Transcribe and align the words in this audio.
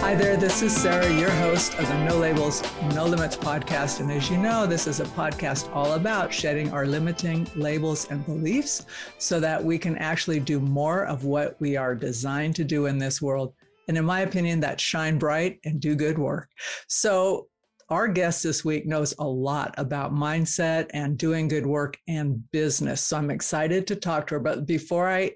Hi 0.00 0.14
there, 0.14 0.36
this 0.36 0.62
is 0.62 0.74
Sarah, 0.74 1.12
your 1.12 1.30
host 1.30 1.74
of 1.74 1.86
the 1.86 2.04
No 2.04 2.16
Labels, 2.16 2.62
No 2.94 3.04
Limits 3.04 3.36
podcast. 3.36 4.00
And 4.00 4.10
as 4.10 4.30
you 4.30 4.38
know, 4.38 4.66
this 4.66 4.86
is 4.86 4.98
a 4.98 5.04
podcast 5.04 5.70
all 5.74 5.92
about 5.92 6.32
shedding 6.32 6.72
our 6.72 6.86
limiting 6.86 7.46
labels 7.54 8.10
and 8.10 8.24
beliefs 8.24 8.86
so 9.18 9.38
that 9.40 9.62
we 9.62 9.78
can 9.78 9.98
actually 9.98 10.40
do 10.40 10.58
more 10.58 11.04
of 11.04 11.24
what 11.24 11.60
we 11.60 11.76
are 11.76 11.94
designed 11.94 12.56
to 12.56 12.64
do 12.64 12.86
in 12.86 12.98
this 12.98 13.20
world. 13.20 13.54
And 13.88 13.98
in 13.98 14.04
my 14.04 14.20
opinion, 14.20 14.60
that 14.60 14.80
shine 14.80 15.18
bright 15.18 15.58
and 15.64 15.80
do 15.80 15.94
good 15.94 16.18
work. 16.18 16.48
So 16.88 17.48
our 17.90 18.08
guest 18.08 18.42
this 18.42 18.64
week 18.64 18.86
knows 18.86 19.14
a 19.18 19.26
lot 19.26 19.74
about 19.76 20.14
mindset 20.14 20.86
and 20.94 21.18
doing 21.18 21.48
good 21.48 21.66
work 21.66 21.98
and 22.08 22.50
business. 22.52 23.02
So 23.02 23.16
I'm 23.16 23.30
excited 23.30 23.86
to 23.88 23.96
talk 23.96 24.28
to 24.28 24.36
her. 24.36 24.40
But 24.40 24.64
before 24.64 25.10
I 25.10 25.32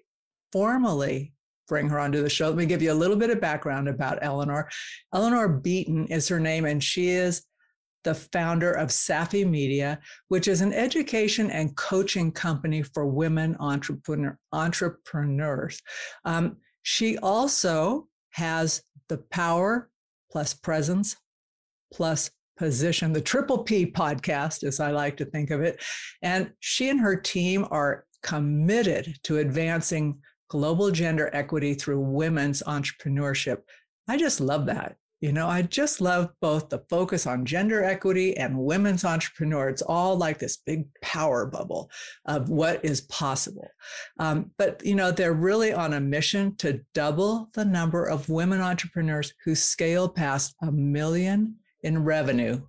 formally 0.53 1.34
bring 1.75 1.89
her 1.89 1.99
onto 1.99 2.23
the 2.23 2.31
show, 2.31 2.47
let 2.47 2.57
me 2.57 2.67
give 2.67 2.83
you 2.83 2.93
a 2.93 2.95
little 2.95 3.17
bit 3.17 3.31
of 3.31 3.41
background 3.41 3.89
about 3.89 4.21
Eleanor. 4.23 4.71
Eleanor 5.13 5.49
Beaton 5.49 6.07
is 6.07 6.29
her 6.29 6.39
name, 6.39 6.67
and 6.67 6.81
she 6.81 7.09
is 7.09 7.45
the 8.05 8.15
founder 8.15 8.71
of 8.71 8.91
Safi 8.91 9.45
Media, 9.45 9.99
which 10.29 10.47
is 10.47 10.61
an 10.61 10.73
education 10.73 11.51
and 11.51 11.77
coaching 11.77 12.31
company 12.31 12.81
for 12.81 13.07
women 13.09 13.57
entrepreneur, 13.59 14.39
entrepreneurs. 14.53 15.83
Um, 16.25 16.59
she 16.83 17.19
also 17.19 18.07
has 18.31 18.81
the 19.09 19.19
power 19.33 19.91
plus 20.31 20.55
presence 20.55 21.17
plus 21.93 22.31
position, 22.57 23.13
the 23.13 23.21
Triple 23.21 23.65
P 23.65 23.85
podcast, 23.85 24.63
as 24.63 24.79
I 24.79 24.93
like 24.93 25.17
to 25.17 25.25
think 25.25 25.51
of 25.51 25.61
it. 25.61 25.83
And 26.23 26.53
she 26.61 26.89
and 26.89 27.01
her 27.01 27.17
team 27.17 27.67
are 27.73 28.05
committed 28.23 29.19
to 29.25 29.39
advancing 29.39 30.21
global 30.49 30.91
gender 30.91 31.31
equity 31.33 31.75
through 31.75 32.01
women's 32.01 32.63
entrepreneurship. 32.63 33.59
I 34.09 34.17
just 34.17 34.41
love 34.41 34.67
that. 34.67 34.97
You 35.21 35.33
know, 35.33 35.49
I 35.49 35.63
just 35.63 36.03
love 36.03 36.29
both 36.43 36.69
the 36.69 36.85
focus 36.91 37.27
on 37.27 37.47
gender 37.47 37.83
equity 37.83 38.37
and 38.37 38.59
women's 38.59 39.07
entrepreneur. 39.07 39.71
It's 39.71 39.81
all 39.81 40.19
like 40.19 40.39
this 40.39 40.59
big 40.59 40.85
power 41.01 41.47
bubble 41.47 41.91
of 42.27 42.51
what 42.51 42.85
is 42.85 43.01
possible. 43.03 43.67
Um, 44.19 44.51
but, 44.59 44.85
you 44.85 44.95
know, 44.95 45.11
they're 45.11 45.33
really 45.33 45.73
on 45.73 45.95
a 45.95 46.01
mission 46.01 46.57
to 46.57 46.83
double 46.93 47.49
the 47.55 47.65
number 47.65 48.05
of 48.05 48.29
women 48.29 48.61
entrepreneurs 48.61 49.33
who 49.47 49.55
scale 49.55 50.11
past 50.11 50.55
a 50.61 50.71
million 50.71 51.57
in 51.83 52.05
revenue 52.05 52.61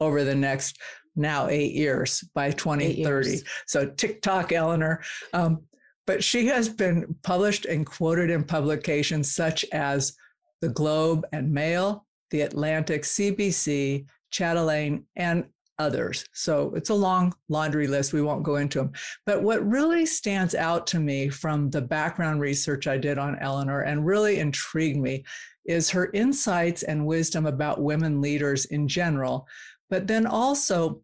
over 0.00 0.24
the 0.24 0.34
next 0.34 0.78
now 1.14 1.48
eight 1.48 1.74
years 1.74 2.24
by 2.34 2.52
2030. 2.52 3.28
Years. 3.28 3.44
So 3.66 3.86
TikTok, 3.86 4.52
Eleanor. 4.52 5.02
Um, 5.34 5.64
but 6.06 6.22
she 6.22 6.46
has 6.46 6.68
been 6.68 7.14
published 7.22 7.64
and 7.66 7.86
quoted 7.86 8.30
in 8.30 8.44
publications 8.44 9.34
such 9.34 9.64
as 9.72 10.14
The 10.60 10.68
Globe 10.68 11.26
and 11.32 11.52
Mail, 11.52 12.06
The 12.30 12.42
Atlantic, 12.42 13.02
CBC, 13.02 14.06
Chatelaine, 14.30 15.04
and 15.16 15.44
others. 15.78 16.24
So 16.32 16.72
it's 16.74 16.90
a 16.90 16.94
long 16.94 17.34
laundry 17.48 17.86
list. 17.86 18.12
We 18.12 18.22
won't 18.22 18.44
go 18.44 18.56
into 18.56 18.78
them. 18.78 18.92
But 19.26 19.42
what 19.42 19.66
really 19.68 20.06
stands 20.06 20.54
out 20.54 20.86
to 20.88 21.00
me 21.00 21.28
from 21.28 21.70
the 21.70 21.80
background 21.80 22.40
research 22.40 22.86
I 22.86 22.98
did 22.98 23.18
on 23.18 23.38
Eleanor 23.40 23.82
and 23.82 24.06
really 24.06 24.38
intrigued 24.38 25.00
me 25.00 25.24
is 25.64 25.90
her 25.90 26.10
insights 26.12 26.82
and 26.82 27.06
wisdom 27.06 27.46
about 27.46 27.82
women 27.82 28.20
leaders 28.20 28.64
in 28.66 28.88
general, 28.88 29.46
but 29.90 30.06
then 30.06 30.26
also 30.26 31.00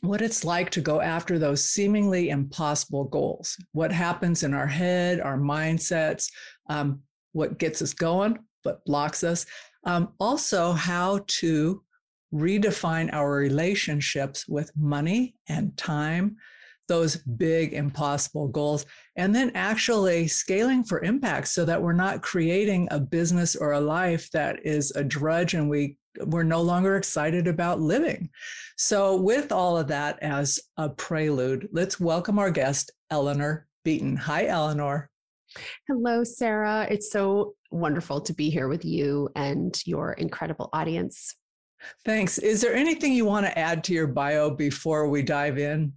what 0.00 0.22
it's 0.22 0.44
like 0.44 0.70
to 0.70 0.80
go 0.80 1.00
after 1.00 1.38
those 1.38 1.64
seemingly 1.64 2.30
impossible 2.30 3.04
goals. 3.04 3.56
What 3.72 3.92
happens 3.92 4.42
in 4.42 4.54
our 4.54 4.66
head, 4.66 5.20
our 5.20 5.38
mindsets, 5.38 6.30
um, 6.68 7.00
what 7.32 7.58
gets 7.58 7.82
us 7.82 7.94
going, 7.94 8.38
what 8.62 8.84
blocks 8.84 9.24
us. 9.24 9.46
Um, 9.84 10.12
also, 10.20 10.72
how 10.72 11.20
to 11.26 11.82
redefine 12.32 13.12
our 13.12 13.32
relationships 13.32 14.46
with 14.48 14.70
money 14.76 15.34
and 15.48 15.76
time, 15.76 16.36
those 16.86 17.16
big 17.16 17.72
impossible 17.72 18.48
goals, 18.48 18.86
and 19.16 19.34
then 19.34 19.50
actually 19.54 20.26
scaling 20.28 20.84
for 20.84 21.02
impact 21.02 21.48
so 21.48 21.64
that 21.64 21.80
we're 21.80 21.92
not 21.92 22.22
creating 22.22 22.88
a 22.90 23.00
business 23.00 23.56
or 23.56 23.72
a 23.72 23.80
life 23.80 24.30
that 24.30 24.64
is 24.64 24.90
a 24.94 25.04
drudge 25.04 25.54
and 25.54 25.68
we 25.68 25.96
we're 26.26 26.42
no 26.42 26.60
longer 26.60 26.96
excited 26.96 27.46
about 27.46 27.80
living. 27.80 28.30
So 28.76 29.16
with 29.16 29.52
all 29.52 29.76
of 29.76 29.88
that 29.88 30.18
as 30.22 30.60
a 30.76 30.88
prelude, 30.88 31.68
let's 31.72 31.98
welcome 32.00 32.38
our 32.38 32.50
guest, 32.50 32.90
Eleanor 33.10 33.66
Beaton. 33.84 34.16
Hi, 34.16 34.46
Eleanor. 34.46 35.10
Hello, 35.88 36.24
Sarah. 36.24 36.86
It's 36.90 37.10
so 37.10 37.54
wonderful 37.70 38.20
to 38.20 38.34
be 38.34 38.50
here 38.50 38.68
with 38.68 38.84
you 38.84 39.28
and 39.36 39.80
your 39.86 40.12
incredible 40.12 40.68
audience. 40.72 41.34
Thanks. 42.04 42.38
Is 42.38 42.60
there 42.60 42.74
anything 42.74 43.12
you 43.12 43.24
want 43.24 43.46
to 43.46 43.58
add 43.58 43.84
to 43.84 43.94
your 43.94 44.08
bio 44.08 44.50
before 44.50 45.08
we 45.08 45.22
dive 45.22 45.58
in? 45.58 45.92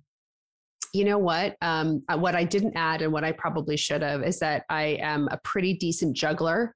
you 0.93 1.05
know 1.05 1.17
what? 1.17 1.55
Um, 1.61 2.03
uh, 2.09 2.17
what 2.17 2.35
I 2.35 2.43
didn't 2.43 2.75
add 2.75 3.01
and 3.01 3.11
what 3.11 3.23
I 3.23 3.31
probably 3.31 3.77
should 3.77 4.01
have 4.01 4.23
is 4.23 4.39
that 4.39 4.65
I 4.69 4.97
am 5.01 5.27
a 5.31 5.39
pretty 5.43 5.73
decent 5.73 6.15
juggler. 6.15 6.75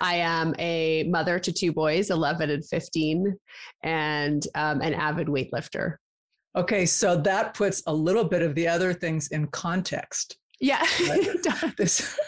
I 0.00 0.16
am 0.16 0.54
a 0.58 1.04
mother 1.04 1.38
to 1.38 1.52
two 1.52 1.72
boys, 1.72 2.10
11 2.10 2.50
and 2.50 2.66
15, 2.66 3.34
and 3.82 4.46
um, 4.54 4.80
an 4.80 4.94
avid 4.94 5.28
weightlifter. 5.28 5.96
Okay, 6.56 6.86
so 6.86 7.16
that 7.16 7.54
puts 7.54 7.82
a 7.86 7.94
little 7.94 8.24
bit 8.24 8.42
of 8.42 8.54
the 8.54 8.68
other 8.68 8.92
things 8.92 9.28
in 9.28 9.46
context. 9.48 10.36
Yeah. 10.60 10.84
Right? 11.08 11.76
this, 11.76 12.18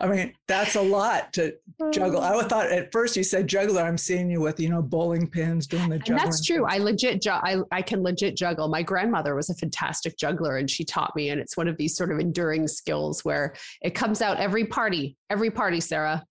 I 0.00 0.06
mean, 0.06 0.34
that's 0.46 0.76
a 0.76 0.82
lot 0.82 1.32
to 1.34 1.54
juggle. 1.92 2.20
I 2.20 2.34
um, 2.34 2.48
thought 2.48 2.70
at 2.70 2.90
first 2.92 3.16
you 3.16 3.22
said 3.22 3.46
juggler. 3.46 3.82
I'm 3.82 3.98
seeing 3.98 4.30
you 4.30 4.40
with, 4.40 4.58
you 4.58 4.68
know, 4.68 4.82
bowling 4.82 5.28
pins 5.28 5.66
doing 5.66 5.88
the 5.88 5.98
juggling. 5.98 6.20
And 6.20 6.26
that's 6.26 6.44
true. 6.44 6.64
I 6.66 6.78
legit, 6.78 7.22
ju- 7.22 7.30
I, 7.30 7.58
I 7.70 7.82
can 7.82 8.02
legit 8.02 8.36
juggle. 8.36 8.68
My 8.68 8.82
grandmother 8.82 9.34
was 9.34 9.50
a 9.50 9.54
fantastic 9.54 10.16
juggler 10.18 10.56
and 10.56 10.70
she 10.70 10.84
taught 10.84 11.14
me. 11.14 11.30
And 11.30 11.40
it's 11.40 11.56
one 11.56 11.68
of 11.68 11.76
these 11.76 11.96
sort 11.96 12.12
of 12.12 12.18
enduring 12.18 12.68
skills 12.68 13.24
where 13.24 13.54
it 13.82 13.94
comes 13.94 14.20
out 14.22 14.38
every 14.38 14.66
party, 14.66 15.16
every 15.30 15.50
party, 15.50 15.80
Sarah. 15.80 16.24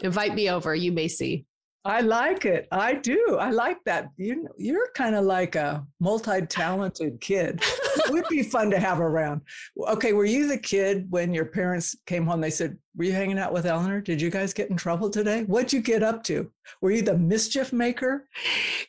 Invite 0.00 0.34
me 0.34 0.50
over. 0.50 0.74
You 0.74 0.92
may 0.92 1.08
see. 1.08 1.46
I 1.84 2.00
like 2.00 2.44
it. 2.44 2.68
I 2.70 2.94
do. 2.94 3.38
I 3.40 3.50
like 3.50 3.78
that. 3.84 4.10
You 4.16 4.46
you're 4.58 4.90
kind 4.94 5.14
of 5.14 5.24
like 5.24 5.54
a 5.54 5.86
multi-talented 6.00 7.20
kid. 7.20 7.62
it 7.62 8.10
would 8.10 8.28
be 8.28 8.42
fun 8.42 8.70
to 8.72 8.78
have 8.78 9.00
around. 9.00 9.40
Okay, 9.78 10.12
were 10.12 10.24
you 10.26 10.48
the 10.48 10.58
kid 10.58 11.06
when 11.08 11.32
your 11.32 11.46
parents 11.46 11.96
came 12.04 12.26
home? 12.26 12.40
They 12.40 12.50
said, 12.50 12.76
"Were 12.96 13.04
you 13.04 13.12
hanging 13.12 13.38
out 13.38 13.52
with 13.52 13.66
Eleanor? 13.66 14.00
Did 14.00 14.20
you 14.20 14.30
guys 14.30 14.52
get 14.52 14.70
in 14.70 14.76
trouble 14.76 15.10
today? 15.10 15.44
What'd 15.44 15.72
you 15.72 15.80
get 15.80 16.02
up 16.02 16.24
to? 16.24 16.50
Were 16.80 16.90
you 16.90 17.02
the 17.02 17.16
mischief 17.16 17.72
maker?" 17.72 18.28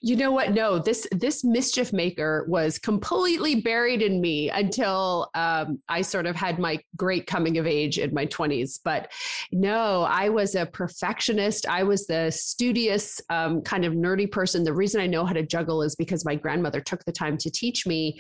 You 0.02 0.16
know 0.16 0.32
what? 0.32 0.52
No, 0.52 0.80
this 0.80 1.08
this 1.12 1.44
mischief 1.44 1.94
maker 1.94 2.46
was 2.48 2.80
completely 2.80 3.56
buried 3.62 4.02
in 4.02 4.22
me 4.22 4.50
until 4.50 5.30
um, 5.36 5.80
I 5.90 6.02
sort 6.02 6.26
of 6.26 6.36
had 6.36 6.60
my 6.60 6.80
great 6.96 7.28
coming 7.28 7.58
of 7.58 7.68
age 7.68 8.00
in 8.00 8.14
my 8.14 8.26
twenties. 8.26 8.80
But 8.84 9.12
no, 9.52 10.04
I 10.04 10.30
was 10.30 10.56
a 10.56 10.66
perfectionist. 10.66 11.68
I 11.68 11.84
was 11.84 12.08
the 12.08 12.32
studious 12.32 13.22
um, 13.30 13.62
kind 13.62 13.86
of 13.86 13.94
nerdy 13.94 14.32
person. 14.32 14.64
The 14.64 14.74
reason 14.74 15.02
I 15.02 15.08
know 15.08 15.26
how 15.26 15.34
to 15.34 15.46
juggle 15.46 15.84
is 15.84 15.96
because 15.96 16.26
my 16.26 16.36
grandmother 16.36 16.82
took 16.82 17.04
the 17.06 17.12
time 17.12 17.38
to 17.38 17.52
teach 17.52 17.86
me 17.86 18.20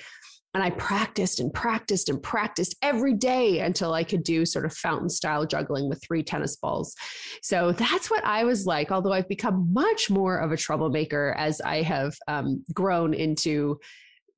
and 0.53 0.63
I 0.63 0.71
practiced 0.71 1.39
and 1.39 1.53
practiced 1.53 2.09
and 2.09 2.21
practiced 2.21 2.75
every 2.81 3.13
day 3.13 3.59
until 3.59 3.93
I 3.93 4.03
could 4.03 4.23
do 4.23 4.45
sort 4.45 4.65
of 4.65 4.73
fountain 4.73 5.09
style 5.09 5.45
juggling 5.45 5.87
with 5.87 6.01
three 6.03 6.23
tennis 6.23 6.55
balls. 6.55 6.95
So 7.43 7.71
that's 7.71 8.09
what 8.09 8.23
I 8.25 8.43
was 8.43 8.65
like, 8.65 8.91
although 8.91 9.13
I've 9.13 9.27
become 9.27 9.71
much 9.71 10.09
more 10.09 10.37
of 10.37 10.51
a 10.51 10.57
troublemaker 10.57 11.35
as 11.37 11.61
I 11.61 11.83
have 11.83 12.15
um, 12.27 12.63
grown 12.73 13.13
into, 13.13 13.79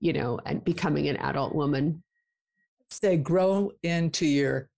you 0.02 0.12
know, 0.12 0.40
and 0.46 0.64
becoming 0.64 1.08
an 1.08 1.18
adult 1.18 1.56
woman. 1.56 2.04
Say, 2.90 3.16
grow 3.16 3.72
into 3.84 4.26
your 4.26 4.71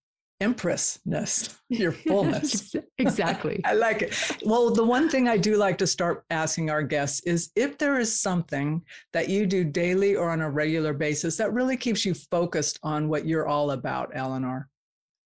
empressness, 0.44 1.60
your 1.70 1.92
fullness. 1.92 2.76
exactly. 2.98 3.62
I 3.66 3.74
like 3.74 4.02
it. 4.02 4.38
Well, 4.46 4.72
the 4.72 4.86
one 4.86 5.10
thing 5.10 5.28
I 5.28 5.38
do 5.38 5.58
like 5.58 5.78
to 5.80 5.88
start 5.88 6.26
asking 6.30 6.70
our 6.70 6.84
guests 6.84 7.22
is 7.22 7.52
if 7.56 7.78
there 7.78 7.98
is 7.98 8.22
something 8.22 8.82
that 9.14 9.30
you 9.30 9.46
do 9.46 9.64
daily 9.64 10.16
or 10.16 10.30
on 10.30 10.42
a 10.42 10.50
regular 10.50 10.94
basis 10.94 11.38
that 11.38 11.54
really 11.54 11.78
keeps 11.78 12.06
you 12.06 12.14
focused 12.14 12.80
on 12.84 13.08
what 13.08 13.26
you're 13.26 13.48
all 13.48 13.72
about, 13.72 14.12
Eleanor. 14.14 14.70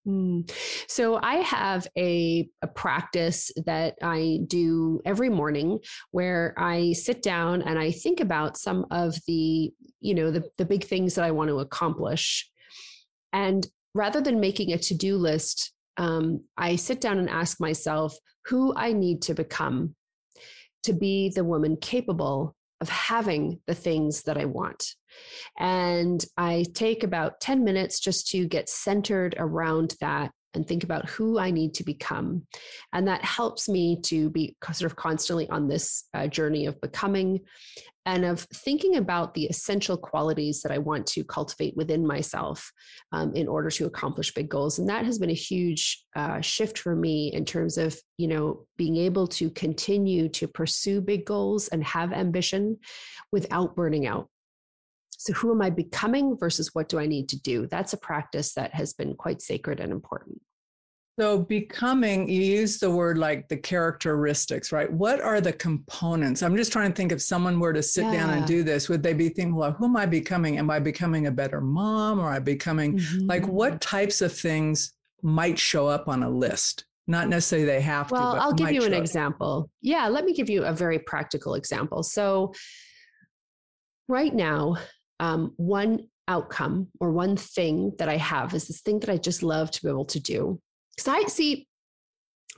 Mm. 0.06 0.50
So 0.88 1.18
I 1.22 1.36
have 1.36 1.86
a, 1.98 2.48
a 2.62 2.66
practice 2.68 3.50
that 3.66 3.96
I 4.02 4.40
do 4.46 5.00
every 5.04 5.28
morning 5.28 5.80
where 6.12 6.54
I 6.56 6.92
sit 6.92 7.22
down 7.22 7.62
and 7.62 7.78
I 7.78 7.90
think 7.90 8.20
about 8.20 8.56
some 8.56 8.86
of 8.90 9.18
the, 9.26 9.70
you 10.00 10.14
know, 10.14 10.30
the, 10.30 10.44
the 10.56 10.64
big 10.64 10.84
things 10.84 11.14
that 11.16 11.24
I 11.24 11.30
want 11.30 11.48
to 11.48 11.58
accomplish. 11.58 12.48
And 13.32 13.66
rather 13.98 14.20
than 14.20 14.38
making 14.38 14.72
a 14.72 14.78
to-do 14.78 15.16
list, 15.16 15.72
um, 15.96 16.44
I 16.56 16.76
sit 16.76 17.00
down 17.00 17.18
and 17.18 17.28
ask 17.28 17.60
myself 17.60 18.16
who 18.46 18.72
I 18.76 18.92
need 18.92 19.22
to 19.22 19.34
become 19.34 19.96
to 20.84 20.92
be 20.92 21.32
the 21.34 21.42
woman 21.42 21.76
capable 21.76 22.54
of 22.80 22.88
having 22.88 23.60
the 23.66 23.74
things 23.74 24.22
that 24.22 24.38
I 24.38 24.44
want. 24.44 24.94
And 25.58 26.24
I 26.36 26.64
take 26.74 27.02
about 27.02 27.40
10 27.40 27.64
minutes 27.64 27.98
just 27.98 28.28
to 28.28 28.46
get 28.46 28.68
centered 28.68 29.34
around 29.36 29.96
that 30.00 30.30
and 30.54 30.66
think 30.66 30.84
about 30.84 31.08
who 31.08 31.38
I 31.38 31.50
need 31.50 31.74
to 31.74 31.84
become. 31.84 32.46
And 32.92 33.06
that 33.08 33.24
helps 33.24 33.68
me 33.68 34.00
to 34.02 34.30
be 34.30 34.56
sort 34.72 34.90
of 34.90 34.96
constantly 34.96 35.48
on 35.50 35.68
this 35.68 36.04
uh, 36.14 36.26
journey 36.26 36.66
of 36.66 36.80
becoming 36.80 37.40
and 38.06 38.24
of 38.24 38.40
thinking 38.40 38.96
about 38.96 39.34
the 39.34 39.44
essential 39.44 39.96
qualities 39.96 40.62
that 40.62 40.72
I 40.72 40.78
want 40.78 41.06
to 41.08 41.22
cultivate 41.24 41.76
within 41.76 42.06
myself 42.06 42.72
um, 43.12 43.34
in 43.34 43.46
order 43.46 43.68
to 43.68 43.84
accomplish 43.84 44.32
big 44.32 44.48
goals. 44.48 44.78
And 44.78 44.88
that 44.88 45.04
has 45.04 45.18
been 45.18 45.28
a 45.28 45.34
huge 45.34 46.02
uh, 46.16 46.40
shift 46.40 46.78
for 46.78 46.96
me 46.96 47.30
in 47.34 47.44
terms 47.44 47.76
of, 47.76 47.94
you 48.16 48.28
know, 48.28 48.64
being 48.78 48.96
able 48.96 49.26
to 49.26 49.50
continue 49.50 50.30
to 50.30 50.48
pursue 50.48 51.02
big 51.02 51.26
goals 51.26 51.68
and 51.68 51.84
have 51.84 52.14
ambition 52.14 52.78
without 53.30 53.76
burning 53.76 54.06
out. 54.06 54.30
So, 55.20 55.32
who 55.32 55.50
am 55.50 55.60
I 55.60 55.70
becoming 55.70 56.36
versus 56.38 56.70
what 56.74 56.88
do 56.88 56.98
I 56.98 57.06
need 57.06 57.28
to 57.30 57.40
do? 57.40 57.66
That's 57.66 57.92
a 57.92 57.98
practice 57.98 58.54
that 58.54 58.72
has 58.72 58.94
been 58.94 59.14
quite 59.14 59.42
sacred 59.42 59.80
and 59.80 59.90
important. 59.90 60.40
So, 61.18 61.40
becoming, 61.40 62.28
you 62.28 62.40
use 62.40 62.78
the 62.78 62.88
word 62.88 63.18
like 63.18 63.48
the 63.48 63.56
characteristics, 63.56 64.70
right? 64.70 64.90
What 64.90 65.20
are 65.20 65.40
the 65.40 65.52
components? 65.52 66.44
I'm 66.44 66.56
just 66.56 66.70
trying 66.70 66.92
to 66.92 66.96
think 66.96 67.10
if 67.10 67.20
someone 67.20 67.58
were 67.58 67.72
to 67.72 67.82
sit 67.82 68.04
yeah. 68.04 68.12
down 68.12 68.30
and 68.30 68.46
do 68.46 68.62
this, 68.62 68.88
would 68.88 69.02
they 69.02 69.12
be 69.12 69.28
thinking, 69.28 69.56
well, 69.56 69.72
who 69.72 69.86
am 69.86 69.96
I 69.96 70.06
becoming? 70.06 70.56
Am 70.56 70.70
I 70.70 70.78
becoming 70.78 71.26
a 71.26 71.32
better 71.32 71.60
mom? 71.60 72.20
Or 72.20 72.28
am 72.28 72.34
I 72.34 72.38
becoming 72.38 72.98
mm-hmm. 72.98 73.26
like 73.26 73.48
what 73.48 73.80
types 73.80 74.22
of 74.22 74.32
things 74.32 74.92
might 75.20 75.58
show 75.58 75.88
up 75.88 76.06
on 76.06 76.22
a 76.22 76.30
list? 76.30 76.84
Not 77.08 77.28
necessarily 77.28 77.66
they 77.66 77.80
have 77.80 78.12
well, 78.12 78.20
to. 78.20 78.38
Well, 78.38 78.42
I'll 78.46 78.52
give 78.52 78.70
you 78.70 78.84
an 78.84 78.94
example. 78.94 79.68
Yeah, 79.82 80.06
let 80.06 80.24
me 80.24 80.32
give 80.32 80.48
you 80.48 80.62
a 80.62 80.72
very 80.72 81.00
practical 81.00 81.54
example. 81.54 82.04
So, 82.04 82.52
right 84.06 84.32
now, 84.32 84.76
um, 85.20 85.52
one 85.56 86.08
outcome 86.26 86.88
or 87.00 87.10
one 87.10 87.36
thing 87.36 87.92
that 87.98 88.08
I 88.08 88.16
have 88.16 88.54
is 88.54 88.66
this 88.66 88.80
thing 88.80 89.00
that 89.00 89.10
I 89.10 89.16
just 89.16 89.42
love 89.42 89.70
to 89.70 89.82
be 89.82 89.88
able 89.88 90.04
to 90.06 90.20
do 90.20 90.60
because 90.94 91.08
I 91.08 91.26
see 91.28 91.68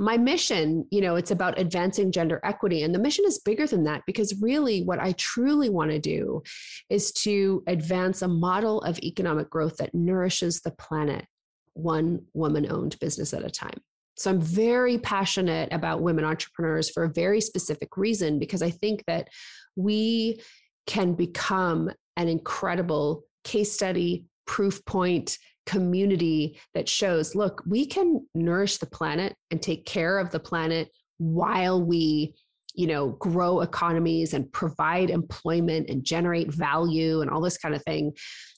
my 0.00 0.16
mission, 0.16 0.86
you 0.90 1.02
know, 1.02 1.16
it's 1.16 1.30
about 1.30 1.58
advancing 1.58 2.10
gender 2.10 2.40
equity. 2.42 2.82
And 2.82 2.94
the 2.94 2.98
mission 2.98 3.26
is 3.26 3.38
bigger 3.38 3.66
than 3.66 3.84
that 3.84 4.02
because 4.06 4.40
really 4.40 4.82
what 4.82 4.98
I 4.98 5.12
truly 5.12 5.68
want 5.68 5.90
to 5.90 5.98
do 5.98 6.42
is 6.88 7.12
to 7.12 7.62
advance 7.66 8.22
a 8.22 8.28
model 8.28 8.80
of 8.80 8.98
economic 9.00 9.50
growth 9.50 9.76
that 9.76 9.94
nourishes 9.94 10.62
the 10.62 10.70
planet, 10.70 11.26
one 11.74 12.22
woman 12.32 12.70
owned 12.72 12.98
business 12.98 13.34
at 13.34 13.44
a 13.44 13.50
time. 13.50 13.78
So 14.16 14.30
I'm 14.30 14.40
very 14.40 14.98
passionate 14.98 15.70
about 15.72 16.02
women 16.02 16.24
entrepreneurs 16.24 16.88
for 16.88 17.04
a 17.04 17.12
very 17.12 17.42
specific 17.42 17.96
reason 17.98 18.38
because 18.38 18.62
I 18.62 18.70
think 18.70 19.04
that 19.06 19.28
we 19.76 20.40
can 20.86 21.12
become 21.12 21.90
an 22.20 22.28
incredible 22.28 23.24
case 23.44 23.72
study, 23.72 24.24
proof 24.46 24.84
point, 24.84 25.38
community 25.66 26.58
that 26.74 26.88
shows 26.88 27.34
look, 27.34 27.62
we 27.66 27.86
can 27.86 28.26
nourish 28.34 28.78
the 28.78 28.86
planet 28.86 29.34
and 29.50 29.62
take 29.62 29.86
care 29.86 30.18
of 30.18 30.30
the 30.30 30.40
planet 30.40 30.90
while 31.18 31.80
we 31.80 32.34
you 32.74 32.86
know 32.86 33.10
grow 33.10 33.60
economies 33.60 34.32
and 34.32 34.50
provide 34.52 35.10
employment 35.10 35.88
and 35.88 36.04
generate 36.04 36.52
value 36.52 37.20
and 37.20 37.30
all 37.30 37.40
this 37.40 37.58
kind 37.58 37.74
of 37.74 37.82
thing. 37.84 38.12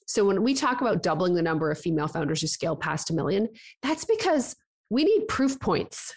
So 0.07 0.25
when 0.25 0.43
we 0.43 0.55
talk 0.55 0.81
about 0.81 1.03
doubling 1.03 1.35
the 1.35 1.43
number 1.43 1.71
of 1.71 1.79
female 1.79 2.09
founders 2.09 2.41
who 2.41 2.47
scale 2.47 2.77
past 2.77 3.11
a 3.11 3.15
million 3.15 3.49
that's 3.83 4.05
because 4.05 4.55
we 4.91 5.05
need 5.05 5.29
proof 5.29 5.59
points 5.61 6.15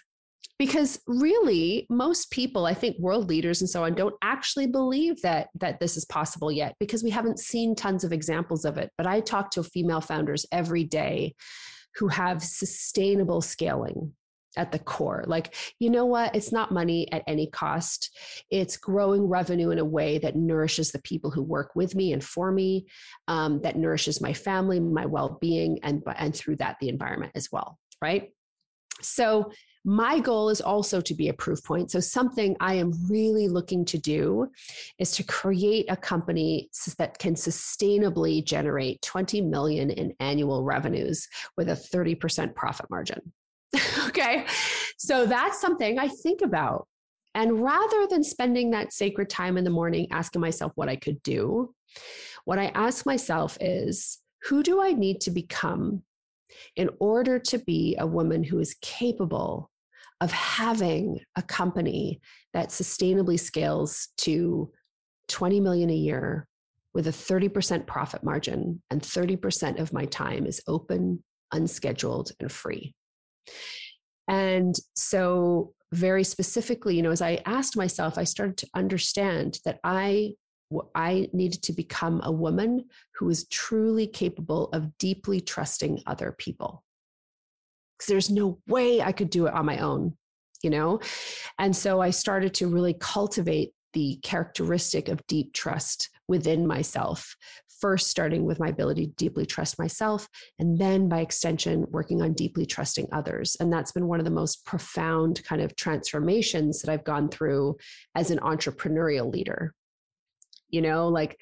because 0.58 1.00
really 1.06 1.86
most 1.90 2.30
people 2.30 2.66
i 2.66 2.74
think 2.74 2.98
world 2.98 3.28
leaders 3.28 3.60
and 3.60 3.70
so 3.70 3.84
on 3.84 3.94
don't 3.94 4.14
actually 4.22 4.66
believe 4.66 5.20
that 5.22 5.48
that 5.54 5.80
this 5.80 5.96
is 5.96 6.04
possible 6.04 6.50
yet 6.50 6.74
because 6.80 7.02
we 7.02 7.10
haven't 7.10 7.38
seen 7.38 7.74
tons 7.74 8.04
of 8.04 8.12
examples 8.12 8.64
of 8.64 8.78
it 8.78 8.90
but 8.96 9.06
i 9.06 9.20
talk 9.20 9.50
to 9.50 9.62
female 9.62 10.00
founders 10.00 10.46
every 10.52 10.84
day 10.84 11.34
who 11.96 12.08
have 12.08 12.42
sustainable 12.42 13.40
scaling 13.40 14.12
at 14.56 14.72
the 14.72 14.78
core. 14.78 15.24
Like, 15.26 15.54
you 15.78 15.90
know 15.90 16.06
what? 16.06 16.34
It's 16.34 16.52
not 16.52 16.72
money 16.72 17.10
at 17.12 17.22
any 17.26 17.46
cost. 17.46 18.16
It's 18.50 18.76
growing 18.76 19.28
revenue 19.28 19.70
in 19.70 19.78
a 19.78 19.84
way 19.84 20.18
that 20.18 20.36
nourishes 20.36 20.92
the 20.92 21.02
people 21.02 21.30
who 21.30 21.42
work 21.42 21.72
with 21.74 21.94
me 21.94 22.12
and 22.12 22.24
for 22.24 22.50
me, 22.50 22.86
um, 23.28 23.60
that 23.62 23.76
nourishes 23.76 24.20
my 24.20 24.32
family, 24.32 24.80
my 24.80 25.06
well 25.06 25.38
being, 25.40 25.78
and, 25.82 26.02
and 26.16 26.34
through 26.34 26.56
that, 26.56 26.76
the 26.80 26.88
environment 26.88 27.32
as 27.34 27.50
well. 27.52 27.78
Right. 28.00 28.32
So, 29.02 29.52
my 29.86 30.18
goal 30.18 30.48
is 30.48 30.60
also 30.60 31.00
to 31.00 31.14
be 31.14 31.28
a 31.28 31.32
proof 31.32 31.62
point. 31.62 31.92
So, 31.92 32.00
something 32.00 32.56
I 32.58 32.74
am 32.74 32.92
really 33.08 33.46
looking 33.46 33.84
to 33.86 33.98
do 33.98 34.50
is 34.98 35.12
to 35.12 35.22
create 35.22 35.86
a 35.88 35.96
company 35.96 36.68
that 36.98 37.18
can 37.18 37.34
sustainably 37.34 38.44
generate 38.44 39.00
20 39.02 39.42
million 39.42 39.90
in 39.90 40.12
annual 40.18 40.64
revenues 40.64 41.28
with 41.56 41.68
a 41.68 41.74
30% 41.74 42.56
profit 42.56 42.86
margin. 42.90 43.32
okay. 44.08 44.44
So, 44.98 45.24
that's 45.24 45.60
something 45.60 46.00
I 46.00 46.08
think 46.08 46.42
about. 46.42 46.88
And 47.36 47.62
rather 47.62 48.08
than 48.08 48.24
spending 48.24 48.72
that 48.72 48.92
sacred 48.92 49.30
time 49.30 49.56
in 49.56 49.62
the 49.62 49.70
morning 49.70 50.08
asking 50.10 50.40
myself 50.40 50.72
what 50.74 50.88
I 50.88 50.96
could 50.96 51.22
do, 51.22 51.72
what 52.44 52.58
I 52.58 52.72
ask 52.74 53.06
myself 53.06 53.56
is 53.60 54.18
who 54.42 54.64
do 54.64 54.82
I 54.82 54.94
need 54.94 55.20
to 55.22 55.30
become 55.30 56.02
in 56.74 56.90
order 56.98 57.38
to 57.38 57.58
be 57.58 57.96
a 58.00 58.06
woman 58.06 58.42
who 58.42 58.58
is 58.58 58.74
capable 58.80 59.70
of 60.20 60.32
having 60.32 61.20
a 61.36 61.42
company 61.42 62.20
that 62.54 62.70
sustainably 62.70 63.38
scales 63.38 64.08
to 64.18 64.70
20 65.28 65.60
million 65.60 65.90
a 65.90 65.94
year 65.94 66.46
with 66.94 67.06
a 67.06 67.10
30% 67.10 67.86
profit 67.86 68.24
margin 68.24 68.82
and 68.90 69.02
30% 69.02 69.78
of 69.78 69.92
my 69.92 70.06
time 70.06 70.46
is 70.46 70.62
open, 70.66 71.22
unscheduled, 71.52 72.32
and 72.40 72.50
free. 72.50 72.94
And 74.28 74.74
so, 74.94 75.74
very 75.92 76.24
specifically, 76.24 76.96
you 76.96 77.02
know, 77.02 77.12
as 77.12 77.22
I 77.22 77.42
asked 77.46 77.76
myself, 77.76 78.18
I 78.18 78.24
started 78.24 78.56
to 78.58 78.68
understand 78.74 79.60
that 79.64 79.78
I 79.84 80.32
I 80.96 81.28
needed 81.32 81.62
to 81.62 81.72
become 81.72 82.20
a 82.24 82.32
woman 82.32 82.86
who 83.14 83.26
was 83.26 83.46
truly 83.46 84.08
capable 84.08 84.68
of 84.72 84.98
deeply 84.98 85.40
trusting 85.40 86.02
other 86.06 86.34
people 86.36 86.82
because 87.96 88.08
there's 88.08 88.30
no 88.30 88.58
way 88.66 89.00
I 89.00 89.12
could 89.12 89.30
do 89.30 89.46
it 89.46 89.54
on 89.54 89.66
my 89.66 89.78
own, 89.78 90.16
you 90.62 90.70
know? 90.70 91.00
And 91.58 91.74
so 91.74 92.00
I 92.00 92.10
started 92.10 92.54
to 92.54 92.68
really 92.68 92.94
cultivate 92.94 93.72
the 93.92 94.18
characteristic 94.22 95.08
of 95.08 95.26
deep 95.26 95.52
trust 95.54 96.10
within 96.28 96.66
myself. 96.66 97.36
First, 97.80 98.08
starting 98.08 98.46
with 98.46 98.58
my 98.58 98.68
ability 98.68 99.06
to 99.06 99.12
deeply 99.12 99.44
trust 99.44 99.78
myself, 99.78 100.28
and 100.58 100.78
then 100.78 101.10
by 101.10 101.20
extension, 101.20 101.86
working 101.90 102.22
on 102.22 102.32
deeply 102.32 102.64
trusting 102.64 103.06
others. 103.12 103.54
And 103.60 103.70
that's 103.70 103.92
been 103.92 104.06
one 104.06 104.18
of 104.18 104.24
the 104.24 104.30
most 104.30 104.64
profound 104.64 105.44
kind 105.44 105.60
of 105.60 105.76
transformations 105.76 106.80
that 106.80 106.90
I've 106.90 107.04
gone 107.04 107.28
through 107.28 107.76
as 108.14 108.30
an 108.30 108.38
entrepreneurial 108.38 109.30
leader. 109.30 109.74
You 110.70 110.82
know, 110.82 111.08
like, 111.08 111.38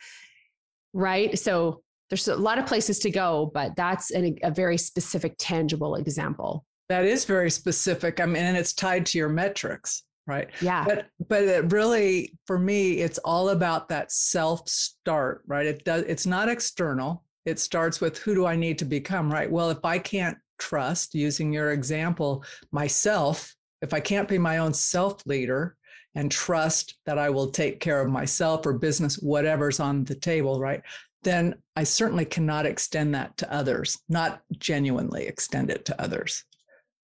right? 0.92 1.38
So 1.38 1.82
there's 2.10 2.28
a 2.28 2.36
lot 2.36 2.58
of 2.58 2.66
places 2.66 2.98
to 3.00 3.10
go, 3.10 3.50
but 3.54 3.74
that's 3.76 4.10
an, 4.10 4.36
a 4.42 4.50
very 4.50 4.76
specific, 4.76 5.34
tangible 5.38 5.96
example. 5.96 6.64
That 6.88 7.04
is 7.04 7.24
very 7.24 7.50
specific. 7.50 8.20
I 8.20 8.26
mean, 8.26 8.42
and 8.42 8.56
it's 8.56 8.74
tied 8.74 9.06
to 9.06 9.18
your 9.18 9.30
metrics, 9.30 10.02
right? 10.26 10.50
Yeah. 10.60 10.84
But 10.84 11.06
but 11.28 11.42
it 11.44 11.72
really, 11.72 12.36
for 12.46 12.58
me, 12.58 13.00
it's 13.00 13.18
all 13.18 13.50
about 13.50 13.88
that 13.88 14.12
self 14.12 14.68
start, 14.68 15.42
right? 15.46 15.66
It 15.66 15.84
does. 15.84 16.02
It's 16.02 16.26
not 16.26 16.48
external. 16.48 17.24
It 17.46 17.58
starts 17.58 18.00
with 18.00 18.18
who 18.18 18.34
do 18.34 18.46
I 18.46 18.56
need 18.56 18.78
to 18.78 18.84
become, 18.84 19.32
right? 19.32 19.50
Well, 19.50 19.70
if 19.70 19.84
I 19.84 19.98
can't 19.98 20.36
trust, 20.58 21.14
using 21.14 21.52
your 21.52 21.72
example, 21.72 22.44
myself, 22.70 23.54
if 23.82 23.94
I 23.94 24.00
can't 24.00 24.28
be 24.28 24.38
my 24.38 24.58
own 24.58 24.74
self 24.74 25.24
leader, 25.26 25.76
and 26.14 26.30
trust 26.30 26.96
that 27.06 27.18
I 27.18 27.30
will 27.30 27.50
take 27.50 27.80
care 27.80 28.00
of 28.00 28.10
myself 28.10 28.66
or 28.66 28.72
business, 28.74 29.16
whatever's 29.16 29.80
on 29.80 30.04
the 30.04 30.14
table, 30.14 30.60
right? 30.60 30.82
Then 31.24 31.56
I 31.76 31.84
certainly 31.84 32.24
cannot 32.24 32.66
extend 32.66 33.14
that 33.14 33.36
to 33.38 33.52
others, 33.52 33.98
not 34.08 34.42
genuinely 34.58 35.26
extend 35.26 35.70
it 35.70 35.84
to 35.86 36.00
others. 36.00 36.44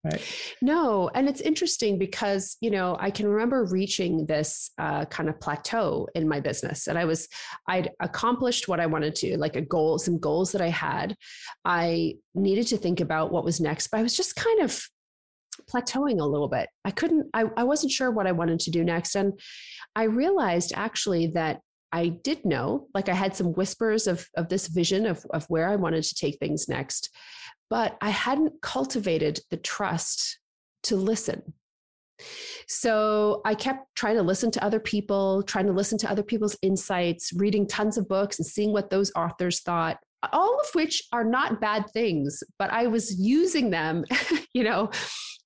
Right. 0.03 0.23
No, 0.62 1.11
and 1.15 1.29
it's 1.29 1.43
interesting 1.43 1.99
because 1.99 2.57
you 2.62 2.71
know 2.71 2.97
I 2.99 3.11
can 3.11 3.29
remember 3.29 3.67
reaching 3.67 4.25
this 4.25 4.71
uh, 4.79 5.05
kind 5.05 5.29
of 5.29 5.39
plateau 5.41 6.09
in 6.15 6.27
my 6.27 6.41
business, 6.41 6.87
and 6.87 6.99
I 6.99 7.05
was 7.05 7.29
I'd 7.69 7.91
accomplished 8.00 8.67
what 8.67 8.81
I 8.81 8.87
wanted 8.87 9.15
to, 9.17 9.37
like 9.37 9.57
a 9.57 9.61
goal, 9.61 9.99
some 9.99 10.19
goals 10.19 10.53
that 10.53 10.62
I 10.62 10.69
had. 10.69 11.15
I 11.67 12.15
needed 12.35 12.67
to 12.69 12.79
think 12.79 13.00
about 13.00 13.31
what 13.31 13.45
was 13.45 13.61
next, 13.61 13.89
but 13.89 14.00
I 14.00 14.03
was 14.03 14.17
just 14.17 14.37
kind 14.37 14.62
of 14.62 14.83
plateauing 15.71 16.21
a 16.21 16.25
little 16.25 16.49
bit. 16.49 16.71
I 16.87 16.93
couldn't. 16.93 17.29
I, 17.35 17.45
I 17.59 17.65
wasn't 17.65 17.93
sure 17.93 18.11
what 18.11 18.27
I 18.27 18.33
wanted 18.33 18.61
to 18.61 18.71
do 18.71 18.83
next, 18.83 19.15
and 19.17 19.39
I 19.95 20.05
realized 20.05 20.73
actually 20.75 21.27
that 21.35 21.61
I 21.92 22.09
did 22.09 22.44
know, 22.44 22.88
like 22.94 23.09
I 23.09 23.14
had 23.14 23.35
some 23.35 23.52
whispers 23.54 24.06
of 24.06 24.26
of 24.37 24.49
this 24.49 24.68
vision 24.68 25.06
of 25.06 25.25
of 25.30 25.44
where 25.49 25.68
I 25.68 25.76
wanted 25.76 26.04
to 26.04 26.14
take 26.14 26.38
things 26.38 26.68
next 26.68 27.11
but 27.70 27.97
I 28.00 28.11
hadn't 28.11 28.61
cultivated 28.61 29.40
the 29.50 29.56
trust 29.56 30.38
to 30.82 30.97
listen. 30.97 31.54
So 32.66 33.40
I 33.47 33.54
kept 33.54 33.94
trying 33.94 34.16
to 34.16 34.23
listen 34.23 34.50
to 34.50 34.64
other 34.64 34.80
people, 34.80 35.42
trying 35.44 35.66
to 35.66 35.73
listen 35.73 35.97
to 35.99 36.11
other 36.11 36.23
people's 36.23 36.59
insights, 36.61 37.32
reading 37.32 37.66
tons 37.66 37.97
of 37.97 38.09
books 38.09 38.38
and 38.38 38.47
seeing 38.47 38.73
what 38.73 38.90
those 38.90 39.11
authors 39.16 39.61
thought, 39.61 39.99
all 40.33 40.59
of 40.61 40.75
which 40.75 41.03
are 41.12 41.25
not 41.25 41.61
bad 41.61 41.85
things, 41.93 42.43
but 42.59 42.71
I 42.71 42.87
was 42.87 43.19
using 43.19 43.71
them, 43.71 44.05
you 44.55 44.65
know, 44.65 44.91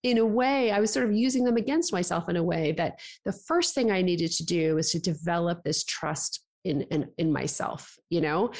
in 0.02 0.18
a 0.18 0.26
way, 0.26 0.70
I 0.70 0.80
was 0.80 0.92
sort 0.92 1.06
of 1.06 1.14
using 1.14 1.44
them 1.44 1.56
against 1.56 1.92
myself 1.92 2.28
in 2.28 2.36
a 2.36 2.42
way 2.42 2.72
that 2.72 3.00
the 3.24 3.32
first 3.32 3.74
thing 3.74 3.90
I 3.90 4.02
needed 4.02 4.32
to 4.32 4.44
do 4.44 4.74
was 4.74 4.90
to 4.92 4.98
develop 4.98 5.62
this 5.62 5.84
trust 5.84 6.40
in, 6.64 6.82
in, 6.82 7.08
in 7.16 7.32
myself, 7.32 7.96
you 8.10 8.20
know? 8.20 8.50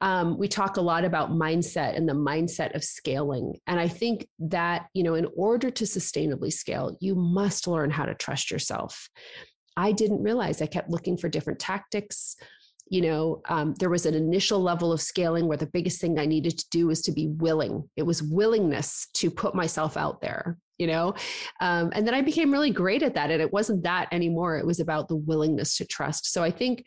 um, 0.00 0.38
we 0.38 0.46
talk 0.46 0.76
a 0.76 0.82
lot 0.82 1.04
about 1.04 1.30
mindset 1.30 1.96
and 1.96 2.08
the 2.08 2.14
mindset 2.14 2.74
of 2.74 2.84
scaling. 2.84 3.54
And 3.66 3.80
I 3.80 3.88
think 3.88 4.28
that, 4.38 4.86
you 4.94 5.02
know, 5.02 5.14
in 5.14 5.26
order 5.36 5.70
to 5.70 5.84
sustainably 5.84 6.52
scale, 6.52 6.96
you 7.00 7.14
must 7.14 7.66
learn 7.66 7.90
how 7.90 8.04
to 8.04 8.14
trust 8.14 8.50
yourself. 8.50 9.08
I 9.76 9.92
didn't 9.92 10.22
realize 10.22 10.62
I 10.62 10.66
kept 10.66 10.90
looking 10.90 11.16
for 11.16 11.28
different 11.28 11.58
tactics. 11.58 12.36
You 12.90 13.02
know, 13.02 13.42
um, 13.48 13.74
there 13.78 13.90
was 13.90 14.06
an 14.06 14.14
initial 14.14 14.60
level 14.60 14.92
of 14.92 15.00
scaling 15.00 15.46
where 15.46 15.56
the 15.56 15.66
biggest 15.66 16.00
thing 16.00 16.18
I 16.18 16.26
needed 16.26 16.58
to 16.58 16.66
do 16.70 16.86
was 16.86 17.02
to 17.02 17.12
be 17.12 17.28
willing. 17.28 17.88
It 17.96 18.02
was 18.04 18.22
willingness 18.22 19.08
to 19.14 19.30
put 19.30 19.54
myself 19.54 19.96
out 19.96 20.20
there, 20.20 20.58
you 20.78 20.86
know? 20.86 21.14
Um, 21.60 21.90
and 21.94 22.06
then 22.06 22.14
i 22.14 22.22
became 22.22 22.50
really 22.50 22.70
great 22.70 23.02
at 23.02 23.14
that 23.14 23.30
and 23.30 23.42
it 23.42 23.52
wasn't 23.52 23.82
that 23.84 24.08
anymore. 24.12 24.56
It 24.58 24.66
was 24.66 24.80
about 24.80 25.08
the 25.08 25.16
willingness 25.16 25.76
to 25.76 25.84
trust. 25.84 26.32
So 26.32 26.42
i 26.42 26.50
think 26.50 26.86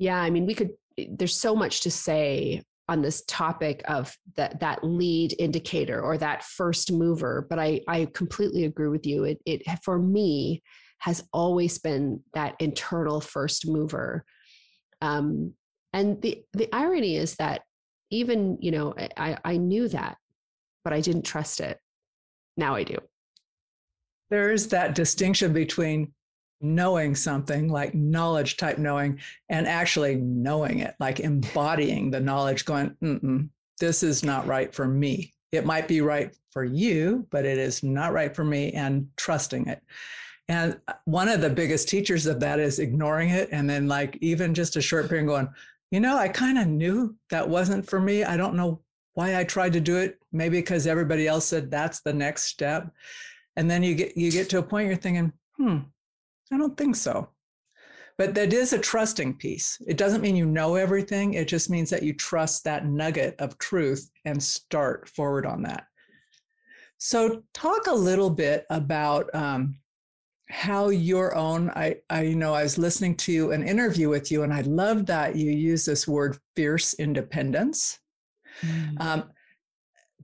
yeah 0.00 0.18
i 0.18 0.30
mean 0.30 0.46
we 0.46 0.54
could 0.54 0.70
there's 1.10 1.38
so 1.38 1.54
much 1.54 1.82
to 1.82 1.90
say 1.90 2.62
on 2.88 3.02
this 3.02 3.22
topic 3.28 3.82
of 3.86 4.16
that 4.34 4.58
that 4.58 4.82
lead 4.82 5.32
indicator 5.38 6.00
or 6.00 6.18
that 6.18 6.42
first 6.42 6.90
mover 6.90 7.46
but 7.48 7.60
i 7.60 7.80
i 7.86 8.08
completely 8.14 8.64
agree 8.64 8.88
with 8.88 9.06
you. 9.06 9.24
It 9.24 9.38
it 9.46 9.62
for 9.84 9.96
me 9.98 10.62
has 10.98 11.22
always 11.32 11.78
been 11.78 12.22
that 12.34 12.56
internal 12.58 13.20
first 13.20 13.66
mover 13.66 14.24
um 15.00 15.52
and 15.92 16.20
the 16.22 16.42
the 16.52 16.68
irony 16.74 17.16
is 17.16 17.36
that 17.36 17.62
even 18.10 18.58
you 18.60 18.70
know 18.70 18.94
i 19.16 19.36
i 19.44 19.56
knew 19.56 19.88
that 19.88 20.16
but 20.84 20.92
i 20.92 21.00
didn't 21.00 21.22
trust 21.22 21.60
it. 21.60 21.78
Now 22.56 22.74
i 22.74 22.84
do. 22.84 22.96
There's 24.30 24.68
that 24.68 24.94
distinction 24.94 25.52
between 25.52 26.12
knowing 26.60 27.14
something 27.14 27.68
like 27.68 27.94
knowledge 27.94 28.56
type 28.56 28.78
knowing 28.78 29.18
and 29.48 29.66
actually 29.66 30.16
knowing 30.16 30.80
it 30.80 30.94
like 31.00 31.20
embodying 31.20 32.10
the 32.10 32.20
knowledge 32.20 32.64
going 32.66 33.50
this 33.78 34.02
is 34.02 34.22
not 34.22 34.46
right 34.46 34.74
for 34.74 34.86
me. 34.86 35.32
It 35.52 35.64
might 35.64 35.88
be 35.88 36.00
right 36.00 36.36
for 36.52 36.64
you 36.64 37.26
but 37.30 37.44
it 37.44 37.58
is 37.58 37.82
not 37.82 38.12
right 38.12 38.34
for 38.34 38.44
me 38.44 38.72
and 38.72 39.08
trusting 39.16 39.68
it 39.68 39.82
and 40.50 40.78
one 41.04 41.28
of 41.28 41.40
the 41.40 41.48
biggest 41.48 41.88
teachers 41.88 42.26
of 42.26 42.40
that 42.40 42.58
is 42.58 42.78
ignoring 42.78 43.30
it 43.30 43.48
and 43.52 43.68
then 43.68 43.86
like 43.86 44.18
even 44.20 44.52
just 44.52 44.76
a 44.76 44.82
short 44.82 45.08
period 45.08 45.26
going 45.26 45.48
you 45.90 46.00
know 46.00 46.16
i 46.16 46.28
kind 46.28 46.58
of 46.58 46.66
knew 46.66 47.14
that 47.30 47.48
wasn't 47.48 47.88
for 47.88 48.00
me 48.00 48.24
i 48.24 48.36
don't 48.36 48.54
know 48.54 48.80
why 49.14 49.38
i 49.38 49.44
tried 49.44 49.72
to 49.72 49.80
do 49.80 49.96
it 49.96 50.18
maybe 50.32 50.58
because 50.58 50.86
everybody 50.86 51.26
else 51.26 51.46
said 51.46 51.70
that's 51.70 52.00
the 52.00 52.12
next 52.12 52.44
step 52.44 52.92
and 53.56 53.70
then 53.70 53.82
you 53.82 53.94
get 53.94 54.16
you 54.16 54.30
get 54.30 54.50
to 54.50 54.58
a 54.58 54.62
point 54.62 54.86
you're 54.86 54.96
thinking 54.96 55.32
hmm 55.56 55.78
I 56.52 56.58
don't 56.58 56.76
think 56.76 56.96
so. 56.96 57.28
But 58.18 58.34
that 58.34 58.52
is 58.52 58.72
a 58.72 58.78
trusting 58.78 59.34
piece. 59.38 59.80
It 59.86 59.96
doesn't 59.96 60.20
mean 60.20 60.36
you 60.36 60.46
know 60.46 60.74
everything. 60.74 61.34
It 61.34 61.48
just 61.48 61.70
means 61.70 61.88
that 61.90 62.02
you 62.02 62.12
trust 62.12 62.64
that 62.64 62.84
nugget 62.84 63.34
of 63.38 63.56
truth 63.58 64.10
and 64.24 64.42
start 64.42 65.08
forward 65.08 65.46
on 65.46 65.62
that. 65.62 65.86
So, 66.98 67.44
talk 67.54 67.86
a 67.86 67.94
little 67.94 68.28
bit 68.28 68.66
about 68.68 69.34
um, 69.34 69.78
how 70.50 70.88
your 70.88 71.34
own. 71.34 71.70
I, 71.70 71.96
I, 72.10 72.22
you 72.22 72.36
know, 72.36 72.52
I 72.54 72.62
was 72.62 72.78
listening 72.78 73.16
to 73.18 73.52
an 73.52 73.66
interview 73.66 74.08
with 74.08 74.30
you, 74.30 74.42
and 74.42 74.52
I 74.52 74.62
love 74.62 75.06
that 75.06 75.36
you 75.36 75.50
use 75.50 75.84
this 75.84 76.06
word 76.06 76.36
"fierce 76.56 76.94
independence." 76.94 77.98
Mm. 78.62 79.00
Um, 79.00 79.30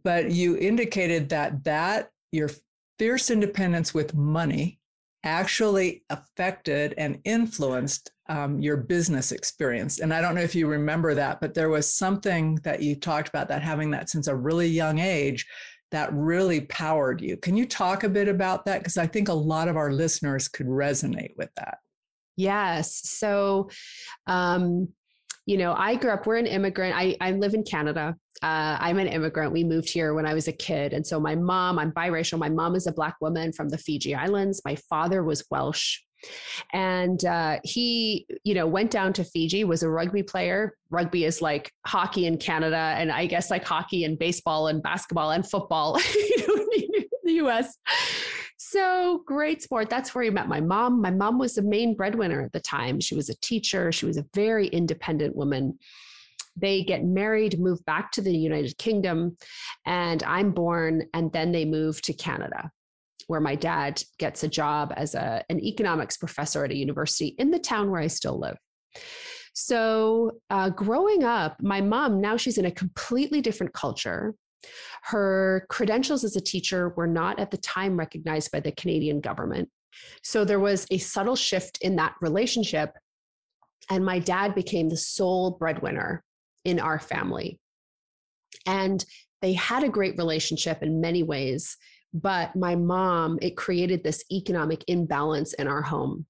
but 0.03 0.31
you 0.31 0.57
indicated 0.57 1.29
that 1.31 1.65
that 1.65 2.11
your 2.33 2.51
fierce 2.99 3.31
independence 3.31 3.95
with 3.95 4.15
money 4.15 4.79
actually 5.25 6.05
affected 6.11 6.95
and 6.99 7.19
influenced 7.25 8.13
um, 8.29 8.61
your 8.61 8.77
business 8.77 9.33
experience. 9.33 9.99
And 9.99 10.15
I 10.15 10.21
don't 10.21 10.35
know 10.35 10.41
if 10.41 10.55
you 10.55 10.67
remember 10.67 11.15
that, 11.15 11.41
but 11.41 11.55
there 11.55 11.69
was 11.69 11.93
something 11.93 12.57
that 12.63 12.83
you 12.83 12.95
talked 12.95 13.29
about 13.29 13.49
that 13.49 13.63
having 13.63 13.91
that 13.91 14.09
since 14.09 14.29
a 14.29 14.37
really 14.37 14.69
young 14.69 14.99
age 14.99 15.47
that 15.93 16.13
really 16.13 16.63
powered 16.63 17.21
you. 17.21 17.37
Can 17.37 17.57
you 17.57 17.67
talk 17.67 18.05
a 18.05 18.09
bit 18.09 18.29
about 18.29 18.65
that? 18.65 18.79
Because 18.79 18.99
I 18.99 19.07
think 19.07 19.29
a 19.29 19.35
lot 19.35 19.69
of 19.69 19.77
our 19.77 19.93
listeners 19.93 20.49
could 20.49 20.67
resonate 20.67 21.37
with 21.37 21.51
that. 21.57 21.79
Yes. 22.37 23.09
So, 23.09 23.71
um, 24.27 24.89
you 25.47 25.57
know, 25.57 25.75
I 25.77 25.95
grew 25.95 26.11
up, 26.11 26.27
we're 26.27 26.37
an 26.37 26.47
immigrant. 26.47 26.95
I, 26.97 27.17
I 27.21 27.31
live 27.31 27.55
in 27.55 27.63
Canada. 27.63 28.17
Uh, 28.43 28.77
I'm 28.81 28.99
an 28.99 29.07
immigrant. 29.07 29.53
We 29.53 29.65
moved 29.65 29.89
here 29.89 30.13
when 30.13 30.27
I 30.27 30.35
was 30.35 30.49
a 30.49 30.53
kid. 30.53 30.93
And 30.93 31.07
so 31.07 31.21
my 31.21 31.35
mom, 31.35 31.79
I'm 31.79 31.93
biracial. 31.93 32.39
My 32.39 32.49
mom 32.51 32.75
is 32.75 32.87
a 32.87 32.93
Black 32.93 33.15
woman 33.21 33.53
from 33.53 33.69
the 33.69 33.79
Fiji 33.79 34.15
Islands. 34.15 34.61
My 34.65 34.77
father 34.91 35.23
was 35.23 35.45
Welsh. 35.51 36.01
And 36.73 37.25
uh, 37.25 37.59
he, 37.65 38.27
you 38.45 38.55
know, 38.55 38.67
went 38.67 38.91
down 38.91 39.13
to 39.15 39.25
Fiji, 39.25 39.65
was 39.65 39.83
a 39.83 39.89
rugby 39.89 40.23
player. 40.23 40.77
Rugby 40.91 41.25
is 41.25 41.43
like 41.43 41.73
hockey 41.87 42.27
in 42.27 42.39
Canada, 42.39 42.95
and 42.97 43.13
I 43.13 43.27
guess 43.27 43.51
like 43.51 43.65
hockey 43.65 44.05
and 44.05 44.19
baseball 44.19 44.69
and 44.69 44.83
basketball 44.83 45.31
and 45.31 45.49
football 45.49 45.97
in 45.97 47.05
the 47.25 47.33
US. 47.45 47.77
So 48.59 49.23
great 49.27 49.63
sport. 49.63 49.91
That's 49.91 50.15
where 50.15 50.25
he 50.25 50.31
met 50.31 50.49
my 50.49 50.61
mom. 50.61 51.01
My 51.01 51.11
mom 51.11 51.39
was 51.39 51.55
the 51.55 51.63
main 51.63 51.95
breadwinner 51.95 52.43
at 52.43 52.53
the 52.53 52.61
time. 52.61 53.01
She 53.01 53.15
was 53.15 53.29
a 53.29 53.37
teacher, 53.41 53.93
she 53.93 54.07
was 54.07 54.17
a 54.17 54.27
very 54.35 54.67
independent 54.69 55.37
woman. 55.37 55.79
They 56.59 56.83
get 56.83 57.05
married, 57.05 57.61
move 57.61 57.85
back 57.85 58.13
to 58.13 58.23
the 58.23 58.35
United 58.35 58.79
Kingdom, 58.79 59.37
and 59.85 60.23
I'm 60.23 60.53
born, 60.53 61.07
and 61.13 61.31
then 61.33 61.53
they 61.53 61.67
move 61.67 62.01
to 62.03 62.15
Canada 62.15 62.71
where 63.27 63.41
my 63.41 63.55
dad 63.55 64.03
gets 64.19 64.43
a 64.45 64.49
job 64.49 64.93
as 64.97 65.15
a, 65.15 65.45
an 65.49 65.61
economics 65.61 66.17
professor 66.17 66.65
at 66.65 66.71
a 66.71 66.77
university 66.77 67.35
in 67.39 67.51
the 67.51 67.59
town 67.59 67.91
where 67.91 68.01
I 68.01 68.07
still 68.07 68.39
live. 68.39 68.57
So, 69.55 70.33
uh, 70.51 70.71
growing 70.71 71.25
up, 71.25 71.57
my 71.63 71.81
mom, 71.81 72.21
now 72.21 72.37
she's 72.37 72.59
in 72.59 72.67
a 72.67 72.71
completely 72.71 73.41
different 73.41 73.73
culture. 73.73 74.35
Her 75.05 75.67
credentials 75.71 76.25
as 76.25 76.37
a 76.37 76.41
teacher 76.41 76.91
were 76.97 77.07
not 77.07 77.39
at 77.39 77.51
the 77.51 77.57
time 77.57 77.97
recognized 77.97 78.51
by 78.51 78.61
the 78.61 78.73
Canadian 78.73 79.21
government. 79.21 79.71
So 80.23 80.45
there 80.45 80.61
was 80.61 80.87
a 80.91 80.99
subtle 80.99 81.37
shift 81.37 81.79
in 81.81 81.97
that 81.97 82.15
relationship. 82.21 82.93
And 83.91 84.05
my 84.05 84.19
dad 84.19 84.55
became 84.55 84.89
the 84.89 84.97
sole 84.97 85.53
breadwinner 85.53 86.25
in 86.65 86.81
our 86.81 86.99
family. 86.99 87.59
And 88.67 89.05
they 89.43 89.53
had 89.53 89.85
a 89.85 89.89
great 89.89 90.17
relationship 90.19 90.83
in 90.83 91.01
many 91.01 91.23
ways. 91.23 91.77
But 92.15 92.57
my 92.57 92.77
mom, 92.77 93.39
it 93.43 93.57
created 93.57 94.03
this 94.03 94.25
economic 94.33 94.85
imbalance 94.89 95.53
in 95.55 95.69
our 95.69 95.83
home. 95.83 96.27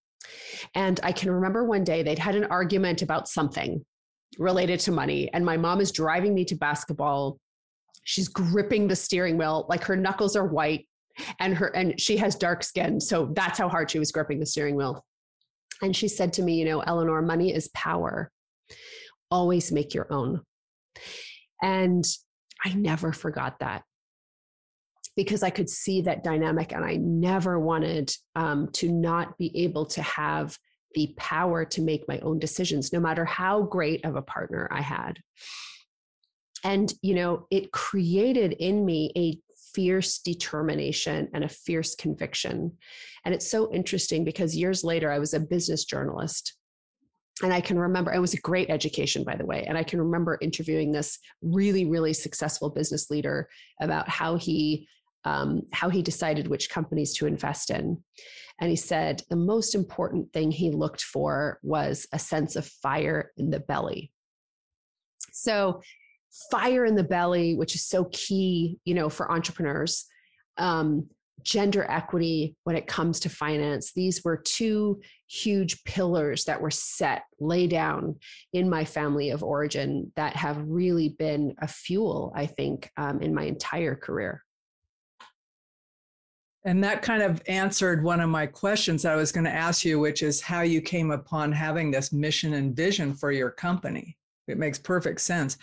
And 0.75 0.99
I 1.03 1.13
can 1.13 1.31
remember 1.31 1.65
one 1.65 1.85
day 1.85 2.03
they'd 2.03 2.19
had 2.19 2.35
an 2.35 2.47
argument 2.47 3.03
about 3.03 3.29
something 3.29 3.85
related 4.39 4.81
to 4.81 4.93
money. 4.93 5.33
And 5.33 5.45
my 5.45 5.57
mom 5.57 5.81
is 5.81 5.93
driving 5.93 6.35
me 6.35 6.45
to 6.47 6.57
basketball 6.57 7.39
she's 8.07 8.29
gripping 8.29 8.87
the 8.87 8.97
steering 8.97 9.37
wheel 9.37 9.67
like 9.69 9.85
her 9.85 9.97
knuckles 9.97 10.37
are 10.37 10.47
white 10.47 10.89
and 11.41 11.55
her 11.55 11.67
and 11.75 12.01
she 12.01 12.17
has 12.17 12.37
dark 12.37 12.63
skin 12.63 13.01
so 13.01 13.31
that's 13.35 13.59
how 13.59 13.69
hard 13.69 13.91
she 13.91 13.99
was 13.99 14.13
gripping 14.13 14.39
the 14.39 14.47
steering 14.47 14.77
wheel 14.77 15.05
and 15.83 15.95
she 15.95 16.09
said 16.09 16.33
to 16.33 16.43
me 16.43 16.55
you 16.55 16.65
know 16.65 16.81
eleanor 16.81 17.21
money 17.21 17.53
is 17.53 17.69
power 17.75 18.31
always 19.31 19.73
make 19.73 19.93
your 19.93 20.11
own 20.13 20.41
and 21.63 22.05
i 22.65 22.73
never 22.73 23.13
forgot 23.13 23.59
that 23.59 23.83
because 25.17 25.43
i 25.43 25.51
could 25.51 25.69
see 25.69 26.01
that 26.01 26.25
dynamic 26.25 26.73
and 26.73 26.85
i 26.85 26.97
never 26.97 27.59
wanted 27.59 28.15
um, 28.35 28.69
to 28.73 28.91
not 28.91 29.37
be 29.39 29.51
able 29.65 29.87
to 29.87 30.03
have 30.03 30.59
the 30.95 31.13
power 31.17 31.65
to 31.65 31.83
make 31.83 32.09
my 32.09 32.19
own 32.21 32.39
decisions 32.39 32.93
no 32.93 33.01
matter 33.01 33.25
how 33.25 33.63
great 33.63 34.05
of 34.05 34.17
a 34.17 34.23
partner 34.23 34.69
i 34.71 34.81
had 34.81 35.19
and 36.65 36.95
you 37.03 37.15
know 37.15 37.47
it 37.51 37.73
created 37.73 38.53
in 38.53 38.85
me 38.85 39.13
a 39.17 39.39
fierce 39.77 40.21
determination 40.21 41.29
and 41.35 41.45
a 41.45 41.49
fierce 41.49 41.95
conviction. 41.95 42.73
And 43.27 43.35
it's 43.35 43.49
so 43.49 43.71
interesting 43.75 44.25
because 44.25 44.57
years 44.57 44.83
later, 44.83 45.13
I 45.13 45.19
was 45.19 45.35
a 45.35 45.41
business 45.41 45.85
journalist. 45.85 46.55
And 47.43 47.53
I 47.53 47.61
can 47.61 47.79
remember, 47.79 48.11
it 48.15 48.19
was 48.19 48.33
a 48.33 48.41
great 48.41 48.71
education, 48.71 49.23
by 49.23 49.37
the 49.37 49.45
way. 49.45 49.67
And 49.69 49.77
I 49.77 49.83
can 49.83 50.01
remember 50.01 50.39
interviewing 50.41 50.93
this 50.93 51.19
really, 51.43 51.85
really 51.85 52.15
successful 52.15 52.71
business 52.71 53.11
leader 53.11 53.51
about 53.79 54.09
how 54.09 54.37
he 54.37 54.89
um, 55.27 55.63
how 55.73 55.91
he 55.91 56.03
decided 56.03 56.47
which 56.47 56.71
companies 56.71 57.13
to 57.15 57.27
invest 57.27 57.71
in. 57.71 58.03
And 58.61 58.71
he 58.71 58.77
said 58.77 59.23
the 59.29 59.37
most 59.37 59.75
important 59.75 60.33
thing 60.33 60.51
he 60.51 60.71
looked 60.71 61.03
for 61.03 61.59
was 61.63 62.07
a 62.13 62.19
sense 62.19 62.57
of 62.57 62.67
fire 62.67 63.33
in 63.37 63.51
the 63.51 63.61
belly. 63.61 64.13
So, 65.33 65.83
fire 66.51 66.85
in 66.85 66.95
the 66.95 67.05
belly, 67.05 67.55
which 67.55 67.75
is 67.75 67.87
so 67.87 68.09
key, 68.13 68.79
you 68.85 68.95
know, 68.95 69.11
for 69.11 69.31
entrepreneurs. 69.31 70.07
Um, 70.59 71.09
gender 71.43 71.87
equity 71.89 72.57
when 72.65 72.77
it 72.77 72.87
comes 72.87 73.21
to 73.21 73.29
finance. 73.29 73.93
These 73.93 74.25
were 74.25 74.37
two 74.37 75.01
huge 75.29 75.85
pillars 75.85 76.45
that 76.45 76.61
were 76.61 76.71
set, 76.71 77.23
lay 77.39 77.67
down 77.67 78.17
in 78.53 78.71
my 78.71 78.85
family 78.85 79.31
of 79.31 79.45
origin 79.45 80.13
that 80.17 80.35
have 80.35 80.65
really 80.67 81.11
been 81.11 81.55
a 81.61 81.69
fuel, 81.69 82.33
I 82.35 82.47
think, 82.47 82.91
um, 82.97 83.21
in 83.21 83.35
my 83.35 83.45
entire 83.45 83.95
career. 83.95 84.43
And 86.67 86.83
that 86.83 87.01
kind 87.01 87.23
of 87.23 87.41
answered 87.47 88.03
one 88.03 88.21
of 88.21 88.29
my 88.29 88.45
questions 88.45 89.05
I 89.05 89.15
was 89.15 89.31
going 89.31 89.45
to 89.45 89.53
ask 89.53 89.85
you, 89.85 90.01
which 90.01 90.25
is 90.25 90.41
how 90.41 90.63
you 90.63 90.83
came 90.83 91.13
upon 91.13 91.53
having 91.53 91.93
this 91.93 92.13
mission 92.13 92.55
and 92.55 92.75
vision 92.75 93.15
for 93.15 93.31
your 93.31 93.51
company. 93.51 94.19
It 94.49 94.59
makes 94.59 94.79
perfect 94.79 95.21
sense. 95.21 95.59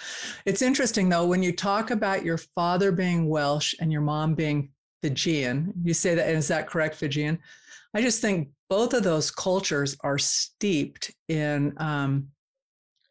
It's 0.45 0.61
interesting 0.61 1.09
though, 1.09 1.25
when 1.25 1.43
you 1.43 1.51
talk 1.51 1.91
about 1.91 2.23
your 2.23 2.37
father 2.37 2.91
being 2.91 3.27
Welsh 3.27 3.75
and 3.81 3.91
your 3.91 4.01
mom 4.01 4.33
being 4.33 4.69
Fijian, 5.01 5.73
you 5.83 5.93
say 5.93 6.15
that, 6.15 6.29
is 6.29 6.47
that 6.47 6.67
correct, 6.67 6.95
Fijian? 6.95 7.37
I 7.93 8.01
just 8.01 8.21
think 8.21 8.49
both 8.69 8.93
of 8.93 9.03
those 9.03 9.29
cultures 9.29 9.97
are 10.01 10.17
steeped 10.17 11.13
in, 11.27 11.73
um, 11.77 12.29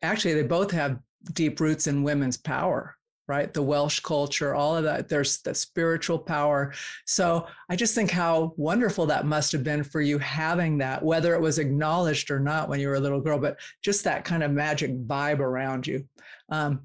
actually, 0.01 0.33
they 0.33 0.43
both 0.43 0.71
have 0.71 0.99
deep 1.35 1.61
roots 1.61 1.87
in 1.87 2.03
women's 2.03 2.39
power 2.39 2.97
right? 3.29 3.53
The 3.53 3.63
Welsh 3.63 4.01
culture, 4.01 4.55
all 4.55 4.77
of 4.77 4.85
that. 4.85 5.09
There's 5.09 5.41
the 5.43 5.55
spiritual 5.55 6.19
power. 6.19 6.73
So 7.07 7.47
I 7.71 7.77
just 7.77 7.95
think 7.95 8.11
how 8.11 8.53
wonderful 8.57 9.07
that 9.07 9.27
must 9.27 9.53
have 9.53 9.65
been 9.65 9.85
for 9.85 10.01
you 10.01 10.19
having 10.19 10.79
that, 10.79 11.03
whether 11.03 11.35
it 11.35 11.41
was 11.41 11.59
acknowledged 11.59 12.31
or 12.31 12.41
not 12.41 12.69
when 12.69 12.81
you 12.81 12.89
were 12.89 12.97
a 12.97 13.01
little 13.01 13.21
girl, 13.21 13.39
but 13.39 13.59
just 13.83 14.05
that 14.05 14.25
kind 14.25 14.43
of 14.43 14.51
magic 14.51 14.97
vibe 15.07 15.39
around 15.39 15.87
you. 15.87 16.05
Um, 16.49 16.83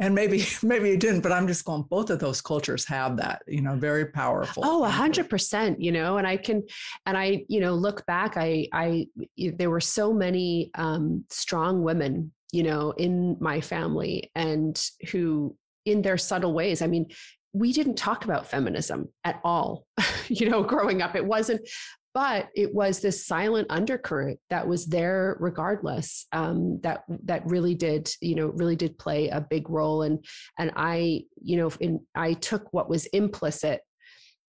and 0.00 0.14
maybe 0.14 0.44
maybe 0.62 0.88
you 0.88 0.96
didn't 0.96 1.20
but 1.20 1.30
i'm 1.30 1.46
just 1.46 1.64
going 1.64 1.82
both 1.82 2.10
of 2.10 2.18
those 2.18 2.40
cultures 2.40 2.84
have 2.84 3.16
that 3.16 3.42
you 3.46 3.60
know 3.60 3.76
very 3.76 4.06
powerful 4.06 4.62
oh 4.66 4.84
a 4.84 4.88
hundred 4.88 5.28
percent 5.28 5.80
you 5.80 5.92
know 5.92 6.16
and 6.16 6.26
i 6.26 6.36
can 6.36 6.62
and 7.06 7.16
i 7.16 7.44
you 7.48 7.60
know 7.60 7.74
look 7.74 8.04
back 8.06 8.36
i 8.36 8.66
i 8.72 9.06
there 9.36 9.70
were 9.70 9.80
so 9.80 10.12
many 10.12 10.70
um 10.74 11.24
strong 11.30 11.82
women 11.82 12.32
you 12.52 12.62
know 12.62 12.92
in 12.92 13.36
my 13.40 13.60
family 13.60 14.30
and 14.34 14.82
who 15.10 15.56
in 15.84 16.02
their 16.02 16.18
subtle 16.18 16.52
ways. 16.52 16.82
I 16.82 16.86
mean, 16.86 17.06
we 17.52 17.72
didn't 17.72 17.96
talk 17.96 18.24
about 18.24 18.46
feminism 18.46 19.08
at 19.24 19.40
all, 19.42 19.86
you 20.28 20.48
know, 20.48 20.62
growing 20.62 21.02
up. 21.02 21.16
It 21.16 21.24
wasn't, 21.24 21.68
but 22.14 22.48
it 22.54 22.74
was 22.74 23.00
this 23.00 23.26
silent 23.26 23.68
undercurrent 23.70 24.38
that 24.50 24.66
was 24.66 24.86
there 24.86 25.36
regardless. 25.40 26.26
Um, 26.32 26.80
that 26.82 27.04
that 27.24 27.46
really 27.46 27.74
did, 27.74 28.10
you 28.20 28.34
know, 28.34 28.48
really 28.48 28.76
did 28.76 28.98
play 28.98 29.28
a 29.28 29.40
big 29.40 29.68
role. 29.68 30.02
And 30.02 30.24
and 30.58 30.72
I, 30.76 31.22
you 31.42 31.56
know, 31.56 31.70
in 31.80 32.00
I 32.14 32.34
took 32.34 32.72
what 32.72 32.88
was 32.88 33.06
implicit 33.06 33.80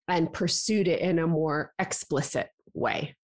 and 0.08 0.34
pursued 0.34 0.88
it 0.88 1.00
in 1.00 1.20
a 1.20 1.28
more 1.28 1.74
explicit 1.80 2.50
way. 2.74 3.16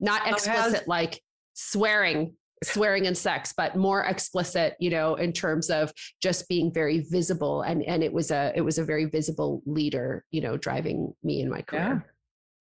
Not 0.00 0.28
explicit 0.28 0.86
like 0.88 1.20
swearing 1.54 2.34
swearing 2.64 3.06
and 3.06 3.16
sex 3.16 3.52
but 3.56 3.76
more 3.76 4.02
explicit 4.04 4.74
you 4.78 4.90
know 4.90 5.14
in 5.16 5.32
terms 5.32 5.70
of 5.70 5.92
just 6.22 6.48
being 6.48 6.72
very 6.72 7.04
visible. 7.10 7.62
And 7.62 7.82
and 7.82 8.02
it 8.02 8.12
was 8.12 8.30
a 8.30 8.52
it 8.54 8.62
was 8.62 8.78
a 8.78 8.84
very 8.84 9.06
visible 9.06 9.62
leader 9.66 10.24
you 10.30 10.40
know 10.40 10.56
driving 10.56 11.14
me 11.22 11.40
in 11.40 11.50
my 11.50 11.62
career. 11.62 12.04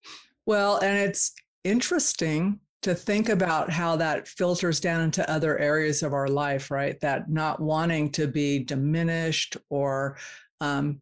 Yeah. 0.04 0.12
well 0.46 0.78
and 0.78 0.98
it's 0.98 1.34
interesting 1.64 2.60
to 2.82 2.94
think 2.94 3.30
about 3.30 3.70
how 3.70 3.96
that 3.96 4.28
filters 4.28 4.82
down 4.82 5.02
into 5.02 5.30
other 5.32 5.58
areas 5.58 6.04
of 6.04 6.14
our 6.14 6.28
life 6.28 6.70
right? 6.70 7.00
That 7.00 7.30
not 7.30 7.62
wanting 7.62 8.12
to 8.14 8.28
be 8.28 8.60
diminished 8.60 9.58
or 9.70 10.18
um, 10.60 11.02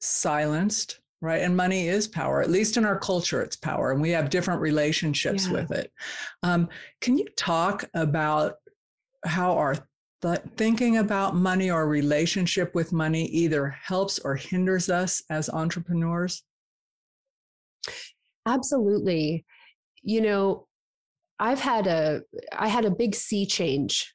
silenced 0.00 1.00
right? 1.20 1.42
And 1.42 1.56
money 1.56 1.88
is 1.88 2.08
power. 2.08 2.40
At 2.40 2.50
least 2.50 2.76
in 2.76 2.84
our 2.84 2.98
culture 2.98 3.42
it's 3.42 3.56
power 3.56 3.92
and 3.92 4.00
we 4.00 4.10
have 4.10 4.30
different 4.30 4.60
relationships 4.60 5.46
yeah. 5.46 5.52
with 5.52 5.70
it. 5.72 5.92
Um, 6.42 6.68
can 7.00 7.16
you 7.16 7.26
talk 7.36 7.84
about 7.94 8.54
how 9.24 9.56
our 9.56 9.76
th- 10.22 10.40
thinking 10.56 10.98
about 10.98 11.36
money 11.36 11.70
or 11.70 11.86
relationship 11.86 12.74
with 12.74 12.92
money 12.92 13.26
either 13.26 13.68
helps 13.68 14.18
or 14.18 14.34
hinders 14.34 14.88
us 14.88 15.22
as 15.30 15.50
entrepreneurs? 15.50 16.42
Absolutely. 18.46 19.44
You 20.02 20.22
know 20.22 20.66
i've 21.40 21.58
had 21.58 21.86
a 21.86 22.20
i 22.56 22.68
had 22.68 22.84
a 22.84 22.90
big 22.90 23.14
sea 23.14 23.44
change 23.46 24.14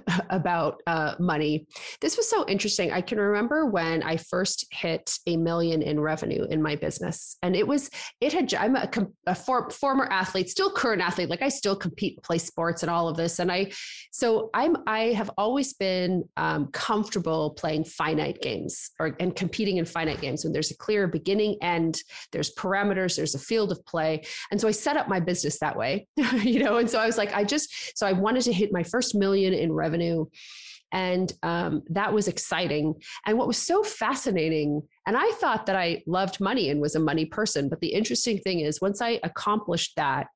about 0.30 0.82
uh, 0.86 1.14
money. 1.18 1.66
This 2.00 2.16
was 2.16 2.28
so 2.28 2.46
interesting. 2.48 2.92
I 2.92 3.00
can 3.00 3.18
remember 3.18 3.66
when 3.66 4.02
I 4.02 4.16
first 4.16 4.66
hit 4.70 5.18
a 5.26 5.36
million 5.36 5.82
in 5.82 6.00
revenue 6.00 6.44
in 6.50 6.62
my 6.62 6.76
business, 6.76 7.36
and 7.42 7.56
it 7.56 7.66
was 7.66 7.90
it 8.20 8.32
had. 8.32 8.52
I'm 8.54 8.76
a, 8.76 8.88
a 9.26 9.34
for, 9.34 9.70
former 9.70 10.06
athlete, 10.10 10.50
still 10.50 10.70
current 10.70 11.02
athlete. 11.02 11.28
Like 11.28 11.42
I 11.42 11.48
still 11.48 11.76
compete, 11.76 12.22
play 12.22 12.38
sports, 12.38 12.82
and 12.82 12.90
all 12.90 13.08
of 13.08 13.16
this. 13.16 13.38
And 13.38 13.50
I, 13.50 13.72
so 14.10 14.50
I'm 14.54 14.76
I 14.86 15.12
have 15.12 15.30
always 15.38 15.74
been 15.74 16.24
um, 16.36 16.68
comfortable 16.72 17.50
playing 17.50 17.84
finite 17.84 18.40
games 18.40 18.90
or 18.98 19.16
and 19.20 19.34
competing 19.34 19.78
in 19.78 19.84
finite 19.84 20.20
games 20.20 20.44
when 20.44 20.52
there's 20.52 20.70
a 20.70 20.76
clear 20.76 21.06
beginning 21.06 21.56
end, 21.62 22.00
there's 22.32 22.54
parameters, 22.54 23.16
there's 23.16 23.34
a 23.34 23.38
field 23.38 23.72
of 23.72 23.84
play, 23.86 24.22
and 24.50 24.60
so 24.60 24.68
I 24.68 24.72
set 24.72 24.96
up 24.96 25.08
my 25.08 25.20
business 25.20 25.58
that 25.60 25.76
way, 25.76 26.06
you 26.16 26.62
know. 26.62 26.78
And 26.78 26.88
so 26.88 26.98
I 26.98 27.06
was 27.06 27.18
like, 27.18 27.32
I 27.34 27.44
just 27.44 27.98
so 27.98 28.06
I 28.06 28.12
wanted 28.12 28.42
to 28.42 28.52
hit 28.52 28.72
my 28.72 28.82
first 28.82 29.14
million 29.14 29.52
in 29.52 29.72
revenue. 29.82 30.26
And 30.92 31.32
um, 31.42 31.82
that 31.88 32.12
was 32.12 32.28
exciting. 32.28 32.94
And 33.26 33.38
what 33.38 33.48
was 33.48 33.56
so 33.58 33.82
fascinating, 33.82 34.82
and 35.06 35.16
I 35.16 35.30
thought 35.40 35.64
that 35.66 35.76
I 35.76 36.02
loved 36.06 36.38
money 36.40 36.68
and 36.68 36.80
was 36.80 36.94
a 36.94 37.00
money 37.00 37.24
person. 37.24 37.68
But 37.68 37.80
the 37.80 37.94
interesting 37.94 38.38
thing 38.38 38.60
is, 38.60 38.80
once 38.80 39.00
I 39.00 39.18
accomplished 39.22 39.94
that, 39.96 40.26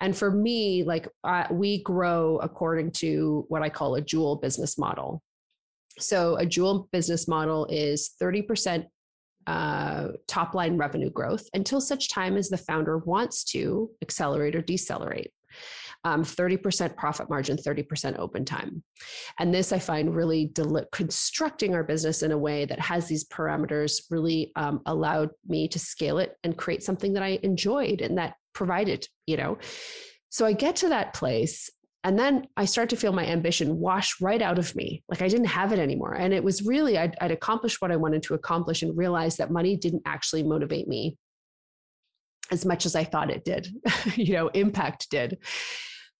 and 0.00 0.16
for 0.16 0.30
me, 0.30 0.82
like 0.82 1.06
uh, 1.22 1.46
we 1.52 1.82
grow 1.84 2.38
according 2.38 2.90
to 3.02 3.44
what 3.48 3.62
I 3.62 3.68
call 3.68 3.94
a 3.94 4.00
jewel 4.00 4.36
business 4.36 4.76
model. 4.76 5.22
So 5.98 6.36
a 6.36 6.46
jewel 6.46 6.88
business 6.90 7.28
model 7.28 7.66
is 7.70 8.10
30% 8.20 8.86
uh, 9.46 10.08
top 10.26 10.54
line 10.54 10.76
revenue 10.76 11.10
growth 11.10 11.44
until 11.54 11.80
such 11.80 12.08
time 12.08 12.36
as 12.36 12.48
the 12.48 12.56
founder 12.56 12.98
wants 12.98 13.44
to 13.52 13.90
accelerate 14.00 14.56
or 14.56 14.62
decelerate 14.62 15.32
um, 16.04 16.24
30% 16.24 16.96
profit 16.96 17.30
margin, 17.30 17.56
30% 17.56 18.18
open 18.18 18.44
time. 18.44 18.82
And 19.38 19.54
this 19.54 19.72
I 19.72 19.78
find 19.78 20.14
really 20.14 20.46
deli- 20.52 20.84
constructing 20.92 21.74
our 21.74 21.84
business 21.84 22.22
in 22.22 22.32
a 22.32 22.38
way 22.38 22.64
that 22.64 22.80
has 22.80 23.06
these 23.06 23.24
parameters 23.28 24.02
really 24.10 24.52
um, 24.56 24.80
allowed 24.86 25.30
me 25.46 25.68
to 25.68 25.78
scale 25.78 26.18
it 26.18 26.36
and 26.42 26.56
create 26.56 26.82
something 26.82 27.12
that 27.12 27.22
I 27.22 27.38
enjoyed 27.42 28.00
and 28.00 28.18
that 28.18 28.34
provided, 28.52 29.06
you 29.26 29.36
know. 29.36 29.58
So 30.30 30.46
I 30.46 30.52
get 30.52 30.76
to 30.76 30.88
that 30.88 31.14
place 31.14 31.70
and 32.04 32.18
then 32.18 32.48
I 32.56 32.64
start 32.64 32.88
to 32.90 32.96
feel 32.96 33.12
my 33.12 33.26
ambition 33.26 33.78
wash 33.78 34.20
right 34.20 34.42
out 34.42 34.58
of 34.58 34.74
me. 34.74 35.04
Like 35.08 35.22
I 35.22 35.28
didn't 35.28 35.46
have 35.46 35.72
it 35.72 35.78
anymore. 35.78 36.14
And 36.14 36.34
it 36.34 36.42
was 36.42 36.62
really, 36.62 36.98
I'd, 36.98 37.16
I'd 37.20 37.30
accomplished 37.30 37.80
what 37.80 37.92
I 37.92 37.96
wanted 37.96 38.24
to 38.24 38.34
accomplish 38.34 38.82
and 38.82 38.96
realized 38.96 39.38
that 39.38 39.52
money 39.52 39.76
didn't 39.76 40.02
actually 40.04 40.42
motivate 40.42 40.88
me 40.88 41.16
as 42.50 42.66
much 42.66 42.86
as 42.86 42.96
I 42.96 43.04
thought 43.04 43.30
it 43.30 43.44
did, 43.44 43.68
you 44.16 44.34
know, 44.34 44.48
impact 44.48 45.10
did. 45.10 45.38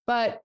But 0.06 0.40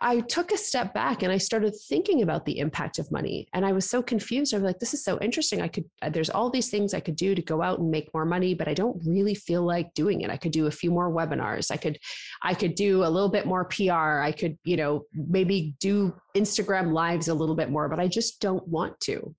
I 0.00 0.20
took 0.20 0.52
a 0.52 0.56
step 0.56 0.94
back 0.94 1.22
and 1.22 1.32
I 1.32 1.38
started 1.38 1.74
thinking 1.88 2.22
about 2.22 2.44
the 2.44 2.58
impact 2.58 2.98
of 2.98 3.10
money. 3.10 3.48
And 3.52 3.66
I 3.66 3.72
was 3.72 3.88
so 3.88 4.02
confused. 4.02 4.54
I 4.54 4.58
was 4.58 4.64
like, 4.64 4.78
this 4.78 4.94
is 4.94 5.04
so 5.04 5.18
interesting. 5.20 5.60
I 5.60 5.68
could, 5.68 5.84
uh, 6.00 6.10
there's 6.10 6.30
all 6.30 6.50
these 6.50 6.70
things 6.70 6.94
I 6.94 7.00
could 7.00 7.16
do 7.16 7.34
to 7.34 7.42
go 7.42 7.62
out 7.62 7.80
and 7.80 7.90
make 7.90 8.12
more 8.14 8.24
money, 8.24 8.54
but 8.54 8.68
I 8.68 8.74
don't 8.74 9.02
really 9.04 9.34
feel 9.34 9.62
like 9.62 9.92
doing 9.94 10.22
it. 10.22 10.30
I 10.30 10.36
could 10.36 10.52
do 10.52 10.66
a 10.66 10.70
few 10.70 10.90
more 10.90 11.12
webinars. 11.12 11.70
I 11.70 11.76
could, 11.76 11.98
I 12.42 12.54
could 12.54 12.74
do 12.74 13.04
a 13.04 13.10
little 13.10 13.28
bit 13.28 13.46
more 13.46 13.64
PR. 13.64 14.20
I 14.20 14.32
could, 14.32 14.56
you 14.64 14.76
know, 14.76 15.04
maybe 15.12 15.74
do 15.80 16.14
Instagram 16.36 16.92
lives 16.92 17.28
a 17.28 17.34
little 17.34 17.56
bit 17.56 17.70
more, 17.70 17.88
but 17.88 18.00
I 18.00 18.08
just 18.08 18.40
don't 18.40 18.66
want 18.66 18.98
to. 19.00 19.34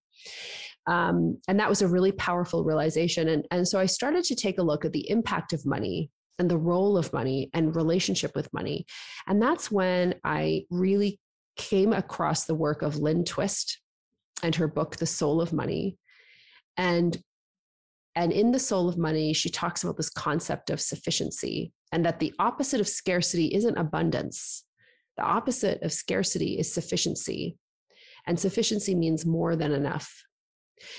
Um, 0.86 1.40
and 1.48 1.60
that 1.60 1.70
was 1.70 1.82
a 1.82 1.88
really 1.88 2.12
powerful 2.12 2.64
realization. 2.64 3.30
And, 3.30 3.48
and 3.52 3.68
so 3.68 3.80
I 3.80 3.86
started 3.86 4.26
to 4.26 4.36
take 4.36 4.58
a 4.58 4.64
look 4.64 4.84
at 4.84 4.92
the 4.92 5.10
impact 5.10 5.54
of 5.54 5.66
money 5.66 6.12
and 6.40 6.50
the 6.50 6.58
role 6.58 6.98
of 6.98 7.14
money 7.14 7.50
and 7.54 7.76
relationship 7.76 8.36
with 8.36 8.54
money. 8.54 8.86
And 9.28 9.42
that's 9.42 9.72
when 9.72 10.16
I 10.24 10.66
really 10.70 11.20
came 11.56 11.94
across 11.94 12.46
the 12.46 12.56
work 12.56 12.82
of 12.82 12.98
Lynn 12.98 13.24
Twist 13.24 13.80
and 14.42 14.56
her 14.56 14.68
book, 14.68 14.98
The 14.98 15.06
Soul 15.06 15.42
of 15.42 15.54
Money. 15.54 15.98
And 16.78 17.18
and 18.16 18.32
in 18.32 18.52
The 18.52 18.60
Soul 18.60 18.88
of 18.88 18.98
Money, 18.98 19.34
she 19.34 19.50
talks 19.50 19.84
about 19.84 19.98
this 19.98 20.10
concept 20.10 20.70
of 20.70 20.80
sufficiency 20.80 21.74
and 21.92 22.06
that 22.06 22.20
the 22.20 22.34
opposite 22.38 22.80
of 22.80 22.88
scarcity 22.88 23.48
isn't 23.54 23.78
abundance. 23.78 24.64
The 25.18 25.24
opposite 25.24 25.82
of 25.82 25.92
scarcity 25.92 26.60
is 26.60 26.72
sufficiency. 26.72 27.58
And 28.28 28.40
sufficiency 28.40 28.94
means 28.94 29.26
more 29.26 29.56
than 29.56 29.72
enough. 29.72 30.24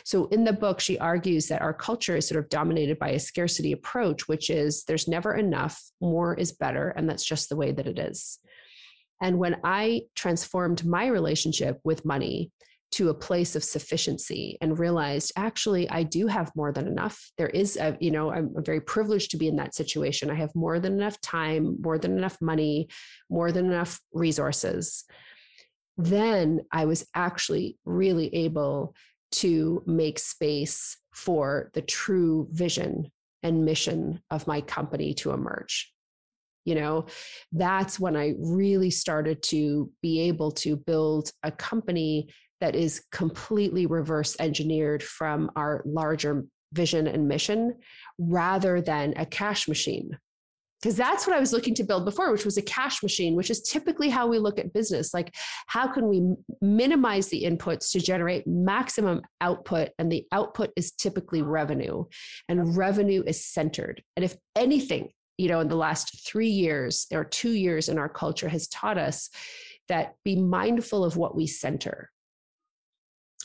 So 0.05 0.27
in 0.27 0.45
the 0.45 0.53
book, 0.53 0.81
she 0.81 0.99
argues 0.99 1.49
that 1.49 1.63
our 1.63 1.75
culture 1.75 2.17
is 2.17 2.29
sort 2.29 2.43
of 2.43 2.49
dominated 2.49 2.99
by 2.99 3.11
a 3.11 3.19
scarcity 3.19 3.73
approach, 3.73 4.29
which 4.29 4.51
is 4.51 4.85
there's 4.85 5.09
never 5.09 5.35
enough, 5.35 5.83
more 6.01 6.35
is 6.35 6.53
better, 6.53 6.91
and 6.91 7.09
that's 7.09 7.25
just 7.25 7.49
the 7.49 7.57
way 7.57 7.73
that 7.73 7.87
it 7.87 7.99
is. 7.99 8.39
And 9.21 9.39
when 9.39 9.61
I 9.65 10.03
transformed 10.15 10.85
my 10.85 11.07
relationship 11.07 11.81
with 11.85 12.05
money 12.05 12.51
to 12.95 13.09
a 13.09 13.15
place 13.15 13.57
of 13.57 13.65
sufficiency 13.65 14.57
and 14.61 14.79
realized 14.79 15.33
actually 15.35 15.91
I 15.91 16.05
do 16.05 16.29
have 16.29 16.53
more 16.55 16.71
than 16.71 16.87
enough. 16.87 17.33
There 17.37 17.49
is 17.49 17.77
a, 17.77 17.97
you 18.01 18.13
know, 18.13 18.31
I'm 18.31 18.55
very 18.65 18.81
privileged 18.81 19.33
to 19.33 19.37
be 19.37 19.49
in 19.49 19.57
that 19.57 19.75
situation. 19.75 20.31
I 20.31 20.35
have 20.35 20.55
more 20.55 20.79
than 20.79 20.93
enough 20.93 21.21
time, 21.21 21.79
more 21.81 21.99
than 21.99 22.17
enough 22.17 22.41
money, 22.41 22.89
more 23.29 23.51
than 23.51 23.67
enough 23.67 24.01
resources. 24.13 25.05
Then 25.97 26.61
I 26.71 26.85
was 26.85 27.05
actually 27.17 27.79
really 27.85 28.33
able 28.33 28.95
to 29.35 29.83
make 29.87 30.19
space 30.19 30.97
for 31.13 31.71
the 31.75 31.83
true 31.83 32.49
vision 32.51 33.11
and 33.43 33.65
mission 33.65 34.21
of 34.31 34.47
my 34.47 34.61
company 34.61 35.15
to 35.15 35.31
emerge. 35.31 35.93
You 36.65 36.77
know 36.77 37.07
that's 37.53 38.01
when 38.01 38.17
i 38.17 38.33
really 38.39 38.91
started 38.91 39.43
to 39.43 39.91
be 40.01 40.21
able 40.21 40.51
to 40.51 40.77
build 40.77 41.31
a 41.43 41.51
company 41.51 42.31
that 42.63 42.75
is 42.75 43.05
completely 43.13 43.85
reverse 43.85 44.35
engineered 44.41 45.03
from 45.03 45.51
our 45.57 45.83
larger 45.85 46.47
vision 46.73 47.07
and 47.07 47.29
mission 47.29 47.75
rather 48.19 48.81
than 48.81 49.13
a 49.19 49.27
cash 49.27 49.69
machine 49.69 50.17
because 50.85 50.97
that's 50.99 51.27
what 51.27 51.35
I 51.35 51.41
was 51.41 51.55
looking 51.55 51.75
to 51.77 51.83
build 51.83 52.05
before, 52.05 52.31
which 52.31 52.45
was 52.45 52.59
a 52.59 52.63
cash 52.63 53.03
machine, 53.03 53.37
which 53.37 53.49
is 53.49 53.63
typically 53.63 54.11
how 54.11 54.27
we 54.27 54.39
look 54.39 54.59
at 54.59 54.75
business. 54.75 55.15
Like, 55.15 55.35
how 55.67 55.91
can 55.91 56.09
we 56.09 56.35
minimize 56.61 57.29
the 57.29 57.45
inputs 57.45 57.91
to 57.93 58.01
generate 58.01 58.47
maximum 58.47 59.23
output? 59.41 59.93
And 59.99 60.13
the 60.13 60.27
output 60.31 60.73
is 60.77 60.93
typically 60.93 61.41
revenue, 61.41 62.05
and 62.51 62.77
revenue 62.77 63.23
is 63.27 63.43
centered. 63.43 64.03
And 64.15 64.27
if 64.27 64.37
anything, 64.57 65.09
you 65.39 65.49
know, 65.49 65.61
in 65.61 65.69
the 65.69 65.75
last 65.75 66.29
three 66.29 66.51
years 66.51 67.07
or 67.11 67.25
two 67.25 67.53
years 67.53 67.89
in 67.89 67.97
our 67.97 68.11
culture 68.11 68.51
has 68.51 68.69
taught 68.69 68.99
us 68.99 69.31
that 69.89 70.17
be 70.23 70.37
mindful 70.37 71.03
of 71.03 71.17
what 71.17 71.35
we 71.35 71.47
center. 71.47 72.11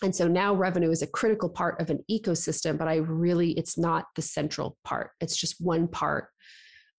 And 0.04 0.14
so 0.14 0.28
now 0.28 0.54
revenue 0.54 0.92
is 0.92 1.04
a 1.04 1.08
critical 1.08 1.48
part 1.48 1.80
of 1.80 1.90
an 1.90 2.04
ecosystem, 2.12 2.78
but 2.78 2.90
I 2.90 2.96
really, 2.96 3.52
it's 3.52 3.78
not 3.78 4.08
the 4.18 4.22
central 4.22 4.76
part. 4.84 5.12
It's 5.22 5.38
just 5.38 5.62
one 5.62 5.88
part 5.88 6.28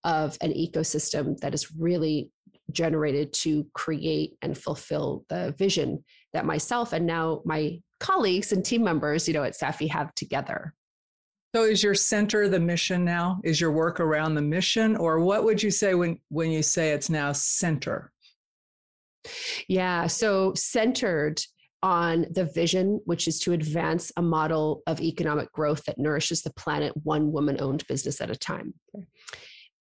of 0.05 0.37
an 0.41 0.53
ecosystem 0.53 1.39
that 1.41 1.55
is 1.55 1.73
really 1.73 2.31
generated 2.73 3.33
to 3.33 3.67
create 3.75 4.37
and 4.43 4.57
fulfill 4.57 5.25
the 5.29 5.55
vision 5.59 6.05
that 6.33 6.47
myself 6.47 6.93
and 6.93 7.07
now 7.07 7.43
my 7.45 7.81
colleagues 7.99 8.53
and 8.53 8.65
team 8.65 8.83
members, 8.83 9.29
you 9.29 9.35
know, 9.35 9.43
at 9.43 9.59
Safi 9.59 9.89
have 9.91 10.15
together. 10.15 10.75
So 11.55 11.65
is 11.65 11.83
your 11.83 11.97
center 11.97 12.49
the 12.49 12.61
mission 12.61 13.05
now? 13.05 13.41
Is 13.43 13.61
your 13.61 13.73
work 13.73 13.99
around 13.99 14.35
the 14.35 14.43
mission 14.43 14.97
or 14.97 15.19
what 15.19 15.45
would 15.45 15.63
you 15.63 15.71
say 15.71 15.95
when 15.95 16.19
when 16.29 16.51
you 16.51 16.63
say 16.63 16.91
it's 16.91 17.11
now 17.11 17.33
center? 17.33 18.13
Yeah, 19.69 20.07
so 20.07 20.55
centered 20.55 21.41
on 21.83 22.27
the 22.31 22.45
vision, 22.45 23.01
which 23.05 23.27
is 23.27 23.39
to 23.41 23.53
advance 23.53 24.13
a 24.17 24.23
model 24.23 24.83
of 24.87 25.01
economic 25.01 25.51
growth 25.53 25.85
that 25.87 25.99
nourishes 25.99 26.43
the 26.43 26.53
planet 26.53 26.93
one 27.05 27.33
woman 27.33 27.61
owned 27.61 27.87
business 27.87 28.21
at 28.21 28.31
a 28.31 28.37
time 28.37 28.75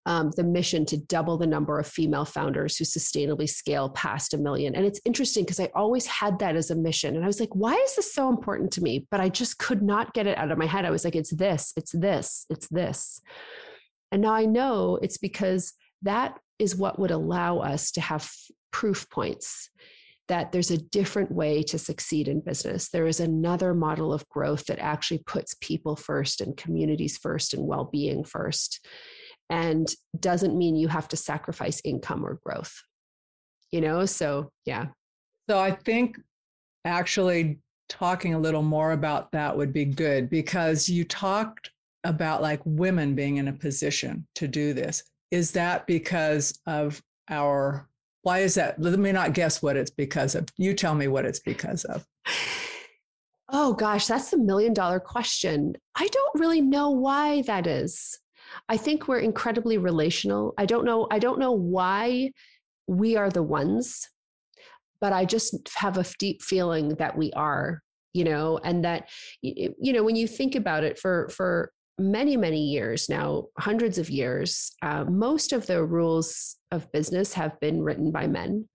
um, 0.09 0.31
the 0.35 0.43
mission 0.43 0.87
to 0.87 0.97
double 0.97 1.37
the 1.37 1.45
number 1.45 1.77
of 1.77 1.85
female 1.85 2.25
founders 2.25 2.75
who 2.75 2.83
sustainably 2.83 3.47
scale 3.47 3.89
past 3.89 4.33
a 4.33 4.39
million. 4.39 4.73
And 4.73 4.83
it's 4.83 4.99
interesting 5.05 5.43
because 5.43 5.59
I 5.59 5.69
always 5.75 6.07
had 6.07 6.39
that 6.39 6.55
as 6.55 6.71
a 6.71 6.75
mission. 6.75 7.15
And 7.15 7.23
I 7.23 7.27
was 7.27 7.39
like, 7.39 7.53
why 7.53 7.75
is 7.75 7.95
this 7.95 8.11
so 8.11 8.27
important 8.27 8.71
to 8.73 8.81
me? 8.81 9.05
But 9.11 9.21
I 9.21 9.29
just 9.29 9.59
could 9.59 9.83
not 9.83 10.15
get 10.15 10.25
it 10.25 10.35
out 10.35 10.51
of 10.51 10.57
my 10.57 10.65
head. 10.65 10.83
I 10.83 10.89
was 10.89 11.05
like, 11.05 11.15
it's 11.15 11.29
this, 11.29 11.73
it's 11.77 11.91
this, 11.91 12.47
it's 12.49 12.67
this. 12.69 13.21
And 14.11 14.23
now 14.23 14.33
I 14.33 14.45
know 14.45 14.97
it's 14.99 15.19
because 15.19 15.73
that 16.01 16.39
is 16.57 16.75
what 16.75 16.97
would 16.97 17.11
allow 17.11 17.59
us 17.59 17.91
to 17.91 18.01
have 18.01 18.31
proof 18.71 19.07
points 19.11 19.69
that 20.27 20.51
there's 20.51 20.71
a 20.71 20.77
different 20.77 21.31
way 21.31 21.61
to 21.61 21.77
succeed 21.77 22.27
in 22.27 22.41
business. 22.41 22.89
There 22.89 23.05
is 23.05 23.19
another 23.19 23.75
model 23.75 24.11
of 24.11 24.27
growth 24.29 24.65
that 24.65 24.79
actually 24.79 25.19
puts 25.19 25.55
people 25.61 25.95
first 25.95 26.41
and 26.41 26.57
communities 26.57 27.19
first 27.19 27.53
and 27.53 27.67
well 27.67 27.85
being 27.91 28.23
first 28.23 28.83
and 29.49 29.87
doesn't 30.19 30.57
mean 30.57 30.75
you 30.75 30.87
have 30.87 31.07
to 31.07 31.17
sacrifice 31.17 31.81
income 31.83 32.25
or 32.25 32.39
growth 32.45 32.83
you 33.71 33.81
know? 33.81 34.05
So 34.05 34.51
yeah. 34.65 34.87
So 35.49 35.57
i 35.57 35.71
think 35.71 36.17
actually 36.85 37.59
talking 37.89 38.35
a 38.35 38.39
little 38.39 38.61
more 38.61 38.91
about 38.91 39.31
that 39.31 39.55
would 39.55 39.73
be 39.73 39.83
good 39.83 40.29
because 40.29 40.87
you 40.87 41.03
talked 41.03 41.71
about 42.03 42.41
like 42.41 42.61
women 42.63 43.15
being 43.15 43.37
in 43.37 43.47
a 43.47 43.53
position 43.53 44.25
to 44.35 44.47
do 44.47 44.73
this. 44.73 45.03
Is 45.31 45.51
that 45.51 45.85
because 45.87 46.57
of 46.67 47.01
our 47.29 47.87
why 48.21 48.39
is 48.39 48.55
that? 48.55 48.79
Let 48.79 48.99
me 48.99 49.11
not 49.11 49.33
guess 49.33 49.61
what 49.61 49.77
it's 49.77 49.91
because 49.91 50.35
of. 50.35 50.47
You 50.57 50.73
tell 50.73 50.93
me 50.93 51.07
what 51.07 51.25
it's 51.25 51.39
because 51.39 51.85
of. 51.85 52.05
Oh 53.51 53.73
gosh 53.73 54.05
that's 54.05 54.31
a 54.33 54.37
million 54.37 54.73
dollar 54.73 54.99
question. 54.99 55.75
I 55.95 56.07
don't 56.07 56.39
really 56.39 56.61
know 56.61 56.91
why 56.91 57.41
that 57.43 57.65
is 57.65 58.19
I 58.67 58.77
think 58.77 59.07
we're 59.07 59.19
incredibly 59.19 59.77
relational. 59.77 60.53
I 60.57 60.65
don't 60.65 60.85
know, 60.85 61.07
I 61.11 61.19
don't 61.19 61.39
know 61.39 61.51
why 61.51 62.31
we 62.87 63.15
are 63.15 63.29
the 63.29 63.43
ones, 63.43 64.07
but 65.01 65.13
I 65.13 65.25
just 65.25 65.69
have 65.75 65.97
a 65.97 66.05
deep 66.17 66.41
feeling 66.41 66.95
that 66.95 67.17
we 67.17 67.31
are, 67.33 67.81
you 68.13 68.23
know, 68.23 68.59
and 68.63 68.83
that 68.85 69.09
you 69.41 69.93
know, 69.93 70.03
when 70.03 70.15
you 70.15 70.27
think 70.27 70.55
about 70.55 70.83
it 70.83 70.97
for 70.99 71.29
for 71.29 71.71
many 71.99 72.37
many 72.37 72.61
years 72.61 73.09
now 73.09 73.43
hundreds 73.57 73.97
of 73.97 74.09
years 74.09 74.71
uh, 74.81 75.03
most 75.03 75.51
of 75.51 75.67
the 75.67 75.83
rules 75.83 76.55
of 76.71 76.89
business 76.93 77.33
have 77.33 77.59
been 77.59 77.81
written 77.81 78.09
by 78.11 78.25
men. 78.25 78.67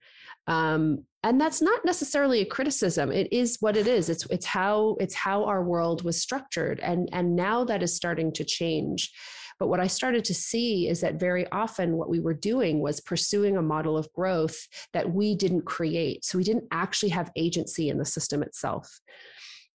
Um, 0.47 1.05
and 1.23 1.41
that's 1.41 1.63
not 1.63 1.87
necessarily 1.87 2.43
a 2.43 2.45
criticism. 2.45 3.11
It 3.11 3.33
is 3.33 3.57
what 3.61 3.79
it 3.79 3.87
is. 3.87 4.11
It's 4.11 4.27
it's 4.27 4.45
how 4.45 4.97
it's 5.01 5.15
how 5.15 5.45
our 5.45 5.65
world 5.65 6.05
was 6.05 6.21
structured. 6.21 6.81
And 6.81 7.09
and 7.13 7.35
now 7.35 7.65
that 7.65 7.83
is 7.83 7.97
starting 7.97 8.31
to 8.33 8.45
change 8.45 9.11
but 9.59 9.69
what 9.69 9.81
I 9.81 9.87
started 9.87 10.25
to 10.27 10.35
see 10.35 10.89
is 10.89 11.01
that 11.01 11.21
very 11.21 11.51
often 11.51 11.97
what 11.97 12.09
we 12.09 12.21
were 12.21 12.35
doing 12.35 12.81
was 12.81 13.01
pursuing 13.01 13.57
a 13.57 13.63
model 13.63 13.97
of 13.97 14.13
growth 14.13 14.57
that 14.93 15.13
we 15.13 15.35
didn't 15.35 15.63
create. 15.63 16.25
So 16.25 16.39
we 16.39 16.45
didn't 16.45 16.69
actually 16.71 17.11
have 17.11 17.31
agency 17.37 17.89
in 17.89 17.99
the 17.99 18.05
system 18.05 18.43
itself. 18.43 19.01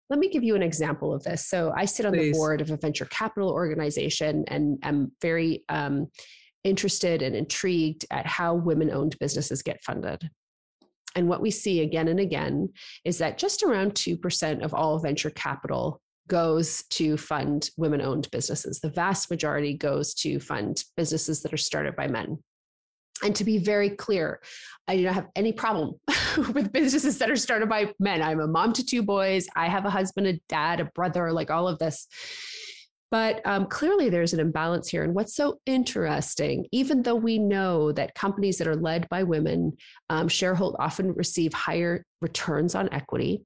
Let 0.10 0.20
me 0.20 0.30
give 0.30 0.44
you 0.44 0.56
an 0.56 0.64
example 0.64 1.14
of 1.14 1.24
this. 1.24 1.48
So 1.48 1.72
I 1.76 1.86
sit 1.86 2.06
on 2.06 2.14
Please. 2.14 2.32
the 2.32 2.38
board 2.38 2.62
of 2.62 2.72
a 2.72 2.78
venture 2.78 3.06
capital 3.06 3.50
organization 3.50 4.44
and 4.48 4.80
am 4.82 5.12
very 5.22 5.64
um, 5.70 6.08
interested 6.64 7.22
and 7.22 7.36
intrigued 7.36 8.06
at 8.10 8.26
how 8.26 8.56
women 8.56 8.92
owned 8.92 9.18
businesses 9.20 9.62
get 9.62 9.84
funded. 9.84 10.30
And 11.16 11.28
what 11.28 11.42
we 11.42 11.52
see 11.52 11.82
again 11.82 12.08
and 12.08 12.20
again 12.20 12.70
is 13.04 13.18
that 13.20 13.38
just 13.38 13.64
around 13.64 13.94
2% 13.94 14.64
of 14.64 14.74
all 14.74 15.00
venture 15.00 15.32
capital 15.32 16.02
goes 16.30 16.84
to 16.92 17.18
fund 17.18 17.70
women 17.76 18.02
owned 18.02 18.30
businesses. 18.32 18.80
The 18.80 18.90
vast 18.90 19.30
majority 19.30 19.74
goes 19.76 20.14
to 20.16 20.40
fund 20.40 20.84
businesses 20.96 21.42
that 21.42 21.52
are 21.52 21.58
started 21.58 21.98
by 21.98 22.08
men. 22.08 22.38
And 23.22 23.36
to 23.36 23.44
be 23.44 23.58
very 23.58 23.90
clear, 23.90 24.40
I 24.88 24.96
do 24.96 25.04
not 25.04 25.16
have 25.16 25.28
any 25.36 25.52
problem 25.52 25.96
with 26.54 26.72
businesses 26.72 27.18
that 27.18 27.30
are 27.30 27.36
started 27.36 27.68
by 27.68 27.92
men. 28.00 28.22
I'm 28.22 28.40
a 28.40 28.48
mom 28.48 28.72
to 28.74 28.86
two 28.86 29.04
boys. 29.04 29.48
I 29.58 29.68
have 29.68 29.84
a 29.84 29.90
husband, 29.90 30.28
a 30.28 30.40
dad, 30.48 30.80
a 30.80 30.86
brother, 30.86 31.34
like 31.34 31.52
all 31.52 31.68
of 31.68 31.80
this. 31.80 32.08
But 33.12 33.46
um, 33.46 33.66
clearly, 33.66 34.10
there's 34.10 34.34
an 34.34 34.40
imbalance 34.40 34.88
here. 34.88 35.04
And 35.04 35.16
what's 35.16 35.36
so 35.36 35.60
interesting, 35.66 36.68
even 36.72 37.02
though 37.02 37.16
we 37.16 37.40
know 37.40 37.92
that 37.92 38.14
companies 38.14 38.60
that 38.60 38.68
are 38.68 38.76
led 38.76 39.10
by 39.10 39.24
women, 39.24 39.74
um, 40.10 40.28
sharehold 40.28 40.76
often 40.80 41.14
receive 41.14 41.52
higher 41.54 42.06
returns 42.22 42.76
on 42.76 42.88
equity, 42.94 43.44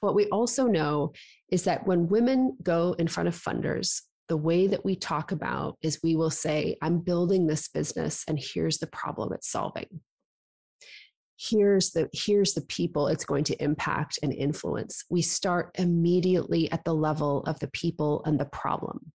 what 0.00 0.14
we 0.14 0.26
also 0.26 0.66
know 0.66 1.12
is 1.50 1.64
that 1.64 1.86
when 1.86 2.08
women 2.08 2.56
go 2.62 2.94
in 2.98 3.08
front 3.08 3.28
of 3.28 3.34
funders, 3.34 4.02
the 4.28 4.36
way 4.36 4.66
that 4.66 4.84
we 4.84 4.96
talk 4.96 5.32
about 5.32 5.76
is 5.82 6.00
we 6.02 6.16
will 6.16 6.30
say, 6.30 6.76
I'm 6.82 6.98
building 6.98 7.46
this 7.46 7.68
business 7.68 8.24
and 8.28 8.38
here's 8.40 8.78
the 8.78 8.88
problem 8.88 9.32
it's 9.32 9.50
solving. 9.50 10.00
Here's 11.38 11.90
the 11.90 12.08
here's 12.14 12.54
the 12.54 12.62
people 12.62 13.08
it's 13.08 13.26
going 13.26 13.44
to 13.44 13.62
impact 13.62 14.18
and 14.22 14.32
influence. 14.32 15.04
We 15.10 15.20
start 15.20 15.70
immediately 15.78 16.70
at 16.72 16.84
the 16.84 16.94
level 16.94 17.42
of 17.42 17.60
the 17.60 17.68
people 17.68 18.22
and 18.24 18.40
the 18.40 18.46
problem. 18.46 19.12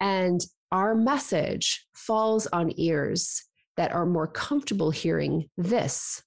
And 0.00 0.40
our 0.72 0.96
message 0.96 1.86
falls 1.94 2.48
on 2.48 2.72
ears 2.76 3.44
that 3.76 3.92
are 3.92 4.06
more 4.06 4.26
comfortable 4.26 4.90
hearing 4.90 5.48
this. 5.56 6.20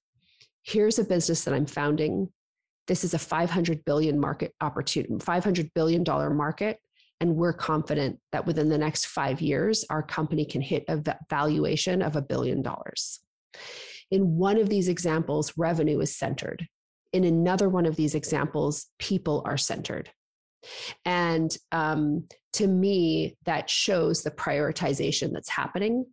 Here's 0.62 0.98
a 0.98 1.04
business 1.04 1.44
that 1.44 1.54
I'm 1.54 1.66
founding 1.66 2.28
this 2.88 3.04
is 3.04 3.14
a 3.14 3.18
500 3.18 3.84
billion 3.84 4.18
market 4.18 4.54
opportunity 4.60 5.14
500 5.20 5.72
billion 5.74 6.02
dollar 6.02 6.30
market 6.30 6.78
And 7.20 7.36
we're 7.36 7.52
confident 7.52 8.18
that 8.32 8.46
within 8.46 8.68
the 8.68 8.78
next 8.78 9.06
five 9.06 9.40
years, 9.40 9.84
our 9.90 10.02
company 10.02 10.44
can 10.44 10.60
hit 10.60 10.84
a 10.88 11.02
valuation 11.28 12.02
of 12.02 12.16
a 12.16 12.22
billion 12.22 12.62
dollars. 12.62 13.20
In 14.10 14.36
one 14.36 14.56
of 14.58 14.68
these 14.68 14.88
examples, 14.88 15.52
revenue 15.56 16.00
is 16.00 16.16
centered. 16.16 16.66
In 17.12 17.24
another 17.24 17.68
one 17.68 17.86
of 17.86 17.96
these 17.96 18.14
examples, 18.14 18.86
people 18.98 19.42
are 19.44 19.58
centered. 19.58 20.10
And 21.04 21.56
um, 21.72 22.26
to 22.54 22.66
me, 22.66 23.36
that 23.44 23.70
shows 23.70 24.22
the 24.22 24.30
prioritization 24.30 25.32
that's 25.32 25.48
happening 25.48 26.06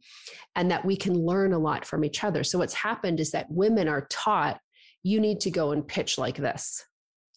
and 0.55 0.69
that 0.71 0.85
we 0.85 0.95
can 0.95 1.13
learn 1.13 1.53
a 1.53 1.59
lot 1.59 1.85
from 1.85 2.03
each 2.03 2.23
other. 2.23 2.43
So, 2.43 2.59
what's 2.59 2.73
happened 2.73 3.19
is 3.19 3.31
that 3.31 3.49
women 3.49 3.87
are 3.87 4.07
taught 4.09 4.59
you 5.05 5.19
need 5.19 5.39
to 5.39 5.51
go 5.51 5.71
and 5.71 5.87
pitch 5.87 6.17
like 6.17 6.35
this, 6.35 6.83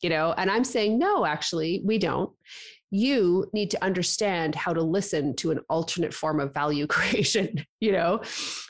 you 0.00 0.08
know, 0.08 0.32
and 0.38 0.50
I'm 0.50 0.64
saying, 0.64 0.98
no, 0.98 1.26
actually, 1.26 1.82
we 1.84 1.98
don't. 1.98 2.32
You 2.90 3.46
need 3.52 3.70
to 3.72 3.84
understand 3.84 4.54
how 4.54 4.72
to 4.72 4.80
listen 4.80 5.36
to 5.36 5.50
an 5.50 5.60
alternate 5.68 6.14
form 6.14 6.40
of 6.40 6.54
value 6.54 6.86
creation, 6.88 7.62
you 7.80 7.92
know? 7.92 8.22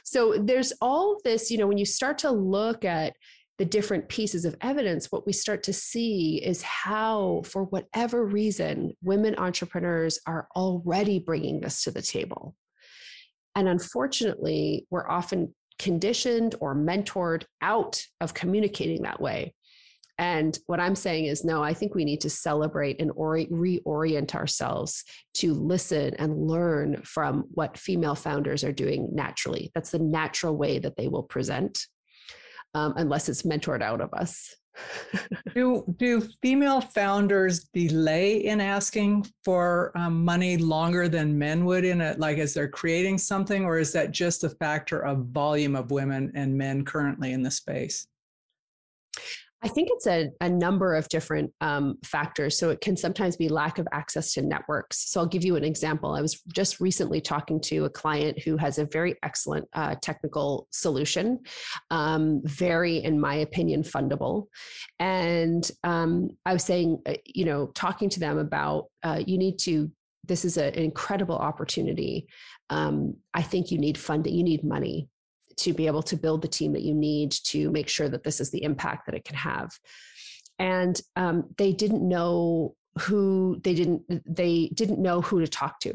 So, 0.03 0.35
there's 0.37 0.73
all 0.81 1.21
this, 1.25 1.49
you 1.49 1.59
know, 1.59 1.69
when 1.69 1.79
you 1.79 1.85
start 1.85 2.19
to 2.19 2.33
look 2.33 2.85
at 2.85 3.15
the 3.59 3.65
different 3.65 4.09
pieces 4.09 4.45
of 4.45 4.57
evidence, 4.63 5.13
what 5.13 5.27
we 5.27 5.33
start 5.33 5.63
to 5.65 5.73
see 5.73 6.43
is 6.45 6.61
how, 6.63 7.43
for 7.45 7.65
whatever 7.65 8.27
reason, 8.27 8.95
women 9.01 9.37
entrepreneurs 9.39 10.19
are 10.27 10.49
already 10.57 11.21
bringing 11.21 11.61
this 11.61 11.85
to 11.85 11.93
the 11.93 12.03
table. 12.03 12.57
And 13.55 13.69
unfortunately, 13.69 14.87
we're 14.91 15.09
often 15.09 15.55
conditioned 15.79 16.55
or 16.61 16.75
mentored 16.75 17.45
out 17.63 18.05
of 18.21 18.35
communicating 18.35 19.03
that 19.03 19.21
way. 19.21 19.55
And 20.21 20.59
what 20.67 20.81
I'm 20.81 20.97
saying 20.97 21.27
is, 21.27 21.45
no, 21.45 21.63
I 21.63 21.73
think 21.75 21.95
we 21.95 22.05
need 22.05 22.23
to 22.23 22.31
celebrate 22.31 23.01
and 23.01 23.13
reorient 23.13 24.35
ourselves 24.35 25.05
to 25.35 25.55
listen 25.55 26.15
and 26.15 26.49
learn 26.49 27.03
from 27.05 27.45
what 27.53 27.79
female 27.79 28.17
founders 28.17 28.65
are 28.65 28.73
doing 28.73 29.11
naturally. 29.13 29.71
That's 29.75 29.93
the 29.93 30.01
natural 30.01 30.57
way 30.57 30.81
that 30.81 30.97
they 30.97 31.07
will 31.07 31.23
present 31.23 31.87
um, 32.75 32.95
unless 32.97 33.29
it's 33.29 33.43
mentored 33.43 33.83
out 33.83 34.01
of 34.01 34.13
us. 34.13 34.57
Do 35.55 35.85
do 35.97 36.21
female 36.43 36.81
founders 36.81 37.65
delay 37.73 38.45
in 38.45 38.61
asking 38.61 39.27
for 39.45 39.93
um, 39.97 40.25
money 40.25 40.57
longer 40.57 41.09
than 41.09 41.39
men 41.39 41.65
would 41.65 41.85
in 41.85 42.01
it 42.01 42.19
like 42.19 42.39
as 42.39 42.55
they're 42.55 42.69
creating 42.69 43.19
something 43.19 43.65
or 43.65 43.79
is 43.79 43.93
that 43.93 44.11
just 44.11 44.45
a 44.45 44.51
factor 44.51 45.01
of 45.01 45.27
volume 45.27 45.75
of 45.75 45.91
women 45.91 46.31
and 46.35 46.57
men 46.57 46.85
currently 46.85 47.33
in 47.33 47.43
the 47.43 47.51
space 47.51 48.07
I 49.63 49.69
think 49.69 49.89
it's 49.91 50.07
a, 50.07 50.31
a 50.41 50.49
number 50.49 50.95
of 50.95 51.09
different 51.09 51.53
um, 51.61 51.99
factors. 52.05 52.57
So 52.57 52.71
it 52.71 52.81
can 52.81 52.97
sometimes 52.97 53.37
be 53.37 53.49
lack 53.49 53.79
of 53.79 53.89
access 53.93 54.33
to 54.35 54.43
networks. 54.43 55.11
So 55.11 55.21
I'll 55.21 55.27
give 55.27 55.45
you 55.45 55.57
an 55.57 55.65
example. 55.65 56.15
I 56.15 56.21
was 56.21 56.43
just 56.53 56.81
recently 56.81 57.21
talking 57.21 57.61
to 57.63 57.85
a 57.85 57.91
client 57.91 58.41
who 58.41 58.57
has 58.57 58.79
a 58.79 58.87
very 58.87 59.17
excellent 59.25 59.69
uh, 59.73 59.97
technical 60.01 60.69
solution, 60.71 61.41
um, 61.91 62.41
very, 62.45 62.99
in 62.99 63.19
my 63.19 63.37
opinion, 63.37 63.83
fundable. 63.83 64.47
And 65.01 65.69
um, 65.83 66.31
I 66.47 66.53
was 66.53 66.63
saying, 66.63 67.03
uh, 67.07 67.15
you 67.25 67.45
know, 67.45 67.73
talking 67.75 68.09
to 68.11 68.21
them 68.21 68.39
about 68.39 68.87
uh, 69.03 69.23
you 69.27 69.39
need 69.39 69.59
to 69.61 69.91
this 70.25 70.45
is 70.45 70.59
a, 70.59 70.67
an 70.67 70.85
incredible 70.85 71.37
opportunity. 71.37 72.27
Um, 72.69 73.17
I 73.33 73.41
think 73.41 73.71
you 73.71 73.79
need 73.79 73.97
funding, 73.97 74.35
you 74.35 74.45
need 74.45 74.63
money 74.63 75.09
to 75.59 75.73
be 75.73 75.87
able 75.87 76.03
to 76.03 76.17
build 76.17 76.43
the 76.43 76.49
team 76.49 76.73
that 76.73 76.83
you 76.83 76.95
need 76.95 77.33
to 77.33 77.71
make 77.71 77.89
sure 77.89 78.09
that 78.09 78.25
this 78.25 78.41
is 78.41 78.51
the 78.51 78.63
impact 78.63 79.07
that 79.07 79.15
it 79.15 79.25
can 79.25 79.37
have. 79.37 79.71
And 80.59 81.01
um, 81.17 81.45
they 81.57 81.73
didn't 81.73 82.07
know 82.07 82.75
who 83.01 83.61
they 83.63 83.75
didn't 83.75 84.03
they 84.27 84.71
didn't 84.75 85.01
know 85.01 85.21
who 85.21 85.41
to 85.41 85.47
talk 85.47 85.79
to. 85.81 85.95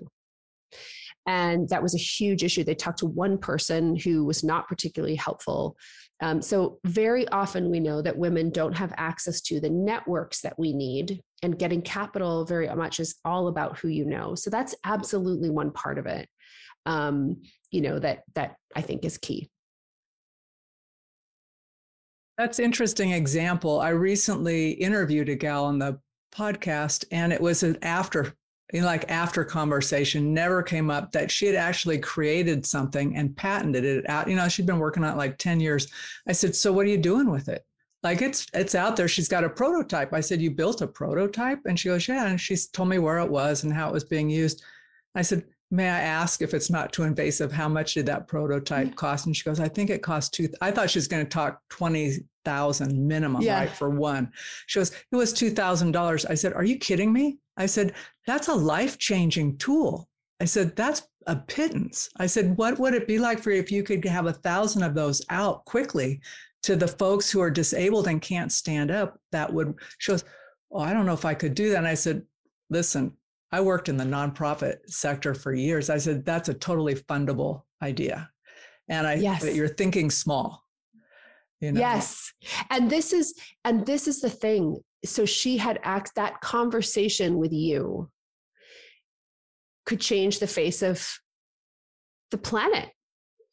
And 1.26 1.68
that 1.70 1.84
was 1.84 1.96
a 1.96 1.98
huge 1.98 2.44
issue. 2.44 2.64
They 2.64 2.76
talked 2.76 3.00
to 3.00 3.06
one 3.06 3.38
person 3.38 3.96
who 3.96 4.26
was 4.26 4.44
not 4.44 4.68
particularly 4.68 5.16
helpful. 5.16 5.78
Um, 6.22 6.42
so 6.42 6.80
very 6.86 7.28
often 7.30 7.70
we 7.70 7.80
know 7.80 8.02
that 8.02 8.18
women 8.18 8.50
don't 8.50 8.78
have 8.78 8.94
access 8.98 9.42
to 9.42 9.60
the 9.60 9.70
networks 9.70 10.42
that 10.42 10.58
we 10.58 10.74
need 10.74 11.22
and 11.42 11.60
getting 11.60 11.82
capital 11.82 12.46
very 12.46 12.74
much 12.76 13.00
is 13.00 13.16
all 13.26 13.48
about 13.48 13.78
who 13.80 13.88
you 13.88 14.06
know. 14.06 14.36
So 14.36 14.50
that's 14.50 14.76
absolutely 14.86 15.50
one 15.50 15.72
part 15.72 15.98
of 15.98 16.06
it. 16.06 16.28
Um, 16.86 17.42
you 17.74 17.82
know 17.82 18.00
that 18.00 18.24
that 18.36 18.56
i 18.76 18.82
think 18.82 19.04
is 19.04 19.18
key 19.18 19.50
that's 22.38 22.60
interesting 22.60 23.12
example. 23.12 23.80
I 23.80 23.90
recently 23.90 24.72
interviewed 24.72 25.30
a 25.30 25.36
gal 25.36 25.66
on 25.66 25.80
the 25.80 26.00
podcast 26.34 27.06
and 27.12 27.32
it 27.32 27.42
was 27.42 27.64
an 27.64 27.78
after 27.84 28.34
you 28.74 28.82
know, 28.82 28.88
like 28.88 29.10
after 29.12 29.44
conversation 29.44 30.34
never 30.34 30.64
came 30.64 30.90
up 30.90 31.12
that 31.12 31.30
she 31.30 31.46
had 31.46 31.56
actually 31.56 32.00
created 32.00 32.66
something 32.66 33.16
and 33.16 33.36
patented 33.36 33.86
it 33.86 34.10
out. 34.10 34.28
You 34.28 34.36
know, 34.36 34.50
she'd 34.50 34.66
been 34.66 34.80
working 34.80 35.04
on 35.04 35.14
it 35.14 35.18
like 35.18 35.38
10 35.38 35.60
years. 35.60 35.88
I 36.28 36.32
said, 36.32 36.56
"So 36.56 36.74
what 36.74 36.88
are 36.88 36.90
you 36.90 36.98
doing 36.98 37.30
with 37.30 37.50
it?" 37.50 37.64
Like 38.02 38.24
it's 38.24 38.48
it's 38.54 38.74
out 38.74 38.96
there. 38.96 39.08
She's 39.08 39.28
got 39.28 39.44
a 39.44 39.50
prototype. 39.50 40.12
I 40.12 40.22
said, 40.22 40.42
"You 40.42 40.50
built 40.50 40.82
a 40.82 40.88
prototype?" 40.88 41.60
And 41.66 41.80
she 41.80 41.90
goes, 41.90 42.08
"Yeah." 42.08 42.26
And 42.28 42.42
she 42.42 42.56
told 42.74 42.90
me 42.90 42.98
where 42.98 43.20
it 43.20 43.30
was 43.30 43.64
and 43.64 43.72
how 43.72 43.90
it 43.90 43.94
was 43.94 44.04
being 44.06 44.30
used. 44.30 44.64
I 45.16 45.22
said, 45.22 45.44
may 45.74 45.90
I 45.90 46.02
ask 46.02 46.44
if 46.44 46.54
it's 46.54 46.70
not 46.70 46.94
too 46.94 47.02
invasive, 47.02 47.52
how 47.52 47.68
much 47.68 47.96
did 47.96 48.06
that 48.06 48.28
prototype 48.28 48.96
cost? 48.96 49.26
And 49.26 49.36
she 49.36 49.44
goes, 49.44 49.60
I 49.60 49.68
think 49.68 49.90
it 49.90 50.04
cost 50.04 50.32
two. 50.32 50.48
I 50.62 50.70
thought 50.70 50.92
she 50.92 51.00
was 51.00 51.08
going 51.08 51.26
to 51.26 51.30
talk 51.30 51.62
20,000 51.72 53.08
minimum, 53.08 53.42
yeah. 53.42 53.58
right? 53.58 53.70
For 53.72 53.90
one. 53.90 54.32
She 54.68 54.80
goes, 54.80 54.92
it 54.92 55.16
was 55.16 55.34
$2,000. 55.34 56.30
I 56.30 56.36
said, 56.36 56.54
are 56.54 56.64
you 56.64 56.78
kidding 56.78 57.12
me? 57.12 57.40
I 57.58 57.66
said, 57.66 57.96
that's 58.28 58.50
a 58.50 58.54
life 58.54 59.00
changing 59.00 59.58
tool. 59.58 60.08
I 60.40 60.46
said, 60.46 60.76
that's 60.76 61.08
a 61.26 61.38
pittance. 61.38 62.08
I 62.18 62.28
said, 62.28 62.56
what 62.56 62.78
would 62.78 62.94
it 62.94 63.08
be 63.08 63.18
like 63.18 63.40
for 63.40 63.50
you 63.50 63.60
if 63.60 63.72
you 63.72 63.82
could 63.82 64.06
have 64.06 64.28
a 64.28 64.34
thousand 64.34 64.84
of 64.84 64.94
those 64.94 65.26
out 65.32 65.66
quickly 65.66 66.22
to 66.64 66.76
the 66.76 66.88
folks 66.88 67.32
who 67.32 67.42
are 67.42 67.50
disabled 67.50 68.08
and 68.08 68.22
can't 68.22 68.52
stand 68.52 68.92
up? 68.92 69.18
That 69.32 69.52
would, 69.52 69.74
she 69.98 70.12
goes, 70.12 70.24
oh, 70.72 70.82
I 70.82 70.94
don't 70.94 71.08
know 71.08 71.14
if 71.14 71.26
I 71.26 71.34
could 71.34 71.56
do 71.56 71.72
that. 71.72 71.80
And 71.80 71.88
I 71.88 71.96
said, 71.96 72.22
listen, 72.70 73.18
I 73.54 73.62
worked 73.62 73.88
in 73.88 73.98
the 73.98 74.04
nonprofit 74.04 74.78
sector 74.88 75.36
for 75.36 75.54
years. 75.54 75.92
I 75.92 76.00
said, 76.00 76.26
that's 76.26 76.50
a 76.50 76.56
totally 76.56 76.96
fundable 76.96 77.62
idea. 77.84 78.28
And 78.90 79.06
I, 79.06 79.14
yes. 79.14 79.46
you're 79.56 79.68
thinking 79.68 80.10
small. 80.10 80.64
You 81.62 81.72
know? 81.72 81.80
Yes. 81.80 82.34
And 82.72 82.90
this 82.90 83.14
is, 83.14 83.36
and 83.64 83.86
this 83.86 84.08
is 84.08 84.22
the 84.22 84.30
thing. 84.30 84.78
So 85.06 85.24
she 85.26 85.58
had 85.58 85.80
asked 85.84 86.16
that 86.16 86.42
conversation 86.42 87.38
with 87.38 87.54
you 87.54 88.10
could 89.86 90.02
change 90.02 90.40
the 90.40 90.48
face 90.48 90.82
of 90.82 91.08
the 92.32 92.40
planet, 92.40 92.90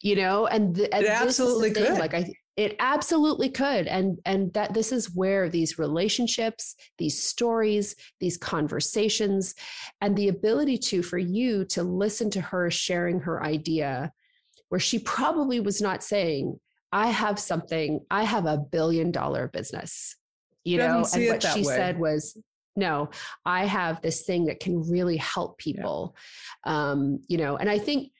you 0.01 0.15
know, 0.15 0.47
and, 0.47 0.75
the, 0.75 0.91
and 0.95 1.05
it 1.05 1.11
absolutely 1.11 1.73
could. 1.73 1.99
Like 1.99 2.15
I, 2.15 2.33
it 2.61 2.75
absolutely 2.79 3.49
could 3.49 3.87
and 3.87 4.19
and 4.25 4.53
that 4.53 4.71
this 4.71 4.91
is 4.91 5.15
where 5.15 5.49
these 5.49 5.79
relationships 5.79 6.75
these 6.99 7.21
stories 7.21 7.95
these 8.19 8.37
conversations 8.37 9.55
and 10.01 10.15
the 10.15 10.27
ability 10.27 10.77
to 10.77 11.01
for 11.01 11.17
you 11.17 11.65
to 11.65 11.81
listen 11.81 12.29
to 12.29 12.39
her 12.39 12.69
sharing 12.69 13.19
her 13.19 13.43
idea 13.43 14.11
where 14.69 14.79
she 14.79 14.99
probably 14.99 15.59
was 15.59 15.81
not 15.81 16.03
saying 16.03 16.59
i 16.91 17.07
have 17.07 17.39
something 17.39 17.99
i 18.11 18.23
have 18.23 18.45
a 18.45 18.57
billion 18.57 19.11
dollar 19.11 19.47
business 19.47 20.15
you 20.63 20.77
know 20.77 21.03
and 21.15 21.27
what 21.27 21.41
she 21.41 21.65
way. 21.65 21.75
said 21.75 21.99
was 21.99 22.37
no 22.75 23.09
i 23.43 23.65
have 23.65 23.99
this 24.03 24.21
thing 24.21 24.45
that 24.45 24.59
can 24.59 24.87
really 24.87 25.17
help 25.17 25.57
people 25.57 26.15
yeah. 26.65 26.91
um 26.91 27.19
you 27.27 27.37
know 27.37 27.57
and 27.57 27.71
i 27.71 27.79
think 27.79 28.11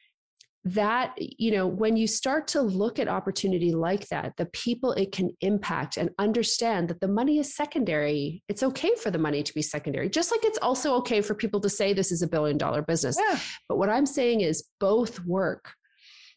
that 0.63 1.15
you 1.17 1.52
know 1.52 1.65
when 1.65 1.97
you 1.97 2.06
start 2.06 2.47
to 2.47 2.62
look 2.62 3.00
at 3.00 3.08
opportunity 3.08 3.71
like 3.71 4.08
that 4.10 4.34
the 4.38 4.45
people 4.47 4.91
it 4.93 5.12
can 5.12 5.32
impact 5.41 5.97
and 5.97 6.12
understand 6.19 6.88
that 6.88 7.00
the 7.00 7.08
money 7.08 7.39
is 7.39 7.56
secondary 7.56 8.43
it's 8.47 8.62
okay 8.62 8.93
for 8.95 9.10
the 9.10 9.17
money 9.17 9.41
to 9.41 9.54
be 9.56 9.62
secondary 9.62 10.08
just 10.08 10.30
like 10.30 10.43
it's 10.43 10.60
also 10.60 10.93
okay 10.93 11.19
for 11.19 11.34
people 11.34 11.60
to 11.60 11.69
say 11.69 11.93
this 11.93 12.12
is 12.12 12.21
a 12.21 12.28
billion 12.28 12.58
dollar 12.60 12.84
business. 12.84 13.17
Yeah. 13.19 13.39
but 13.67 13.80
what 13.80 13.89
i'm 13.89 14.06
saying 14.06 14.41
is 14.41 14.63
both 14.80 15.19
work 15.26 15.74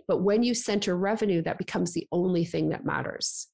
but 0.09 0.23
when 0.23 0.43
you 0.43 0.55
center 0.55 0.97
revenue 0.97 1.43
that 1.43 1.59
becomes 1.59 1.93
the 1.93 2.07
only 2.13 2.45
thing 2.45 2.71
that 2.71 2.85
matters. 2.85 3.49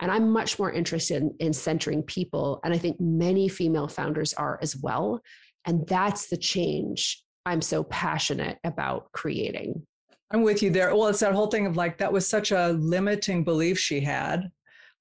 And 0.00 0.10
i'm 0.10 0.30
much 0.30 0.58
more 0.58 0.72
interested 0.72 1.22
in, 1.22 1.34
in 1.38 1.52
centering 1.52 2.02
people 2.02 2.60
and 2.64 2.72
i 2.72 2.78
think 2.78 2.98
many 2.98 3.46
female 3.48 3.88
founders 3.88 4.32
are 4.32 4.58
as 4.62 4.74
well. 4.74 5.20
And 5.66 5.86
that's 5.86 6.28
the 6.28 6.38
change 6.38 7.22
i'm 7.44 7.60
so 7.60 7.84
passionate 7.84 8.58
about 8.64 9.12
creating 9.12 9.86
I'm 10.30 10.42
with 10.42 10.62
you 10.62 10.70
there. 10.70 10.94
Well, 10.94 11.08
it's 11.08 11.20
that 11.20 11.32
whole 11.32 11.48
thing 11.48 11.66
of 11.66 11.76
like 11.76 11.98
that 11.98 12.12
was 12.12 12.26
such 12.26 12.50
a 12.50 12.72
limiting 12.72 13.44
belief 13.44 13.78
she 13.78 14.00
had. 14.00 14.50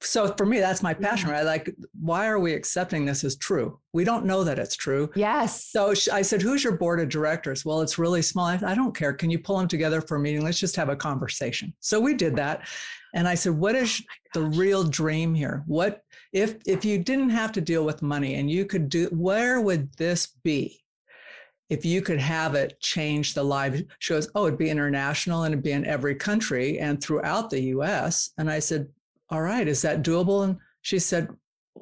So 0.04 0.34
for 0.34 0.46
me, 0.46 0.60
that's 0.60 0.84
my 0.84 0.94
passion, 0.94 1.30
right? 1.30 1.46
Like, 1.46 1.74
why 2.00 2.28
are 2.28 2.40
we 2.40 2.54
accepting 2.54 3.06
this 3.06 3.24
as 3.24 3.38
true? 3.38 3.80
We 3.94 4.04
don't 4.04 4.26
know 4.26 4.44
that 4.44 4.60
it's 4.60 4.76
true. 4.76 5.10
Yes. 5.16 5.66
So 5.68 5.94
I 6.12 6.22
said, 6.22 6.42
Who's 6.42 6.64
your 6.64 6.78
board 6.78 7.00
of 7.00 7.10
directors? 7.10 7.64
Well, 7.64 7.82
it's 7.82 7.98
really 7.98 8.22
small. 8.22 8.48
I, 8.48 8.60
I 8.66 8.76
don't 8.76 8.96
care. 8.96 9.14
Can 9.14 9.30
you 9.30 9.40
pull 9.40 9.58
them 9.58 9.68
together 9.68 10.02
for 10.02 10.18
a 10.18 10.20
meeting? 10.20 10.42
Let's 10.42 10.60
just 10.60 10.76
have 10.76 10.90
a 10.90 10.96
conversation. 10.96 11.74
So 11.80 12.00
we 12.00 12.14
did 12.14 12.36
that. 12.36 12.68
And 13.16 13.28
I 13.28 13.36
said, 13.36 13.54
What 13.54 13.76
oh 13.76 13.80
is 13.80 14.04
the 14.34 14.44
real 14.44 14.84
dream 14.84 15.34
here? 15.34 15.64
What 15.68 16.02
if 16.34 16.58
if 16.66 16.84
you 16.84 16.98
didn't 16.98 17.30
have 17.30 17.52
to 17.54 17.62
deal 17.62 17.86
with 17.86 18.02
money 18.02 18.36
and 18.36 18.52
you 18.52 18.66
could 18.66 18.90
do 18.90 19.06
where 19.08 19.62
would 19.62 19.94
this 19.94 20.28
be? 20.44 20.83
If 21.70 21.86
you 21.86 22.02
could 22.02 22.20
have 22.20 22.56
it 22.56 22.80
change 22.80 23.34
the 23.34 23.44
live 23.44 23.84
shows, 24.00 24.30
oh, 24.36 24.48
it'd 24.48 24.60
be 24.60 24.70
international 24.70 25.44
and 25.44 25.54
it'd 25.54 25.64
be 25.64 25.72
in 25.72 25.86
every 25.86 26.16
country 26.16 26.80
and 26.80 27.02
throughout 27.02 27.50
the 27.50 27.62
US. 27.62 28.32
And 28.38 28.50
I 28.50 28.60
said, 28.60 28.88
all 29.30 29.42
right, 29.42 29.68
is 29.68 29.82
that 29.82 30.04
doable? 30.04 30.44
And 30.44 30.58
she 30.82 31.00
said, 31.00 31.30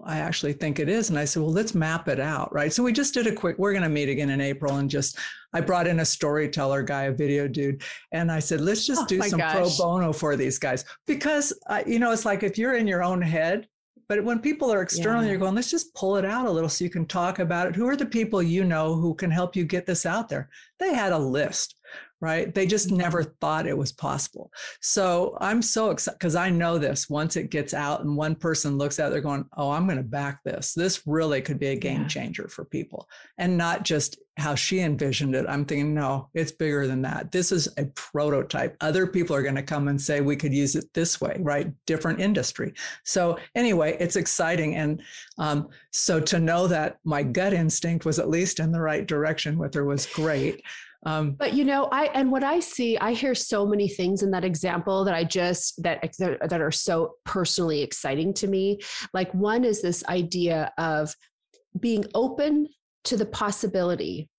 I 0.06 0.20
actually 0.20 0.54
think 0.54 0.80
it 0.80 0.88
is. 0.88 1.10
And 1.10 1.20
I 1.20 1.26
said, 1.26 1.44
well, 1.44 1.52
let's 1.52 1.76
map 1.76 2.08
it 2.08 2.20
out. 2.20 2.54
Right. 2.54 2.72
So 2.72 2.82
we 2.84 2.94
just 2.94 3.14
did 3.14 3.28
a 3.28 3.34
quick, 3.34 3.58
we're 3.60 3.74
going 3.74 3.84
to 3.84 3.90
meet 3.90 4.10
again 4.10 4.30
in 4.30 4.40
April 4.40 4.78
and 4.78 4.90
just, 4.90 5.18
I 5.54 5.62
brought 5.62 5.88
in 5.88 6.00
a 6.00 6.06
storyteller 6.06 6.82
guy, 6.82 7.04
a 7.04 7.12
video 7.12 7.48
dude. 7.48 7.84
And 8.12 8.32
I 8.32 8.40
said, 8.40 8.62
let's 8.62 8.86
just 8.86 9.02
oh 9.02 9.06
do 9.06 9.22
some 9.22 9.40
gosh. 9.40 9.54
pro 9.54 9.70
bono 9.78 10.14
for 10.14 10.36
these 10.36 10.58
guys. 10.58 10.86
Because, 11.06 11.52
uh, 11.68 11.84
you 11.86 12.00
know, 12.00 12.12
it's 12.12 12.26
like 12.26 12.44
if 12.44 12.58
you're 12.58 12.76
in 12.76 12.88
your 12.88 13.04
own 13.04 13.22
head, 13.22 13.68
but 14.12 14.26
when 14.26 14.40
people 14.40 14.74
are 14.74 14.82
external, 14.82 15.24
yeah. 15.24 15.30
you're 15.30 15.40
going, 15.40 15.56
let's 15.56 15.72
just 15.72 15.96
pull 15.96 16.18
it 16.18 16.26
out 16.26 16.46
a 16.46 16.52
little 16.52 16.68
so 16.68 16.84
you 16.84 16.90
can 16.90 17.06
talk 17.06 17.40
about 17.40 17.68
it. 17.68 17.78
Who 17.78 17.88
are 17.88 17.96
the 17.96 18.06
people 18.06 18.44
you 18.44 18.66
know 18.66 18.94
who 18.94 19.16
can 19.16 19.32
help 19.32 19.56
you 19.56 19.64
get 19.64 19.86
this 19.86 20.06
out 20.06 20.28
there? 20.28 20.50
They 20.80 20.94
had 20.94 21.14
a 21.14 21.18
list, 21.18 21.78
right? 22.20 22.54
They 22.54 22.66
just 22.66 22.92
never 22.92 23.24
thought 23.24 23.68
it 23.68 23.78
was 23.78 23.94
possible. 23.94 24.52
So 24.82 25.38
I'm 25.40 25.62
so 25.62 25.92
excited 25.92 26.20
because 26.20 26.36
I 26.36 26.50
know 26.50 26.78
this 26.78 27.10
once 27.10 27.38
it 27.38 27.52
gets 27.52 27.74
out 27.74 28.02
and 28.02 28.18
one 28.18 28.36
person 28.36 28.78
looks 28.78 29.00
at 29.00 29.08
it, 29.08 29.12
they're 29.12 29.22
going, 29.22 29.46
oh, 29.56 29.72
I'm 29.72 29.86
going 29.86 29.96
to 29.96 30.04
back 30.04 30.44
this. 30.44 30.74
This 30.74 31.08
really 31.08 31.42
could 31.42 31.58
be 31.58 31.68
a 31.68 31.78
game 31.78 32.02
yeah. 32.02 32.08
changer 32.08 32.50
for 32.50 32.66
people 32.66 33.08
and 33.38 33.58
not 33.58 33.86
just 33.86 34.20
how 34.42 34.56
she 34.56 34.82
envisioned 34.82 35.36
it. 35.36 35.46
I'm 35.48 35.64
thinking, 35.64 35.94
no, 35.94 36.30
it's 36.34 36.52
bigger 36.52 36.88
than 36.88 37.02
that. 37.04 37.32
This 37.32 37.52
is 37.52 37.70
a 37.78 37.86
prototype. 37.96 38.76
Other 38.82 39.08
people 39.08 39.36
are 39.36 39.44
going 39.44 39.56
to 39.56 39.64
come 39.64 39.88
and 39.88 40.02
say 40.02 40.20
we 40.20 40.36
could 40.36 40.54
use 40.54 40.76
it 40.76 40.86
this 40.94 41.22
way, 41.22 41.38
right? 41.40 41.72
Different 41.86 42.20
industry. 42.20 42.74
So 43.06 43.38
anyway, 43.56 43.96
it's 44.00 44.16
exciting. 44.16 44.76
And 44.76 45.02
um, 45.38 45.70
so 45.92 46.20
to 46.20 46.40
know 46.40 46.68
that 46.68 46.98
my 47.04 47.24
gut 47.24 47.54
instinct 47.54 48.04
was 48.04 48.20
at 48.20 48.30
least 48.30 48.60
in 48.60 48.72
the 48.72 48.82
right 48.82 49.08
direction 49.08 49.58
with 49.58 49.74
her 49.76 49.86
was 49.86 50.06
great. 50.08 50.64
Um, 51.04 51.32
but 51.32 51.54
you 51.54 51.66
know, 51.66 51.90
I 51.92 52.06
and 52.14 52.32
what 52.32 52.44
I 52.44 52.60
see, 52.60 52.98
I 52.98 53.14
hear 53.14 53.34
so 53.34 53.66
many 53.66 53.88
things 53.88 54.22
in 54.22 54.32
that 54.32 54.46
example 54.46 55.04
that 55.06 55.16
I 55.16 55.24
just 55.24 55.82
that 55.82 56.14
that 56.20 56.62
are 56.62 56.72
so 56.72 57.16
personally 57.26 57.82
exciting 57.82 58.34
to 58.36 58.48
me. 58.48 58.80
Like 59.14 59.34
one 59.34 59.64
is 59.64 59.82
this 59.82 60.06
idea 60.06 60.72
of 60.78 61.16
being 61.80 62.06
open 62.14 62.68
to 63.06 63.18
the 63.18 63.26
possibility 63.26 64.30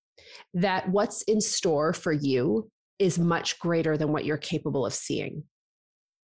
that 0.55 0.89
what's 0.89 1.23
in 1.23 1.41
store 1.41 1.93
for 1.93 2.13
you 2.13 2.71
is 2.99 3.19
much 3.19 3.59
greater 3.59 3.97
than 3.97 4.13
what 4.13 4.25
you're 4.25 4.37
capable 4.37 4.87
of 4.87 4.95
seeing. 4.95 5.43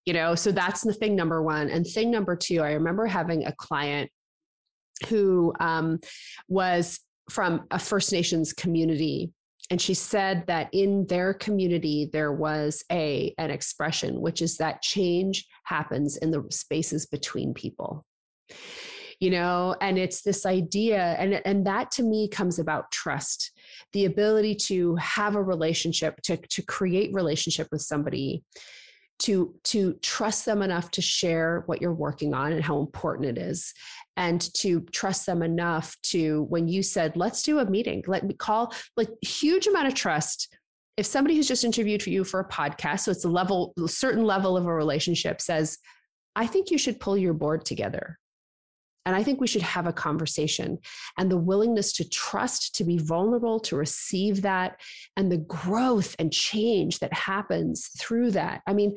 You 0.07 0.15
know, 0.15 0.35
so 0.35 0.53
that's 0.53 0.83
the 0.83 0.95
thing 0.95 1.17
number 1.17 1.43
one. 1.43 1.69
And 1.69 1.87
thing 1.87 2.11
number 2.11 2.35
two, 2.37 2.63
I 2.63 2.73
remember 2.73 3.07
having 3.07 3.45
a 3.45 3.53
client 3.53 4.11
who 5.09 5.53
um, 5.61 6.01
was 6.49 7.01
from 7.31 7.67
a 7.71 7.79
First 7.79 8.13
Nations 8.13 8.53
community 8.53 9.33
and 9.71 9.81
she 9.81 9.95
said 9.95 10.47
that 10.47 10.69
in 10.73 11.07
their 11.07 11.35
community 11.35 12.09
there 12.13 12.33
was 12.33 12.85
a 12.91 13.35
an 13.39 13.51
expression 13.51 14.21
which 14.21 14.43
is 14.43 14.57
that 14.57 14.83
change 14.83 15.47
happens 15.65 16.17
in 16.17 16.31
the 16.31 16.45
spaces 16.51 17.07
between 17.07 17.55
people 17.55 18.05
you 19.21 19.31
know 19.31 19.75
and 19.81 19.99
it's 19.99 20.23
this 20.23 20.47
idea 20.47 21.17
and 21.19 21.41
and 21.45 21.67
that 21.67 21.91
to 21.91 22.03
me 22.03 22.29
comes 22.29 22.59
about 22.59 22.91
trust 22.91 23.53
the 23.93 24.05
ability 24.05 24.55
to 24.55 24.95
have 24.97 25.35
a 25.35 25.43
relationship 25.43 26.21
to 26.23 26.37
to 26.49 26.63
create 26.63 27.13
relationship 27.13 27.69
with 27.73 27.83
somebody 27.83 28.43
to 29.19 29.55
to 29.65 29.95
trust 29.95 30.45
them 30.45 30.63
enough 30.63 30.91
to 30.93 31.03
share 31.03 31.65
what 31.67 31.81
you're 31.83 31.93
working 31.93 32.35
on 32.35 32.53
and 32.53 32.63
how 32.63 32.79
important 32.79 33.29
it 33.29 33.39
is 33.39 33.75
and 34.17 34.53
to 34.55 34.81
trust 34.93 35.27
them 35.27 35.43
enough 35.43 35.97
to 36.03 36.45
when 36.45 36.69
you 36.69 36.83
said 36.83 37.17
let's 37.17 37.43
do 37.43 37.59
a 37.59 37.69
meeting 37.69 38.03
let 38.07 38.25
me 38.25 38.35
call 38.35 38.73
like 38.97 39.09
huge 39.23 39.67
amount 39.67 39.89
of 39.89 39.95
trust. 39.95 40.55
If 40.97 41.07
somebody 41.07 41.37
who's 41.37 41.47
just 41.47 41.63
interviewed 41.63 42.03
for 42.03 42.11
you 42.11 42.25
for 42.25 42.41
a 42.41 42.49
podcast 42.49 43.01
so 43.01 43.13
it's 43.13 43.25
a 43.25 43.29
level 43.29 43.73
a 43.83 43.87
certain 43.87 44.25
level 44.25 44.57
of 44.57 44.67
a 44.67 44.75
relationship 44.75 45.41
says 45.41 45.79
i 46.35 46.45
think 46.45 46.73
you 46.73 46.79
should 46.79 46.99
pull 46.99 47.17
your 47.17 47.35
board 47.35 47.65
together 47.65 48.19
and 49.09 49.17
I 49.17 49.23
think 49.23 49.41
we 49.41 49.47
should 49.47 49.63
have 49.63 49.87
a 49.87 49.93
conversation 49.93 50.77
and 51.17 51.31
the 51.31 51.39
willingness 51.39 51.95
to 51.95 52.07
trust, 52.07 52.75
to 52.75 52.85
be 52.85 52.99
vulnerable, 52.99 53.59
to 53.61 53.75
receive 53.75 54.43
that, 54.43 54.79
and 55.17 55.33
the 55.33 55.39
growth 55.39 56.15
and 56.19 56.31
change 56.31 56.99
that 56.99 57.15
happens 57.15 57.89
through 57.99 58.33
that. 58.33 58.61
I 58.67 58.75
mean, 58.75 58.97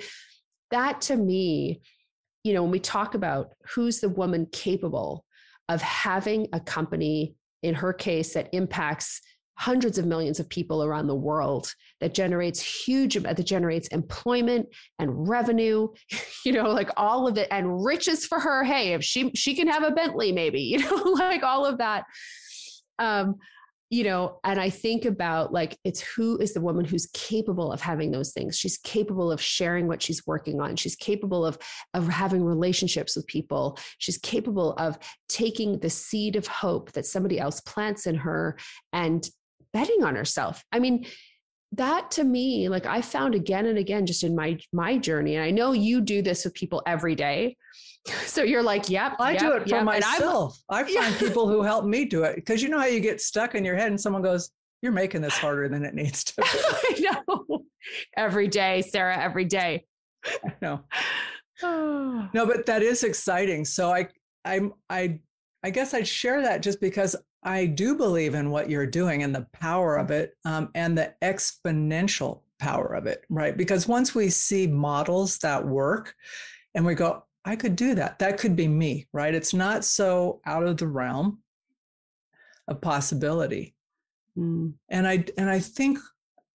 that 0.70 1.00
to 1.04 1.16
me, 1.16 1.80
you 2.44 2.54
know, 2.54 2.62
when 2.62 2.72
we 2.72 2.80
talk 2.82 3.16
about 3.16 3.54
who's 3.74 4.02
the 4.02 4.10
woman 4.10 4.48
capable 4.52 5.24
of 5.70 5.82
having 5.82 6.50
a 6.52 6.60
company, 6.60 7.38
in 7.64 7.74
her 7.76 7.94
case, 7.94 8.34
that 8.34 8.50
impacts 8.52 9.22
hundreds 9.62 10.00
of 10.00 10.08
millions 10.08 10.40
of 10.40 10.50
people 10.50 10.84
around 10.84 11.06
the 11.06 11.14
world 11.14 11.72
that 12.00 12.16
generates 12.16 12.60
huge 12.60 13.14
that 13.14 13.46
generates 13.46 13.88
employment 13.90 14.68
and 14.98 15.30
revenue 15.30 15.88
you 16.46 16.52
know 16.52 16.72
like 16.72 16.90
all 16.98 17.28
of 17.28 17.38
it 17.38 17.48
and 17.52 17.84
riches 17.86 18.26
for 18.26 18.40
her. 18.40 18.64
Hey 18.64 18.94
if 18.94 19.04
she 19.04 19.32
she 19.36 19.54
can 19.54 19.68
have 19.68 19.84
a 19.84 19.92
bentley 19.92 20.32
maybe 20.32 20.62
you 20.72 20.80
know 20.80 20.96
like 21.12 21.44
all 21.44 21.66
of 21.66 21.78
that. 21.78 22.06
Um 22.98 23.36
you 23.92 24.06
know 24.06 24.40
and 24.46 24.58
i 24.60 24.70
think 24.70 25.04
about 25.04 25.52
like 25.52 25.78
it's 25.84 26.00
who 26.00 26.38
is 26.38 26.54
the 26.54 26.62
woman 26.62 26.86
who's 26.86 27.10
capable 27.14 27.72
of 27.72 27.82
having 27.82 28.10
those 28.10 28.32
things. 28.32 28.58
She's 28.58 28.78
capable 28.80 29.32
of 29.32 29.40
sharing 29.42 29.88
what 29.88 30.02
she's 30.02 30.26
working 30.26 30.60
on. 30.60 30.76
She's 30.76 30.96
capable 30.96 31.46
of 31.46 31.60
of 31.94 32.08
having 32.08 32.44
relationships 32.44 33.16
with 33.16 33.28
people. 33.28 33.78
She's 34.00 34.18
capable 34.18 34.74
of 34.78 34.98
taking 35.30 35.78
the 35.80 35.90
seed 35.90 36.36
of 36.36 36.48
hope 36.48 36.94
that 36.94 37.06
somebody 37.06 37.40
else 37.40 37.62
plants 37.62 38.08
in 38.08 38.16
her 38.16 38.58
and 38.92 39.30
betting 39.74 40.04
on 40.04 40.16
herself. 40.16 40.64
I 40.72 40.80
mean, 40.80 41.06
that 41.74 42.12
to 42.12 42.24
me, 42.24 42.68
like 42.70 42.86
I 42.86 43.02
found 43.02 43.34
again 43.36 43.66
and 43.66 43.78
again 43.78 44.06
just 44.06 44.24
in 44.24 44.36
my 44.36 44.60
my 44.74 44.98
journey, 44.98 45.36
and 45.36 45.44
I 45.44 45.52
know 45.52 45.72
you 45.72 46.02
do 46.02 46.22
this 46.22 46.44
with 46.44 46.54
people 46.54 46.82
every 46.86 47.16
day. 47.16 47.58
So 48.26 48.42
you're 48.42 48.64
like, 48.64 48.90
yep. 48.90 49.14
I 49.20 49.34
yep, 49.34 49.40
do 49.42 49.52
it 49.52 49.70
for 49.70 49.76
yep. 49.76 49.84
myself. 49.84 50.58
I 50.68 50.84
find 50.92 51.16
people 51.18 51.48
who 51.48 51.62
help 51.62 51.86
me 51.86 52.06
do 52.06 52.24
it 52.24 52.36
because 52.36 52.64
you 52.64 52.68
know 52.68 52.80
how 52.80 52.88
you 52.88 53.00
get 53.00 53.22
stuck 53.22 53.54
in 53.54 53.64
your 53.64 53.76
head 53.76 53.90
and 53.90 54.02
someone 54.02 54.24
goes, 54.24 54.50
"You're 54.82 54.92
making 54.92 55.22
this 55.22 55.38
harder 55.38 55.70
than 55.70 55.86
it 55.86 55.94
needs 55.94 56.24
to." 56.24 56.34
I 56.44 57.18
know. 57.30 57.64
Every 58.18 58.48
day, 58.48 58.82
Sarah. 58.82 59.20
Every 59.20 59.46
day. 59.46 59.86
No. 60.64 60.82
no, 61.62 62.46
but 62.46 62.66
that 62.66 62.82
is 62.82 63.04
exciting. 63.04 63.66
So 63.66 63.92
I, 63.92 64.08
I'm, 64.46 64.74
I, 64.90 65.20
I 65.64 65.70
guess 65.70 65.94
I'd 65.94 66.08
share 66.08 66.42
that 66.42 66.64
just 66.64 66.82
because 66.82 67.16
I 67.44 67.66
do 67.66 67.96
believe 67.96 68.36
in 68.36 68.52
what 68.52 68.70
you're 68.70 68.86
doing 68.86 69.24
and 69.24 69.34
the 69.34 69.48
power 69.54 69.98
of 69.98 70.12
it 70.12 70.36
um, 70.46 70.70
and 70.76 70.98
the 70.98 71.14
exponential 71.22 72.42
power 72.60 72.94
of 72.94 73.08
it, 73.08 73.24
right? 73.30 73.58
Because 73.58 73.88
once 73.88 74.14
we 74.14 74.30
see 74.30 74.68
models 74.68 75.40
that 75.40 75.66
work 75.66 76.14
and 76.76 76.86
we 76.86 76.94
go, 76.94 77.24
I 77.44 77.56
could 77.56 77.76
do 77.76 77.96
that, 77.96 78.20
that 78.20 78.38
could 78.38 78.56
be 78.56 78.68
me, 78.68 79.08
right? 79.12 79.34
It's 79.34 79.54
not 79.54 79.84
so 79.84 80.42
out 80.46 80.64
of 80.64 80.78
the 80.78 80.88
realm 80.88 81.40
of 82.68 82.80
possibility. 82.82 83.76
Mm. 84.38 84.74
And 84.90 85.08
I 85.08 85.26
and 85.38 85.50
I 85.50 85.60
think 85.60 85.98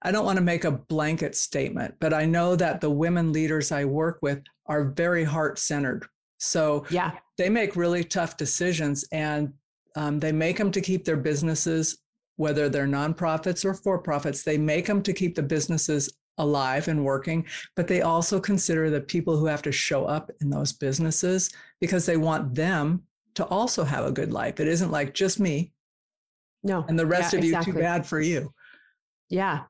I 0.03 0.13
don't 0.13 0.25
want 0.25 0.37
to 0.37 0.45
make 0.45 0.65
a 0.65 0.71
blanket 0.71 1.35
statement, 1.35 1.97
but 1.99 2.15
I 2.15 2.25
know 2.25 2.55
that 2.55 2.81
the 2.81 2.91
women 2.91 3.33
leaders 3.33 3.73
I 3.73 3.85
work 3.85 4.19
with 4.23 4.43
are 4.67 4.85
very 4.85 5.25
heart 5.25 5.59
centered. 5.59 6.07
So 6.39 6.87
yeah, 6.91 7.13
they 7.37 7.49
make 7.49 7.75
really 7.75 8.05
tough 8.05 8.37
decisions 8.37 9.05
and 9.11 9.53
um, 9.97 10.21
they 10.21 10.33
make 10.33 10.59
them 10.59 10.71
to 10.71 10.81
keep 10.81 11.05
their 11.05 11.17
businesses, 11.17 11.99
whether 12.37 12.69
they're 12.69 12.87
nonprofits 12.87 13.65
or 13.65 13.75
for 13.75 13.99
profits, 13.99 14.43
they 14.43 14.59
make 14.59 14.87
them 14.87 15.03
to 15.03 15.13
keep 15.13 15.35
the 15.35 15.43
businesses 15.43 16.13
alive 16.39 16.89
and 16.89 17.03
working, 17.03 17.47
but 17.75 17.89
they 17.89 18.03
also 18.03 18.39
consider 18.39 18.91
the 18.91 19.01
people 19.01 19.37
who 19.37 19.47
have 19.47 19.63
to 19.63 19.73
show 19.73 20.05
up 20.05 20.31
in 20.41 20.51
those 20.51 20.73
businesses 20.73 21.51
because 21.81 22.05
they 22.05 22.19
want 22.19 22.55
them 22.55 23.03
to 23.35 23.45
also 23.47 23.85
have 23.85 24.05
a 24.05 24.13
good 24.13 24.33
life. 24.33 24.61
It 24.61 24.69
isn't 24.69 24.91
like 24.91 25.15
just 25.15 25.41
me. 25.41 25.73
No. 26.63 26.85
And 26.89 26.99
the 26.99 27.07
rest 27.07 27.33
yeah, 27.33 27.39
of 27.39 27.45
you 27.45 27.51
exactly. 27.53 27.73
too 27.73 27.79
bad 27.79 28.07
for 28.07 28.21
you. 28.21 28.53
Yeah. 29.31 29.63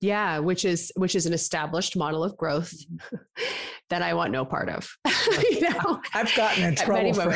Yeah, 0.00 0.38
which 0.40 0.66
is 0.66 0.92
which 0.96 1.14
is 1.14 1.24
an 1.24 1.32
established 1.32 1.96
model 1.96 2.22
of 2.22 2.36
growth 2.36 2.72
that 3.90 4.02
I 4.02 4.12
want 4.12 4.30
no 4.30 4.44
part 4.44 4.68
of. 4.68 4.88
you 5.50 5.62
know, 5.62 6.02
I've 6.12 6.34
gotten 6.36 6.64
in 6.64 6.74
trouble 6.74 7.14
for, 7.14 7.34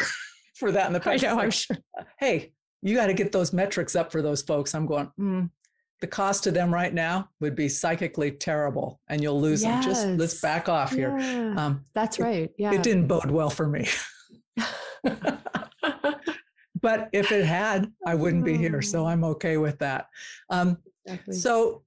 for 0.61 0.71
that 0.71 0.87
in 0.87 0.93
the 0.93 1.01
past. 1.01 1.25
I 1.25 1.29
know, 1.29 1.41
I'm 1.41 1.51
sure. 1.51 1.77
Hey, 2.19 2.53
you 2.83 2.95
got 2.95 3.09
to 3.09 3.15
get 3.15 3.33
those 3.33 3.53
metrics 3.53 3.97
up 3.97 4.13
for 4.13 4.23
those 4.23 4.43
folks. 4.43 4.75
I'm 4.75 4.87
going, 4.87 5.11
mm, 5.19 5.51
the 6.01 6.07
cost 6.07 6.45
to 6.45 6.51
them 6.51 6.73
right 6.73 6.95
now 6.95 7.29
would 7.41 7.55
be 7.55 7.69
psychically 7.69 8.31
terrible 8.31 9.01
and 9.09 9.23
you'll 9.23 9.41
lose 9.41 9.63
yes. 9.63 9.85
them. 9.85 9.93
Just 9.93 10.07
let's 10.19 10.41
back 10.41 10.69
off 10.69 10.93
yeah. 10.93 11.19
here. 11.19 11.55
Um, 11.57 11.85
That's 11.95 12.19
right. 12.21 12.51
Yeah. 12.57 12.73
It 12.73 12.83
didn't 12.83 13.07
bode 13.07 13.31
well 13.31 13.51
for 13.51 13.67
me. 13.67 13.89
but 16.81 17.09
if 17.13 17.33
it 17.33 17.45
had, 17.45 17.93
I 18.07 18.15
wouldn't 18.15 18.45
be 18.45 18.57
here. 18.57 18.81
So 18.83 19.07
I'm 19.07 19.25
okay 19.25 19.57
with 19.57 19.79
that. 19.81 20.07
Um, 20.49 20.79
exactly. 21.07 21.35
So, 21.35 21.83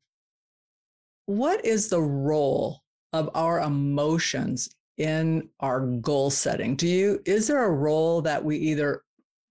what 1.26 1.64
is 1.64 1.88
the 1.88 2.02
role 2.02 2.82
of 3.14 3.30
our 3.34 3.62
emotions 3.62 4.70
in 4.98 5.50
our 5.60 5.82
goal 5.82 6.30
setting? 6.30 6.76
Do 6.76 6.88
you 6.88 7.22
is 7.26 7.48
there 7.48 7.66
a 7.66 7.72
role 7.72 8.22
that 8.22 8.44
we 8.44 8.58
either 8.58 9.04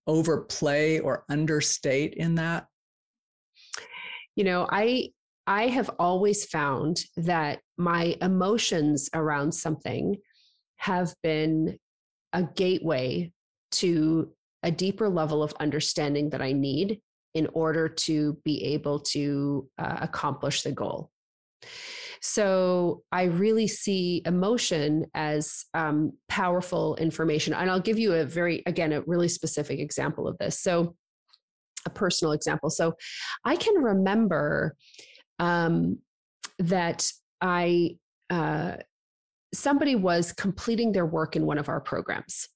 overplay 0.06 0.98
or 0.98 1.24
understate 1.28 2.14
in 2.14 2.34
that? 2.36 2.66
you 4.36 4.44
know, 4.44 4.66
I 4.70 5.10
I 5.46 5.68
have 5.68 5.90
always 5.98 6.44
found 6.46 7.04
that 7.16 7.60
my 7.76 8.16
emotions 8.20 9.10
around 9.12 9.52
something 9.52 10.16
have 10.76 11.14
been 11.22 11.78
a 12.32 12.44
gateway 12.44 13.32
to 13.72 14.32
a 14.62 14.70
deeper 14.70 15.08
level 15.08 15.42
of 15.42 15.52
understanding 15.58 16.30
that 16.30 16.40
I 16.40 16.52
need 16.52 17.00
in 17.34 17.48
order 17.54 17.88
to 17.88 18.38
be 18.44 18.62
able 18.64 19.00
to 19.00 19.68
uh, 19.78 19.98
accomplish 20.00 20.62
the 20.62 20.72
goal. 20.72 21.10
So 22.20 23.02
I 23.10 23.24
really 23.24 23.66
see 23.66 24.22
emotion 24.24 25.06
as 25.12 25.64
um, 25.74 26.12
powerful 26.28 26.94
information. 26.96 27.52
And 27.52 27.68
I'll 27.68 27.80
give 27.80 27.98
you 27.98 28.14
a 28.14 28.24
very, 28.24 28.62
again, 28.66 28.92
a 28.92 29.02
really 29.02 29.28
specific 29.28 29.80
example 29.80 30.28
of 30.28 30.38
this. 30.38 30.60
So, 30.60 30.94
a 31.84 31.90
personal 31.90 32.32
example. 32.32 32.70
So, 32.70 32.94
I 33.44 33.56
can 33.56 33.74
remember 33.74 34.76
um, 35.40 35.98
that 36.60 37.10
I, 37.40 37.96
uh, 38.30 38.76
somebody 39.52 39.96
was 39.96 40.32
completing 40.32 40.92
their 40.92 41.06
work 41.06 41.34
in 41.34 41.44
one 41.44 41.58
of 41.58 41.68
our 41.68 41.80
programs. 41.80 42.48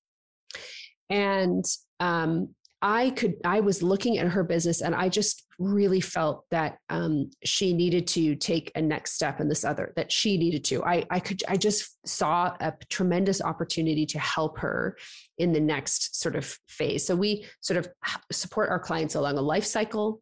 And 1.10 1.64
um, 1.98 2.54
I 2.82 3.10
could, 3.10 3.36
I 3.44 3.60
was 3.60 3.82
looking 3.82 4.18
at 4.18 4.28
her 4.28 4.44
business 4.44 4.82
and 4.82 4.94
I 4.94 5.08
just 5.08 5.44
really 5.58 6.00
felt 6.00 6.44
that 6.50 6.78
um, 6.90 7.30
she 7.42 7.72
needed 7.72 8.06
to 8.08 8.34
take 8.36 8.70
a 8.74 8.82
next 8.82 9.14
step 9.14 9.40
in 9.40 9.48
this 9.48 9.64
other, 9.64 9.92
that 9.96 10.12
she 10.12 10.36
needed 10.36 10.62
to. 10.64 10.84
I, 10.84 11.04
I 11.10 11.18
could, 11.18 11.42
I 11.48 11.56
just 11.56 11.96
saw 12.06 12.54
a 12.60 12.74
tremendous 12.90 13.40
opportunity 13.40 14.04
to 14.06 14.18
help 14.18 14.58
her 14.58 14.96
in 15.38 15.52
the 15.52 15.60
next 15.60 16.20
sort 16.20 16.36
of 16.36 16.44
phase. 16.68 17.06
So 17.06 17.16
we 17.16 17.46
sort 17.60 17.78
of 17.78 17.88
support 18.30 18.68
our 18.68 18.78
clients 18.78 19.14
along 19.14 19.38
a 19.38 19.42
life 19.42 19.64
cycle. 19.64 20.20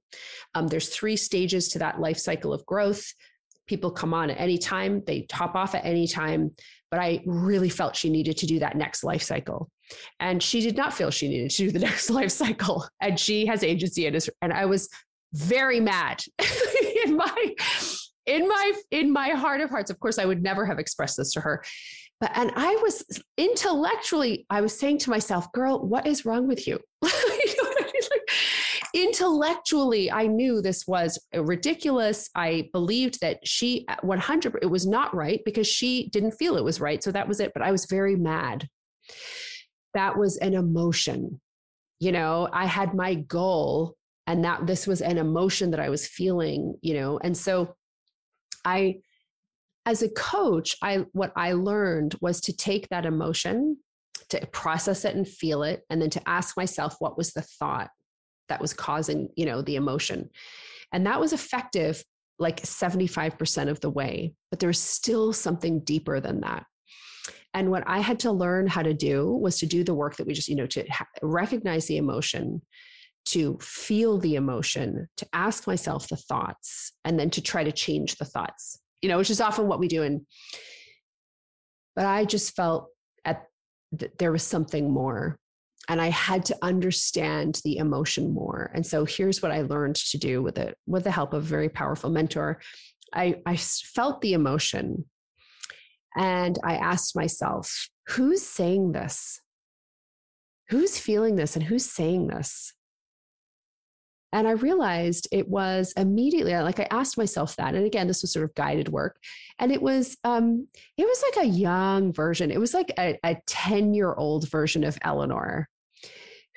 Um, 0.54 0.68
there's 0.68 0.88
three 0.88 1.16
stages 1.16 1.68
to 1.70 1.80
that 1.80 2.00
life 2.00 2.18
cycle 2.18 2.52
of 2.52 2.64
growth. 2.66 3.12
People 3.66 3.90
come 3.90 4.14
on 4.14 4.30
at 4.30 4.40
any 4.40 4.58
time, 4.58 5.02
they 5.06 5.22
top 5.22 5.56
off 5.56 5.74
at 5.74 5.84
any 5.84 6.06
time, 6.06 6.50
but 6.90 7.00
I 7.00 7.22
really 7.26 7.70
felt 7.70 7.96
she 7.96 8.10
needed 8.10 8.36
to 8.38 8.46
do 8.46 8.60
that 8.60 8.76
next 8.76 9.02
life 9.02 9.22
cycle. 9.22 9.70
And 10.20 10.42
she 10.42 10.60
did 10.60 10.76
not 10.76 10.94
feel 10.94 11.10
she 11.10 11.28
needed 11.28 11.50
to 11.50 11.56
do 11.56 11.70
the 11.70 11.78
next 11.86 12.10
life 12.10 12.30
cycle. 12.30 12.86
And 13.00 13.18
she 13.18 13.46
has 13.46 13.62
agency 13.62 14.06
and, 14.06 14.16
is, 14.16 14.30
and 14.42 14.52
I 14.52 14.66
was 14.66 14.88
very 15.32 15.80
mad 15.80 16.22
in 17.04 17.16
my 17.16 17.54
in 18.26 18.48
my 18.48 18.72
in 18.90 19.12
my 19.12 19.30
heart 19.30 19.60
of 19.60 19.70
hearts. 19.70 19.90
Of 19.90 20.00
course, 20.00 20.18
I 20.18 20.24
would 20.24 20.42
never 20.42 20.64
have 20.64 20.78
expressed 20.78 21.16
this 21.16 21.32
to 21.32 21.40
her. 21.40 21.62
But 22.20 22.30
and 22.34 22.52
I 22.54 22.74
was 22.76 23.04
intellectually, 23.36 24.46
I 24.48 24.60
was 24.60 24.78
saying 24.78 24.98
to 24.98 25.10
myself, 25.10 25.50
girl, 25.52 25.80
what 25.80 26.06
is 26.06 26.24
wrong 26.24 26.46
with 26.46 26.66
you? 26.66 26.78
intellectually, 28.94 30.10
I 30.10 30.28
knew 30.28 30.62
this 30.62 30.86
was 30.86 31.18
ridiculous. 31.34 32.30
I 32.34 32.68
believed 32.72 33.20
that 33.20 33.46
she 33.46 33.84
100 34.02 34.58
it 34.62 34.66
was 34.66 34.86
not 34.86 35.14
right 35.14 35.40
because 35.44 35.66
she 35.66 36.08
didn't 36.10 36.32
feel 36.32 36.56
it 36.56 36.64
was 36.64 36.80
right. 36.80 37.02
So 37.02 37.10
that 37.12 37.28
was 37.28 37.40
it. 37.40 37.52
But 37.52 37.62
I 37.62 37.72
was 37.72 37.86
very 37.86 38.16
mad 38.16 38.68
that 39.94 40.18
was 40.18 40.36
an 40.38 40.54
emotion. 40.54 41.40
You 42.00 42.12
know, 42.12 42.48
I 42.52 42.66
had 42.66 42.94
my 42.94 43.14
goal 43.14 43.96
and 44.26 44.44
that 44.44 44.66
this 44.66 44.86
was 44.86 45.00
an 45.00 45.18
emotion 45.18 45.70
that 45.70 45.80
I 45.80 45.90
was 45.90 46.06
feeling, 46.06 46.74
you 46.82 46.94
know. 46.94 47.18
And 47.22 47.36
so 47.36 47.74
I 48.64 49.00
as 49.86 50.02
a 50.02 50.08
coach, 50.10 50.76
I 50.82 51.04
what 51.12 51.32
I 51.36 51.52
learned 51.52 52.16
was 52.20 52.40
to 52.42 52.56
take 52.56 52.88
that 52.88 53.06
emotion, 53.06 53.78
to 54.30 54.46
process 54.46 55.04
it 55.04 55.14
and 55.14 55.28
feel 55.28 55.62
it 55.62 55.82
and 55.90 56.00
then 56.00 56.10
to 56.10 56.28
ask 56.28 56.56
myself 56.56 56.96
what 56.98 57.18
was 57.18 57.32
the 57.32 57.42
thought 57.42 57.90
that 58.48 58.60
was 58.60 58.72
causing, 58.72 59.28
you 59.36 59.46
know, 59.46 59.62
the 59.62 59.76
emotion. 59.76 60.30
And 60.92 61.06
that 61.06 61.20
was 61.20 61.32
effective 61.32 62.02
like 62.38 62.62
75% 62.62 63.68
of 63.68 63.80
the 63.80 63.90
way, 63.90 64.34
but 64.50 64.58
there's 64.58 64.80
still 64.80 65.32
something 65.32 65.80
deeper 65.80 66.20
than 66.20 66.40
that. 66.40 66.64
And 67.54 67.70
what 67.70 67.84
I 67.86 68.00
had 68.00 68.18
to 68.20 68.32
learn 68.32 68.66
how 68.66 68.82
to 68.82 68.92
do 68.92 69.30
was 69.30 69.58
to 69.60 69.66
do 69.66 69.84
the 69.84 69.94
work 69.94 70.16
that 70.16 70.26
we 70.26 70.34
just, 70.34 70.48
you 70.48 70.56
know, 70.56 70.66
to 70.66 70.84
ha- 70.90 71.06
recognize 71.22 71.86
the 71.86 71.96
emotion, 71.96 72.60
to 73.26 73.56
feel 73.60 74.18
the 74.18 74.34
emotion, 74.34 75.08
to 75.16 75.26
ask 75.32 75.66
myself 75.66 76.08
the 76.08 76.16
thoughts, 76.16 76.92
and 77.04 77.18
then 77.18 77.30
to 77.30 77.40
try 77.40 77.62
to 77.62 77.72
change 77.72 78.16
the 78.16 78.24
thoughts, 78.24 78.80
you 79.00 79.08
know, 79.08 79.18
which 79.18 79.30
is 79.30 79.40
often 79.40 79.68
what 79.68 79.78
we 79.78 79.88
do. 79.88 80.02
And, 80.02 80.22
but 81.94 82.06
I 82.06 82.24
just 82.24 82.56
felt 82.56 82.88
at 83.24 83.46
that 83.92 84.18
there 84.18 84.32
was 84.32 84.42
something 84.42 84.90
more 84.90 85.38
and 85.88 86.00
I 86.00 86.08
had 86.08 86.46
to 86.46 86.56
understand 86.62 87.60
the 87.64 87.76
emotion 87.76 88.32
more. 88.32 88.70
And 88.74 88.86
so 88.86 89.04
here's 89.04 89.42
what 89.42 89.52
I 89.52 89.62
learned 89.62 89.96
to 89.96 90.18
do 90.18 90.42
with 90.42 90.58
it, 90.58 90.76
with 90.86 91.04
the 91.04 91.10
help 91.10 91.34
of 91.34 91.42
a 91.42 91.46
very 91.46 91.68
powerful 91.68 92.10
mentor. 92.10 92.60
I, 93.12 93.42
I 93.46 93.56
felt 93.56 94.20
the 94.20 94.32
emotion 94.32 95.04
and 96.16 96.58
I 96.62 96.76
asked 96.76 97.16
myself, 97.16 97.88
who's 98.08 98.42
saying 98.42 98.92
this? 98.92 99.40
Who's 100.70 100.98
feeling 100.98 101.36
this 101.36 101.56
and 101.56 101.64
who's 101.64 101.84
saying 101.84 102.28
this? 102.28 102.72
And 104.32 104.48
I 104.48 104.52
realized 104.52 105.28
it 105.30 105.48
was 105.48 105.92
immediately 105.96 106.54
like 106.56 106.80
I 106.80 106.88
asked 106.90 107.16
myself 107.16 107.54
that. 107.56 107.76
And 107.76 107.86
again, 107.86 108.08
this 108.08 108.22
was 108.22 108.32
sort 108.32 108.44
of 108.44 108.54
guided 108.56 108.88
work. 108.88 109.16
And 109.60 109.70
it 109.70 109.80
was 109.80 110.16
um, 110.24 110.66
it 110.96 111.04
was 111.04 111.22
like 111.22 111.46
a 111.46 111.48
young 111.48 112.12
version. 112.12 112.50
It 112.50 112.58
was 112.58 112.74
like 112.74 112.92
a 112.98 113.16
10-year-old 113.24 114.50
version 114.50 114.82
of 114.82 114.98
Eleanor 115.02 115.68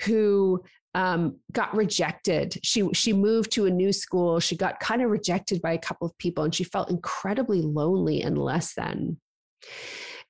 who 0.05 0.63
um, 0.95 1.37
got 1.51 1.75
rejected. 1.75 2.57
She 2.63 2.91
she 2.93 3.13
moved 3.13 3.51
to 3.51 3.67
a 3.67 3.71
new 3.71 3.93
school. 3.93 4.39
She 4.39 4.57
got 4.57 4.79
kind 4.79 5.03
of 5.03 5.11
rejected 5.11 5.61
by 5.61 5.73
a 5.73 5.77
couple 5.77 6.07
of 6.07 6.17
people, 6.17 6.43
and 6.43 6.55
she 6.55 6.63
felt 6.63 6.89
incredibly 6.89 7.61
lonely 7.61 8.23
and 8.23 8.39
less 8.39 8.73
than. 8.73 9.19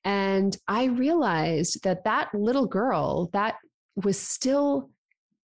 And 0.03 0.55
I 0.67 0.85
realized 0.85 1.83
that 1.83 2.03
that 2.05 2.33
little 2.33 2.65
girl 2.65 3.29
that 3.33 3.55
was 3.95 4.19
still 4.19 4.89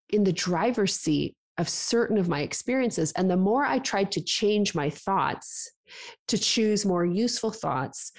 in 0.09 0.23
the 0.23 0.33
driver's 0.33 0.95
seat 0.95 1.35
of 1.57 1.67
certain 1.69 2.17
of 2.17 2.29
my 2.29 2.41
experiences. 2.41 3.11
And 3.13 3.29
the 3.29 3.37
more 3.37 3.65
I 3.65 3.79
tried 3.79 4.11
to 4.13 4.23
change 4.23 4.73
my 4.73 4.89
thoughts 4.89 5.71
to 6.27 6.37
choose 6.37 6.85
more 6.85 7.05
useful 7.05 7.51
thoughts, 7.51 8.11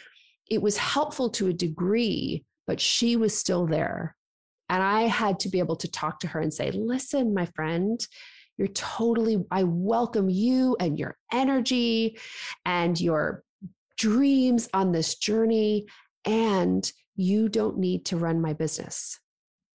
it 0.50 0.60
was 0.60 0.76
helpful 0.76 1.30
to 1.30 1.48
a 1.48 1.52
degree, 1.52 2.44
but 2.66 2.80
she 2.80 3.16
was 3.16 3.36
still 3.36 3.66
there. 3.66 4.14
And 4.68 4.82
I 4.82 5.02
had 5.02 5.40
to 5.40 5.48
be 5.48 5.58
able 5.58 5.76
to 5.76 5.90
talk 5.90 6.20
to 6.20 6.28
her 6.28 6.40
and 6.40 6.52
say, 6.52 6.70
listen, 6.70 7.34
my 7.34 7.46
friend, 7.46 8.00
you're 8.56 8.68
totally, 8.68 9.42
I 9.50 9.64
welcome 9.64 10.28
you 10.28 10.76
and 10.78 10.98
your 10.98 11.16
energy 11.32 12.18
and 12.64 13.00
your 13.00 13.42
dreams 13.96 14.68
on 14.72 14.92
this 14.92 15.16
journey, 15.16 15.86
and 16.24 16.90
you 17.16 17.48
don't 17.48 17.78
need 17.78 18.06
to 18.06 18.16
run 18.16 18.40
my 18.40 18.52
business. 18.52 19.18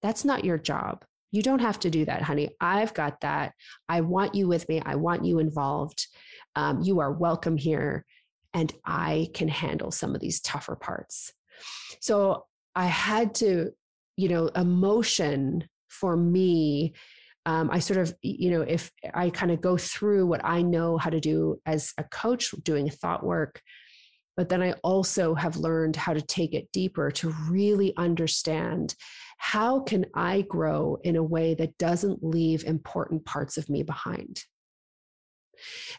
That's 0.01 0.25
not 0.25 0.45
your 0.45 0.57
job. 0.57 1.05
You 1.31 1.43
don't 1.43 1.59
have 1.59 1.79
to 1.81 1.89
do 1.89 2.05
that, 2.05 2.23
honey. 2.23 2.49
I've 2.59 2.93
got 2.93 3.21
that. 3.21 3.53
I 3.87 4.01
want 4.01 4.35
you 4.35 4.47
with 4.47 4.67
me. 4.67 4.81
I 4.83 4.95
want 4.95 5.25
you 5.25 5.39
involved. 5.39 6.07
Um, 6.55 6.81
you 6.81 6.99
are 6.99 7.11
welcome 7.11 7.57
here, 7.57 8.05
and 8.53 8.73
I 8.85 9.29
can 9.33 9.47
handle 9.47 9.91
some 9.91 10.15
of 10.15 10.21
these 10.21 10.41
tougher 10.41 10.75
parts. 10.75 11.33
So 12.01 12.45
I 12.75 12.85
had 12.85 13.35
to, 13.35 13.71
you 14.17 14.29
know, 14.29 14.47
emotion 14.47 15.67
for 15.87 16.15
me 16.15 16.93
um, 17.45 17.69
I 17.71 17.79
sort 17.79 17.99
of, 17.99 18.13
you 18.21 18.51
know, 18.51 18.61
if 18.61 18.91
I 19.13 19.31
kind 19.31 19.51
of 19.51 19.59
go 19.59 19.75
through 19.75 20.27
what 20.27 20.41
I 20.43 20.61
know 20.61 20.97
how 20.97 21.09
to 21.09 21.19
do 21.19 21.59
as 21.65 21.93
a 21.97 22.03
coach, 22.03 22.51
doing 22.63 22.89
thought 22.89 23.25
work, 23.25 23.61
but 24.39 24.47
then 24.47 24.63
I 24.63 24.71
also 24.83 25.35
have 25.35 25.57
learned 25.57 25.97
how 25.97 26.13
to 26.13 26.21
take 26.21 26.53
it 26.53 26.71
deeper 26.71 27.11
to 27.11 27.35
really 27.49 27.93
understand 27.97 28.95
how 29.37 29.81
can 29.81 30.05
I 30.13 30.43
grow 30.43 30.97
in 31.03 31.17
a 31.17 31.21
way 31.21 31.55
that 31.55 31.77
doesn't 31.77 32.23
leave 32.23 32.63
important 32.63 33.25
parts 33.25 33.57
of 33.57 33.67
me 33.67 33.83
behind. 33.83 34.41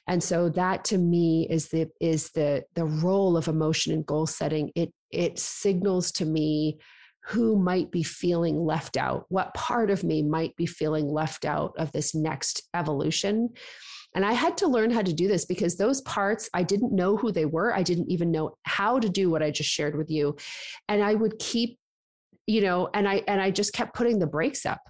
And 0.06 0.22
so 0.22 0.48
that 0.48 0.84
to 0.84 0.96
me 0.96 1.48
is 1.50 1.68
the 1.68 1.90
is 2.00 2.30
the 2.30 2.64
the 2.74 2.86
role 2.86 3.36
of 3.36 3.46
emotion 3.46 3.92
and 3.92 4.06
goal 4.06 4.26
setting. 4.26 4.70
It 4.74 4.90
it 5.10 5.38
signals 5.38 6.10
to 6.12 6.24
me 6.24 6.78
who 7.26 7.56
might 7.56 7.90
be 7.90 8.02
feeling 8.02 8.58
left 8.58 8.96
out, 8.96 9.26
what 9.28 9.52
part 9.52 9.90
of 9.90 10.02
me 10.02 10.22
might 10.22 10.56
be 10.56 10.64
feeling 10.64 11.08
left 11.08 11.44
out 11.44 11.74
of 11.76 11.92
this 11.92 12.14
next 12.14 12.62
evolution 12.72 13.50
and 14.14 14.24
I 14.24 14.32
had 14.32 14.56
to 14.58 14.66
learn 14.66 14.90
how 14.90 15.02
to 15.02 15.12
do 15.12 15.28
this 15.28 15.44
because 15.44 15.76
those 15.76 16.00
parts, 16.02 16.50
I 16.52 16.62
didn't 16.62 16.92
know 16.92 17.16
who 17.16 17.30
they 17.30 17.46
were. 17.46 17.74
I 17.74 17.82
didn't 17.82 18.10
even 18.10 18.30
know 18.30 18.56
how 18.64 18.98
to 18.98 19.08
do 19.08 19.30
what 19.30 19.42
I 19.42 19.50
just 19.50 19.70
shared 19.70 19.96
with 19.96 20.10
you. 20.10 20.36
And 20.88 21.02
I 21.02 21.14
would 21.14 21.38
keep, 21.38 21.78
you 22.46 22.60
know, 22.60 22.88
and 22.92 23.08
I, 23.08 23.22
and 23.28 23.40
I 23.40 23.50
just 23.50 23.72
kept 23.72 23.94
putting 23.94 24.18
the 24.18 24.26
brakes 24.26 24.66
up. 24.66 24.80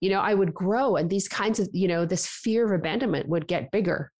You 0.00 0.10
know, 0.10 0.20
I 0.20 0.34
would 0.34 0.52
grow 0.52 0.96
and 0.96 1.08
these 1.08 1.28
kinds 1.28 1.60
of, 1.60 1.68
you 1.72 1.88
know, 1.88 2.04
this 2.04 2.26
fear 2.26 2.66
of 2.66 2.72
abandonment 2.72 3.28
would 3.28 3.46
get 3.46 3.70
bigger 3.70 4.10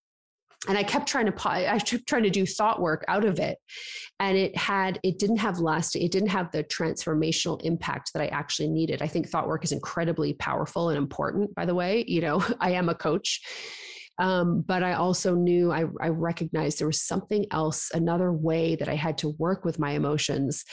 and 0.69 0.77
I 0.77 0.83
kept 0.83 1.09
trying 1.09 1.27
to 1.31 1.49
I 1.49 1.79
kept 1.79 2.07
trying 2.07 2.25
to 2.25 2.31
do 2.31 2.47
thought 2.47 2.81
work 2.81 3.05
out 3.09 3.25
of 3.25 3.39
it, 3.39 3.59
and 4.21 4.37
it 4.37 4.57
had 4.57 4.99
it 5.03 5.19
didn't 5.19 5.39
have 5.39 5.59
lasting 5.59 6.03
it 6.03 6.13
didn't 6.13 6.31
have 6.31 6.51
the 6.51 6.65
transformational 6.65 7.61
impact 7.63 8.13
that 8.13 8.23
I 8.23 8.27
actually 8.29 8.69
needed. 8.69 9.03
I 9.03 9.07
think 9.07 9.29
thought 9.29 9.49
work 9.49 9.65
is 9.65 9.73
incredibly 9.73 10.35
powerful 10.35 10.89
and 10.89 10.99
important. 10.99 11.55
By 11.55 11.67
the 11.67 11.75
way, 11.75 12.05
you 12.07 12.21
know 12.21 12.45
I 12.61 12.73
am 12.73 12.89
a 12.89 12.95
coach, 12.95 13.41
Um, 14.19 14.63
but 14.63 14.83
I 14.83 14.95
also 14.95 15.35
knew 15.35 15.73
I, 15.73 15.85
I 16.01 16.09
recognized 16.09 16.79
there 16.79 16.87
was 16.87 17.03
something 17.03 17.47
else, 17.51 17.91
another 17.93 18.33
way 18.33 18.77
that 18.77 18.89
I 18.89 18.95
had 18.95 19.19
to 19.19 19.31
work 19.39 19.65
with 19.65 19.79
my 19.79 19.91
emotions 19.91 20.65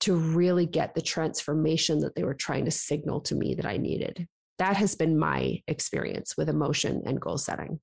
to 0.00 0.14
really 0.14 0.66
get 0.66 0.94
the 0.94 1.02
transformation 1.02 2.00
that 2.00 2.14
they 2.14 2.22
were 2.22 2.34
trying 2.34 2.64
to 2.66 2.70
signal 2.70 3.20
to 3.22 3.34
me 3.34 3.54
that 3.54 3.66
I 3.66 3.76
needed. 3.76 4.28
That 4.58 4.76
has 4.76 4.94
been 4.94 5.18
my 5.18 5.60
experience 5.66 6.36
with 6.36 6.48
emotion 6.48 7.02
and 7.04 7.20
goal 7.20 7.38
setting. 7.38 7.80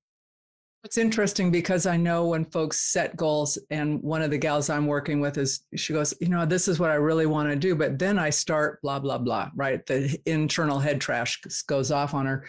It's 0.82 0.96
interesting 0.96 1.50
because 1.50 1.84
I 1.84 1.98
know 1.98 2.28
when 2.28 2.46
folks 2.46 2.80
set 2.80 3.14
goals, 3.14 3.58
and 3.68 4.02
one 4.02 4.22
of 4.22 4.30
the 4.30 4.38
gals 4.38 4.70
I'm 4.70 4.86
working 4.86 5.20
with 5.20 5.36
is 5.36 5.64
she 5.76 5.92
goes, 5.92 6.14
You 6.22 6.28
know, 6.28 6.46
this 6.46 6.68
is 6.68 6.78
what 6.78 6.90
I 6.90 6.94
really 6.94 7.26
want 7.26 7.50
to 7.50 7.56
do. 7.56 7.74
But 7.74 7.98
then 7.98 8.18
I 8.18 8.30
start 8.30 8.80
blah, 8.80 8.98
blah, 8.98 9.18
blah, 9.18 9.50
right? 9.54 9.84
The 9.84 10.18
internal 10.24 10.78
head 10.78 10.98
trash 10.98 11.38
goes 11.66 11.90
off 11.90 12.14
on 12.14 12.24
her. 12.24 12.46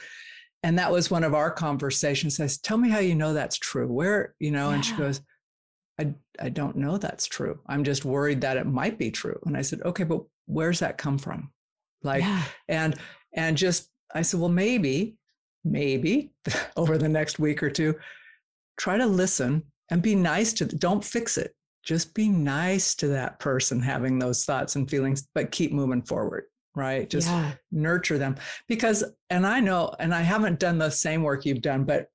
And 0.63 0.77
that 0.77 0.91
was 0.91 1.09
one 1.09 1.23
of 1.23 1.33
our 1.33 1.49
conversations. 1.49 2.39
I 2.39 2.47
said, 2.47 2.63
Tell 2.63 2.77
me 2.77 2.89
how 2.89 2.99
you 2.99 3.15
know 3.15 3.33
that's 3.33 3.57
true. 3.57 3.87
Where, 3.87 4.35
you 4.39 4.51
know, 4.51 4.69
yeah. 4.69 4.75
and 4.75 4.85
she 4.85 4.95
goes, 4.95 5.21
I, 5.99 6.13
I 6.39 6.49
don't 6.49 6.77
know 6.77 6.97
that's 6.97 7.27
true. 7.27 7.59
I'm 7.67 7.83
just 7.83 8.05
worried 8.05 8.41
that 8.41 8.57
it 8.57 8.67
might 8.67 8.97
be 8.97 9.11
true. 9.11 9.39
And 9.45 9.57
I 9.57 9.61
said, 9.61 9.81
Okay, 9.83 10.03
but 10.03 10.21
where's 10.45 10.79
that 10.79 10.97
come 10.97 11.17
from? 11.17 11.51
Like, 12.03 12.21
yeah. 12.21 12.43
and, 12.67 12.95
and 13.33 13.57
just, 13.57 13.89
I 14.13 14.21
said, 14.21 14.39
Well, 14.39 14.49
maybe, 14.49 15.15
maybe 15.63 16.31
over 16.77 16.97
the 16.97 17.09
next 17.09 17.39
week 17.39 17.63
or 17.63 17.71
two, 17.71 17.95
try 18.77 18.97
to 18.97 19.05
listen 19.05 19.63
and 19.89 20.01
be 20.01 20.15
nice 20.15 20.53
to, 20.53 20.65
don't 20.65 21.03
fix 21.03 21.37
it. 21.37 21.55
Just 21.83 22.13
be 22.13 22.29
nice 22.29 22.93
to 22.95 23.07
that 23.07 23.39
person 23.39 23.81
having 23.81 24.19
those 24.19 24.45
thoughts 24.45 24.75
and 24.75 24.87
feelings, 24.87 25.27
but 25.33 25.49
keep 25.49 25.71
moving 25.71 26.03
forward 26.03 26.43
right? 26.75 27.09
Just 27.09 27.27
yeah. 27.27 27.53
nurture 27.71 28.17
them. 28.17 28.35
Because, 28.67 29.03
and 29.29 29.45
I 29.45 29.59
know, 29.59 29.93
and 29.99 30.13
I 30.13 30.21
haven't 30.21 30.59
done 30.59 30.77
the 30.77 30.89
same 30.89 31.23
work 31.23 31.45
you've 31.45 31.61
done, 31.61 31.83
but 31.83 32.07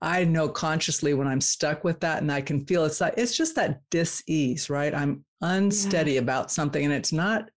I 0.00 0.24
know 0.24 0.48
consciously 0.48 1.14
when 1.14 1.26
I'm 1.26 1.40
stuck 1.40 1.82
with 1.82 1.98
that 2.00 2.22
and 2.22 2.30
I 2.30 2.40
can 2.40 2.64
feel 2.66 2.84
it's 2.84 3.00
like, 3.00 3.14
it's 3.16 3.36
just 3.36 3.56
that 3.56 3.80
dis-ease, 3.90 4.70
right? 4.70 4.94
I'm 4.94 5.24
unsteady 5.40 6.12
yeah. 6.12 6.20
about 6.20 6.52
something 6.52 6.84
and 6.84 6.94
it's 6.94 7.12
not, 7.12 7.50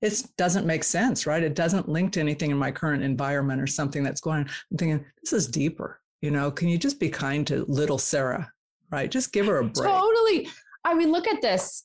it 0.00 0.22
doesn't 0.38 0.66
make 0.66 0.84
sense, 0.84 1.26
right? 1.26 1.42
It 1.42 1.54
doesn't 1.54 1.88
link 1.88 2.12
to 2.12 2.20
anything 2.20 2.50
in 2.50 2.56
my 2.56 2.70
current 2.70 3.02
environment 3.02 3.60
or 3.60 3.66
something 3.66 4.02
that's 4.02 4.22
going 4.22 4.40
on. 4.40 4.46
I'm 4.70 4.78
thinking, 4.78 5.04
this 5.22 5.34
is 5.34 5.46
deeper. 5.46 6.00
You 6.22 6.30
know, 6.30 6.50
can 6.50 6.68
you 6.68 6.78
just 6.78 6.98
be 6.98 7.10
kind 7.10 7.46
to 7.48 7.66
little 7.68 7.98
Sarah, 7.98 8.50
right? 8.90 9.10
Just 9.10 9.32
give 9.32 9.46
her 9.46 9.58
a 9.58 9.64
break. 9.64 9.90
Totally. 9.90 10.48
I 10.84 10.94
mean, 10.94 11.12
look 11.12 11.28
at 11.28 11.42
this. 11.42 11.84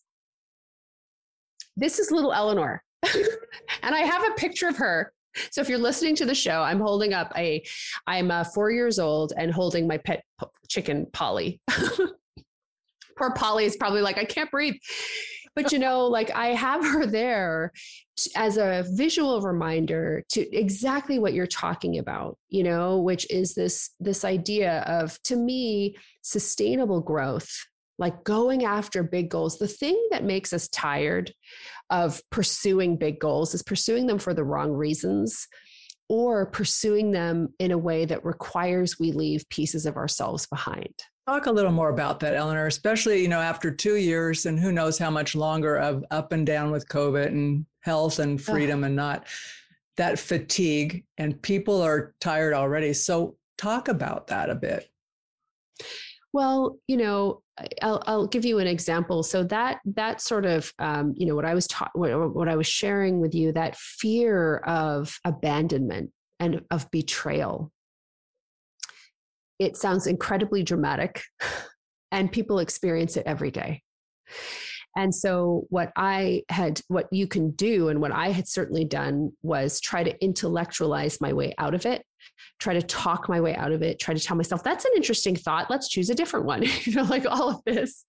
This 1.75 1.99
is 1.99 2.11
little 2.11 2.31
Eleanor. 2.31 2.81
and 3.83 3.95
I 3.95 3.99
have 3.99 4.23
a 4.23 4.33
picture 4.35 4.67
of 4.67 4.77
her. 4.77 5.11
So 5.51 5.61
if 5.61 5.69
you're 5.69 5.77
listening 5.77 6.15
to 6.17 6.25
the 6.25 6.35
show, 6.35 6.61
I'm 6.61 6.79
holding 6.79 7.13
up 7.13 7.31
a, 7.35 7.63
I'm 8.07 8.31
uh, 8.31 8.43
four 8.43 8.71
years 8.71 8.99
old 8.99 9.33
and 9.37 9.51
holding 9.51 9.87
my 9.87 9.97
pet 9.97 10.23
chicken, 10.69 11.07
Polly. 11.11 11.59
Poor 13.17 13.31
Polly 13.33 13.65
is 13.65 13.75
probably 13.75 14.01
like, 14.01 14.17
I 14.17 14.25
can't 14.25 14.51
breathe. 14.51 14.75
But 15.55 15.71
you 15.71 15.79
know, 15.79 16.05
like 16.07 16.31
I 16.31 16.47
have 16.47 16.83
her 16.83 17.05
there 17.05 17.71
as 18.35 18.57
a 18.57 18.83
visual 18.89 19.41
reminder 19.41 20.23
to 20.29 20.55
exactly 20.55 21.17
what 21.17 21.33
you're 21.33 21.47
talking 21.47 21.97
about, 21.97 22.37
you 22.49 22.63
know, 22.63 22.99
which 22.99 23.25
is 23.31 23.53
this 23.53 23.91
this 24.01 24.25
idea 24.25 24.81
of 24.81 25.21
to 25.23 25.37
me 25.37 25.95
sustainable 26.21 26.99
growth 26.99 27.65
like 27.97 28.23
going 28.23 28.65
after 28.65 29.03
big 29.03 29.29
goals. 29.29 29.57
The 29.57 29.67
thing 29.67 30.07
that 30.11 30.23
makes 30.23 30.53
us 30.53 30.67
tired 30.69 31.33
of 31.89 32.21
pursuing 32.29 32.97
big 32.97 33.19
goals 33.19 33.53
is 33.53 33.63
pursuing 33.63 34.07
them 34.07 34.19
for 34.19 34.33
the 34.33 34.43
wrong 34.43 34.71
reasons 34.71 35.47
or 36.09 36.45
pursuing 36.45 37.11
them 37.11 37.53
in 37.59 37.71
a 37.71 37.77
way 37.77 38.05
that 38.05 38.23
requires 38.25 38.99
we 38.99 39.11
leave 39.11 39.47
pieces 39.49 39.85
of 39.85 39.95
ourselves 39.95 40.45
behind. 40.47 40.93
Talk 41.27 41.47
a 41.47 41.51
little 41.51 41.71
more 41.71 41.89
about 41.89 42.19
that, 42.19 42.35
Eleanor, 42.35 42.67
especially, 42.67 43.21
you 43.21 43.27
know, 43.27 43.41
after 43.41 43.71
two 43.71 43.95
years 43.95 44.45
and 44.45 44.59
who 44.59 44.71
knows 44.71 44.99
how 44.99 45.09
much 45.09 45.33
longer 45.33 45.77
of 45.77 46.05
up 46.11 46.31
and 46.31 46.45
down 46.45 46.69
with 46.69 46.87
COVID 46.87 47.27
and 47.27 47.65
health 47.79 48.19
and 48.19 48.39
freedom 48.39 48.83
oh. 48.83 48.87
and 48.87 48.95
not 48.95 49.25
that 49.97 50.19
fatigue 50.19 51.03
and 51.17 51.41
people 51.41 51.81
are 51.81 52.13
tired 52.21 52.53
already. 52.53 52.93
So 52.93 53.37
talk 53.57 53.87
about 53.87 54.27
that 54.27 54.51
a 54.51 54.55
bit. 54.55 54.87
Well, 56.31 56.77
you 56.87 56.97
know, 56.97 57.41
I'll, 57.81 58.03
I'll 58.05 58.27
give 58.27 58.45
you 58.45 58.59
an 58.59 58.67
example. 58.67 59.23
So 59.23 59.43
that 59.45 59.79
that 59.85 60.21
sort 60.21 60.45
of 60.45 60.73
um, 60.79 61.13
you 61.15 61.25
know 61.25 61.35
what 61.35 61.45
I 61.45 61.53
was 61.53 61.67
taught, 61.67 61.91
what, 61.93 62.35
what 62.35 62.49
I 62.49 62.55
was 62.55 62.67
sharing 62.67 63.19
with 63.19 63.33
you, 63.33 63.51
that 63.53 63.75
fear 63.77 64.57
of 64.57 65.17
abandonment 65.23 66.11
and 66.39 66.61
of 66.69 66.89
betrayal. 66.91 67.71
It 69.57 69.77
sounds 69.77 70.05
incredibly 70.05 70.63
dramatic, 70.63 71.23
and 72.11 72.31
people 72.31 72.59
experience 72.59 73.15
it 73.15 73.25
every 73.25 73.51
day. 73.51 73.83
And 74.95 75.13
so, 75.13 75.65
what 75.69 75.91
I 75.95 76.43
had, 76.49 76.81
what 76.87 77.07
you 77.11 77.27
can 77.27 77.51
do, 77.51 77.89
and 77.89 77.99
what 77.99 78.11
I 78.11 78.29
had 78.29 78.47
certainly 78.47 78.85
done 78.85 79.31
was 79.41 79.79
try 79.79 80.03
to 80.03 80.23
intellectualize 80.23 81.19
my 81.19 81.33
way 81.33 81.53
out 81.57 81.73
of 81.73 81.85
it 81.85 82.03
try 82.59 82.73
to 82.73 82.81
talk 82.81 83.27
my 83.27 83.39
way 83.39 83.55
out 83.55 83.71
of 83.71 83.81
it, 83.81 83.99
try 83.99 84.13
to 84.13 84.19
tell 84.19 84.37
myself, 84.37 84.63
that's 84.63 84.85
an 84.85 84.91
interesting 84.95 85.35
thought. 85.35 85.69
Let's 85.69 85.89
choose 85.89 86.09
a 86.09 86.15
different 86.15 86.45
one. 86.45 86.63
you 86.83 86.93
know, 86.93 87.03
like 87.03 87.25
all 87.25 87.49
of 87.49 87.61
this. 87.65 88.05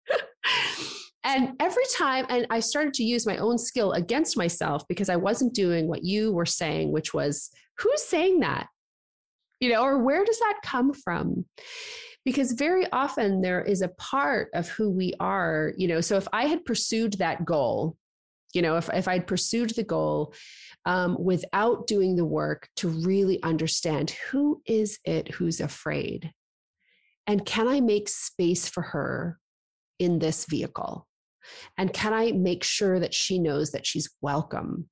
and 1.24 1.51
every 1.61 1.84
time, 1.95 2.26
and 2.28 2.47
I 2.51 2.61
started 2.61 2.95
to 2.95 3.05
use 3.05 3.26
my 3.26 3.37
own 3.39 3.59
skill 3.59 3.93
against 3.93 4.37
myself 4.37 4.84
because 4.89 5.09
I 5.09 5.16
wasn't 5.16 5.55
doing 5.55 5.89
what 5.89 6.05
you 6.05 6.32
were 6.32 6.47
saying, 6.47 6.93
which 6.93 7.12
was, 7.12 7.51
who's 7.78 8.03
saying 8.03 8.41
that? 8.41 8.68
You 9.61 9.72
know, 9.72 9.82
or 9.82 9.99
where 9.99 10.24
does 10.24 10.39
that 10.39 10.61
come 10.62 10.93
from? 10.93 11.47
Because 12.26 12.52
very 12.52 12.86
often 12.92 13.40
there 13.40 13.62
is 13.62 13.80
a 13.80 13.88
part 13.88 14.50
of 14.52 14.68
who 14.68 14.90
we 14.90 15.14
are 15.20 15.72
you 15.78 15.88
know 15.88 16.02
so 16.02 16.18
if 16.18 16.28
i 16.34 16.44
had 16.44 16.64
pursued 16.66 17.14
that 17.14 17.44
goal 17.46 17.96
you 18.52 18.60
know 18.60 18.76
if, 18.76 18.90
if 18.92 19.08
i'd 19.08 19.26
pursued 19.26 19.70
the 19.70 19.82
goal 19.82 20.34
um, 20.86 21.16
without 21.18 21.86
doing 21.86 22.14
the 22.14 22.24
work 22.24 22.68
to 22.76 22.88
really 22.88 23.42
understand 23.42 24.10
who 24.30 24.62
is 24.66 24.98
it 25.04 25.34
who's 25.34 25.60
afraid? 25.60 26.32
And 27.26 27.44
can 27.44 27.66
i 27.66 27.80
make 27.80 28.08
space 28.08 28.68
for 28.68 28.82
her 28.82 29.38
in 29.98 30.20
this 30.20 30.46
vehicle 30.46 31.08
and 31.78 31.92
can 31.92 32.12
i 32.12 32.32
make 32.32 32.64
sure 32.64 32.99
that 32.99 33.14
she 33.14 33.38
knows 33.38 33.72
that 33.72 33.86
she's 33.86 34.11
welcome 34.20 34.88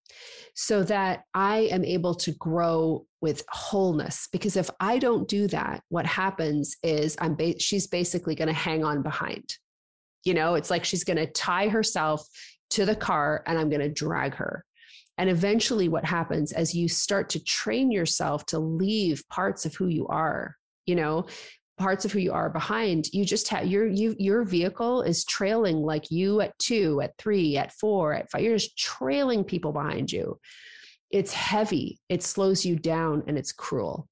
so 0.54 0.82
that 0.82 1.22
i 1.34 1.58
am 1.70 1.84
able 1.84 2.14
to 2.14 2.32
grow 2.32 3.04
with 3.20 3.42
wholeness? 3.48 4.28
Because 4.32 4.56
if 4.56 4.70
i 4.80 4.98
don't 4.98 5.28
do 5.28 5.46
that 5.48 5.82
what 5.88 6.06
happens 6.06 6.76
is 6.82 7.16
i'm 7.20 7.34
ba- 7.34 7.58
she's 7.58 7.86
basically 7.86 8.34
going 8.34 8.48
to 8.48 8.54
hang 8.54 8.84
on 8.84 9.02
behind. 9.02 9.56
You 10.24 10.34
know 10.34 10.54
it's 10.54 10.70
like 10.70 10.84
she's 10.84 11.04
going 11.04 11.18
to 11.18 11.26
tie 11.26 11.68
herself 11.68 12.26
to 12.70 12.84
the 12.84 12.96
car 12.96 13.42
and 13.46 13.58
i'm 13.58 13.68
going 13.68 13.80
to 13.80 13.88
drag 13.88 14.34
her. 14.34 14.64
And 15.16 15.30
eventually, 15.30 15.88
what 15.88 16.04
happens 16.04 16.52
as 16.52 16.74
you 16.74 16.88
start 16.88 17.28
to 17.30 17.44
train 17.44 17.90
yourself 17.90 18.46
to 18.46 18.58
leave 18.58 19.22
parts 19.28 19.64
of 19.64 19.74
who 19.74 19.86
you 19.86 20.06
are, 20.08 20.56
you 20.86 20.96
know, 20.96 21.26
parts 21.76 22.04
of 22.04 22.12
who 22.12 22.20
you 22.20 22.32
are 22.32 22.50
behind, 22.50 23.06
you 23.12 23.24
just 23.24 23.48
have 23.48 23.66
your 23.66 23.86
you 23.86 24.14
your 24.18 24.44
vehicle 24.44 25.02
is 25.02 25.24
trailing 25.24 25.82
like 25.82 26.10
you 26.10 26.40
at 26.40 26.58
two, 26.58 27.00
at 27.00 27.16
three, 27.18 27.56
at 27.56 27.72
four, 27.72 28.14
at 28.14 28.30
five. 28.30 28.42
You're 28.42 28.56
just 28.56 28.78
trailing 28.78 29.44
people 29.44 29.72
behind 29.72 30.12
you. 30.12 30.38
It's 31.10 31.32
heavy, 31.32 32.00
it 32.08 32.22
slows 32.22 32.64
you 32.64 32.76
down, 32.76 33.24
and 33.26 33.38
it's 33.38 33.52
cruel. 33.52 34.08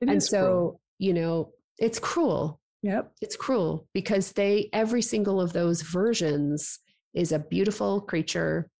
It 0.00 0.08
and 0.08 0.22
so, 0.22 0.38
cruel. 0.38 0.80
you 0.98 1.14
know, 1.14 1.52
it's 1.78 1.98
cruel. 1.98 2.60
Yep. 2.82 3.12
It's 3.20 3.36
cruel 3.36 3.88
because 3.92 4.32
they, 4.32 4.68
every 4.72 5.02
single 5.02 5.40
of 5.40 5.52
those 5.52 5.82
versions 5.82 6.78
is 7.14 7.32
a 7.32 7.38
beautiful 7.38 8.00
creature 8.00 8.70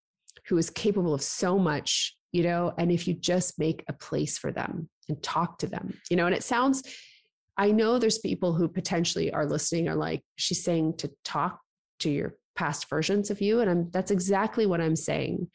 who 0.46 0.56
is 0.56 0.70
capable 0.70 1.14
of 1.14 1.22
so 1.22 1.58
much, 1.58 2.16
you 2.30 2.44
know, 2.44 2.72
and 2.78 2.92
if 2.92 3.08
you 3.08 3.14
just 3.14 3.58
make 3.58 3.84
a 3.88 3.92
place 3.92 4.38
for 4.38 4.52
them 4.52 4.88
and 5.08 5.20
talk 5.22 5.58
to 5.58 5.66
them, 5.66 5.98
you 6.10 6.16
know, 6.16 6.26
and 6.26 6.34
it 6.34 6.44
sounds, 6.44 6.82
I 7.58 7.72
know 7.72 7.98
there's 7.98 8.18
people 8.18 8.54
who 8.54 8.68
potentially 8.68 9.32
are 9.32 9.46
listening 9.46 9.88
are 9.88 9.96
like, 9.96 10.22
she's 10.36 10.62
saying 10.62 10.96
to 10.98 11.10
talk 11.24 11.60
to 12.00 12.10
your 12.10 12.34
past 12.54 12.88
versions 12.88 13.30
of 13.30 13.40
you. 13.40 13.60
And 13.60 13.70
I'm, 13.70 13.90
that's 13.90 14.10
exactly 14.10 14.64
what 14.64 14.80
I'm 14.80 14.96
saying. 14.96 15.48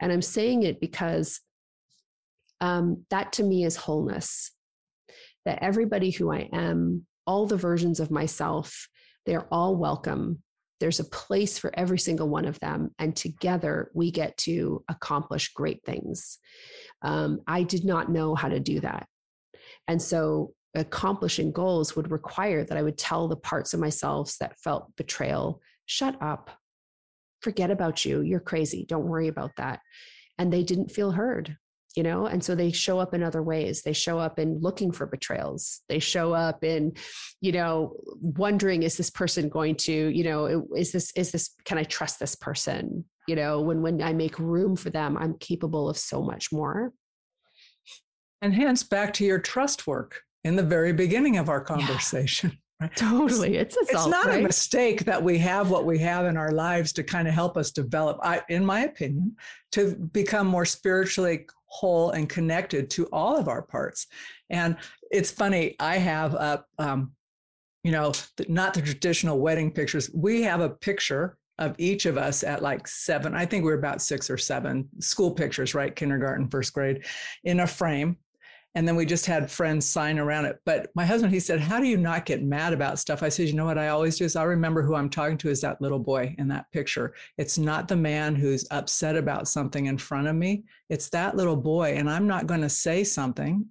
And 0.00 0.12
I'm 0.12 0.22
saying 0.22 0.64
it 0.64 0.80
because 0.80 1.40
um, 2.60 3.04
that 3.10 3.32
to 3.34 3.44
me 3.44 3.64
is 3.64 3.76
wholeness. 3.76 4.50
That 5.44 5.62
everybody 5.62 6.10
who 6.10 6.32
I 6.32 6.48
am, 6.52 7.06
all 7.26 7.46
the 7.46 7.56
versions 7.56 8.00
of 8.00 8.10
myself, 8.10 8.88
they're 9.24 9.46
all 9.50 9.76
welcome 9.76 10.42
there's 10.80 11.00
a 11.00 11.04
place 11.04 11.58
for 11.58 11.70
every 11.78 11.98
single 11.98 12.28
one 12.28 12.44
of 12.44 12.60
them. 12.60 12.90
And 12.98 13.14
together 13.14 13.90
we 13.94 14.10
get 14.10 14.36
to 14.38 14.84
accomplish 14.88 15.52
great 15.54 15.82
things. 15.84 16.38
Um, 17.00 17.40
I 17.46 17.62
did 17.62 17.84
not 17.84 18.10
know 18.10 18.34
how 18.34 18.48
to 18.48 18.60
do 18.60 18.80
that. 18.80 19.06
And 19.88 20.00
so 20.02 20.52
accomplishing 20.74 21.52
goals 21.52 21.94
would 21.94 22.10
require 22.10 22.64
that 22.64 22.76
I 22.76 22.82
would 22.82 22.98
tell 22.98 23.28
the 23.28 23.36
parts 23.36 23.74
of 23.74 23.80
myself 23.80 24.36
that 24.40 24.58
felt 24.58 24.94
betrayal, 24.96 25.60
shut 25.86 26.20
up, 26.20 26.50
forget 27.40 27.70
about 27.70 28.04
you, 28.04 28.20
you're 28.22 28.40
crazy, 28.40 28.84
don't 28.88 29.06
worry 29.06 29.28
about 29.28 29.52
that. 29.56 29.80
And 30.38 30.52
they 30.52 30.62
didn't 30.64 30.90
feel 30.90 31.12
heard. 31.12 31.56
you 31.96 32.02
know? 32.02 32.26
And 32.26 32.42
so 32.42 32.54
they 32.54 32.72
show 32.72 32.98
up 32.98 33.14
in 33.14 33.22
other 33.22 33.42
ways. 33.42 33.82
They 33.82 33.92
show 33.92 34.18
up 34.18 34.38
in 34.38 34.58
looking 34.60 34.90
for 34.90 35.06
betrayals. 35.06 35.82
They 35.88 36.00
show 36.00 36.32
up 36.32 36.64
in 36.64 36.94
you 37.40 37.52
know 37.52 37.96
wondering 38.20 38.82
is 38.82 38.96
this 38.96 39.10
person 39.10 39.48
going 39.48 39.76
to 39.76 39.92
you 39.92 40.24
know 40.24 40.66
is 40.74 40.92
this 40.92 41.12
is 41.14 41.30
this 41.30 41.54
can 41.64 41.78
i 41.78 41.84
trust 41.84 42.18
this 42.18 42.34
person? 42.34 43.04
You 43.28 43.36
know 43.36 43.60
when 43.60 43.82
when 43.82 44.02
i 44.02 44.12
make 44.12 44.38
room 44.38 44.76
for 44.76 44.90
them 44.90 45.16
i'm 45.16 45.38
capable 45.38 45.88
of 45.88 45.96
so 45.96 46.22
much 46.22 46.50
more. 46.52 46.92
And 48.42 48.54
hence 48.54 48.82
back 48.82 49.14
to 49.14 49.24
your 49.24 49.38
trust 49.38 49.86
work 49.86 50.22
in 50.44 50.56
the 50.56 50.62
very 50.62 50.92
beginning 50.92 51.38
of 51.38 51.48
our 51.48 51.60
conversation 51.60 52.50
yeah. 52.50 52.58
Right? 52.80 52.96
Totally. 52.96 53.56
It's 53.56 53.76
assault, 53.76 54.08
It's 54.08 54.10
not 54.10 54.26
right? 54.26 54.40
a 54.40 54.42
mistake 54.42 55.04
that 55.04 55.22
we 55.22 55.38
have 55.38 55.70
what 55.70 55.84
we 55.84 55.96
have 56.00 56.26
in 56.26 56.36
our 56.36 56.50
lives 56.50 56.92
to 56.94 57.04
kind 57.04 57.28
of 57.28 57.32
help 57.32 57.56
us 57.56 57.70
develop, 57.70 58.18
I, 58.20 58.42
in 58.48 58.66
my 58.66 58.80
opinion, 58.80 59.36
to 59.72 59.94
become 60.12 60.48
more 60.48 60.64
spiritually 60.64 61.46
whole 61.66 62.10
and 62.10 62.28
connected 62.28 62.90
to 62.90 63.06
all 63.12 63.36
of 63.36 63.46
our 63.46 63.62
parts. 63.62 64.08
And 64.50 64.76
it's 65.12 65.30
funny, 65.30 65.76
I 65.78 65.98
have 65.98 66.34
a, 66.34 66.64
um, 66.78 67.12
you 67.84 67.92
know, 67.92 68.12
not 68.48 68.74
the 68.74 68.82
traditional 68.82 69.38
wedding 69.38 69.70
pictures. 69.70 70.10
We 70.12 70.42
have 70.42 70.60
a 70.60 70.70
picture 70.70 71.38
of 71.58 71.76
each 71.78 72.06
of 72.06 72.18
us 72.18 72.42
at 72.42 72.60
like 72.60 72.88
seven, 72.88 73.34
I 73.34 73.46
think 73.46 73.64
we 73.64 73.70
are 73.70 73.78
about 73.78 74.02
six 74.02 74.28
or 74.28 74.36
seven 74.36 74.88
school 74.98 75.30
pictures, 75.30 75.74
right? 75.74 75.94
Kindergarten, 75.94 76.48
first 76.48 76.72
grade, 76.72 77.04
in 77.44 77.60
a 77.60 77.66
frame 77.66 78.16
and 78.74 78.86
then 78.86 78.96
we 78.96 79.06
just 79.06 79.26
had 79.26 79.50
friends 79.50 79.86
sign 79.86 80.18
around 80.18 80.46
it. 80.46 80.58
But 80.66 80.90
my 80.94 81.04
husband 81.04 81.32
he 81.32 81.40
said 81.40 81.60
how 81.60 81.80
do 81.80 81.86
you 81.86 81.96
not 81.96 82.26
get 82.26 82.42
mad 82.42 82.72
about 82.72 82.98
stuff? 82.98 83.22
I 83.22 83.28
said 83.28 83.48
you 83.48 83.54
know 83.54 83.64
what 83.64 83.78
i 83.78 83.88
always 83.88 84.18
do 84.18 84.24
is 84.24 84.36
i 84.36 84.42
remember 84.42 84.82
who 84.82 84.94
i'm 84.94 85.10
talking 85.10 85.38
to 85.38 85.50
is 85.50 85.60
that 85.60 85.80
little 85.80 85.98
boy 85.98 86.34
in 86.38 86.48
that 86.48 86.70
picture. 86.72 87.14
It's 87.38 87.58
not 87.58 87.88
the 87.88 87.96
man 87.96 88.34
who's 88.34 88.66
upset 88.70 89.16
about 89.16 89.48
something 89.48 89.86
in 89.86 89.98
front 89.98 90.28
of 90.28 90.36
me. 90.36 90.64
It's 90.90 91.08
that 91.10 91.36
little 91.36 91.56
boy. 91.56 91.94
And 91.96 92.10
i'm 92.10 92.26
not 92.26 92.46
going 92.46 92.62
to 92.62 92.68
say 92.68 93.04
something 93.04 93.66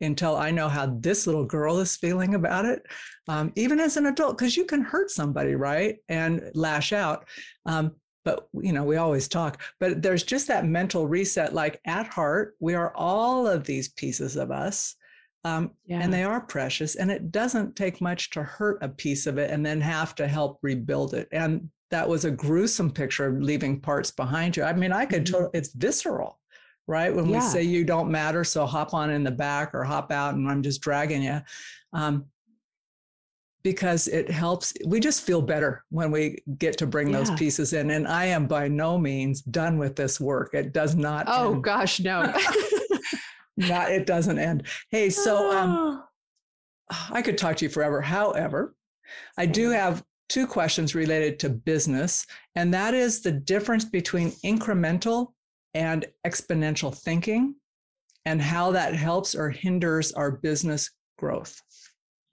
until 0.00 0.36
i 0.36 0.50
know 0.50 0.68
how 0.68 0.86
this 1.00 1.26
little 1.26 1.44
girl 1.44 1.78
is 1.78 1.96
feeling 1.96 2.34
about 2.34 2.66
it 2.66 2.82
um, 3.28 3.52
even 3.56 3.80
as 3.80 3.96
an 3.96 4.06
adult 4.06 4.36
because 4.36 4.56
you 4.56 4.64
can 4.64 4.82
hurt 4.82 5.10
somebody 5.10 5.54
right? 5.54 5.96
And 6.08 6.50
lash 6.54 6.92
out. 6.92 7.26
Um, 7.64 7.92
but 8.26 8.48
you 8.60 8.72
know 8.72 8.84
we 8.84 8.96
always 8.96 9.28
talk 9.28 9.62
but 9.78 10.02
there's 10.02 10.24
just 10.24 10.48
that 10.48 10.66
mental 10.66 11.06
reset 11.06 11.54
like 11.54 11.80
at 11.86 12.08
heart 12.08 12.56
we 12.60 12.74
are 12.74 12.92
all 12.94 13.46
of 13.46 13.64
these 13.64 13.88
pieces 13.88 14.36
of 14.36 14.50
us 14.50 14.96
um, 15.44 15.70
yeah. 15.86 16.00
and 16.00 16.12
they 16.12 16.24
are 16.24 16.40
precious 16.40 16.96
and 16.96 17.08
it 17.08 17.30
doesn't 17.30 17.76
take 17.76 18.00
much 18.00 18.30
to 18.30 18.42
hurt 18.42 18.82
a 18.82 18.88
piece 18.88 19.28
of 19.28 19.38
it 19.38 19.50
and 19.50 19.64
then 19.64 19.80
have 19.80 20.14
to 20.16 20.26
help 20.26 20.58
rebuild 20.60 21.14
it 21.14 21.28
and 21.30 21.70
that 21.92 22.06
was 22.06 22.24
a 22.24 22.30
gruesome 22.30 22.90
picture 22.90 23.26
of 23.26 23.40
leaving 23.40 23.80
parts 23.80 24.10
behind 24.10 24.56
you 24.56 24.64
i 24.64 24.72
mean 24.72 24.92
i 24.92 25.06
could 25.06 25.24
mm-hmm. 25.24 25.32
totally 25.32 25.50
it's 25.54 25.72
visceral 25.72 26.40
right 26.88 27.14
when 27.14 27.26
yeah. 27.26 27.38
we 27.38 27.40
say 27.40 27.62
you 27.62 27.84
don't 27.84 28.10
matter 28.10 28.42
so 28.42 28.66
hop 28.66 28.92
on 28.92 29.10
in 29.10 29.22
the 29.22 29.30
back 29.30 29.72
or 29.72 29.84
hop 29.84 30.10
out 30.10 30.34
and 30.34 30.50
i'm 30.50 30.62
just 30.62 30.80
dragging 30.80 31.22
you 31.22 31.40
um, 31.92 32.26
because 33.66 34.06
it 34.06 34.30
helps. 34.30 34.72
We 34.86 35.00
just 35.00 35.26
feel 35.26 35.42
better 35.42 35.84
when 35.88 36.12
we 36.12 36.38
get 36.56 36.78
to 36.78 36.86
bring 36.86 37.08
yeah. 37.08 37.18
those 37.18 37.32
pieces 37.32 37.72
in. 37.72 37.90
And 37.90 38.06
I 38.06 38.26
am 38.26 38.46
by 38.46 38.68
no 38.68 38.96
means 38.96 39.42
done 39.42 39.76
with 39.76 39.96
this 39.96 40.20
work. 40.20 40.54
It 40.54 40.72
does 40.72 40.94
not. 40.94 41.24
Oh 41.26 41.54
end. 41.54 41.64
gosh, 41.64 41.98
no. 41.98 42.32
not 43.56 43.90
it 43.90 44.06
doesn't 44.06 44.38
end. 44.38 44.68
Hey, 44.92 45.10
so 45.10 45.50
um, 45.50 46.04
I 47.10 47.22
could 47.22 47.36
talk 47.36 47.56
to 47.56 47.64
you 47.64 47.68
forever. 47.68 48.00
However, 48.00 48.76
I 49.36 49.46
do 49.46 49.70
have 49.70 50.04
two 50.28 50.46
questions 50.46 50.94
related 50.94 51.40
to 51.40 51.48
business, 51.48 52.24
and 52.54 52.72
that 52.72 52.94
is 52.94 53.20
the 53.20 53.32
difference 53.32 53.84
between 53.84 54.30
incremental 54.44 55.32
and 55.74 56.06
exponential 56.24 56.96
thinking 56.96 57.56
and 58.26 58.40
how 58.40 58.70
that 58.70 58.94
helps 58.94 59.34
or 59.34 59.50
hinders 59.50 60.12
our 60.12 60.30
business 60.30 60.88
growth. 61.18 61.60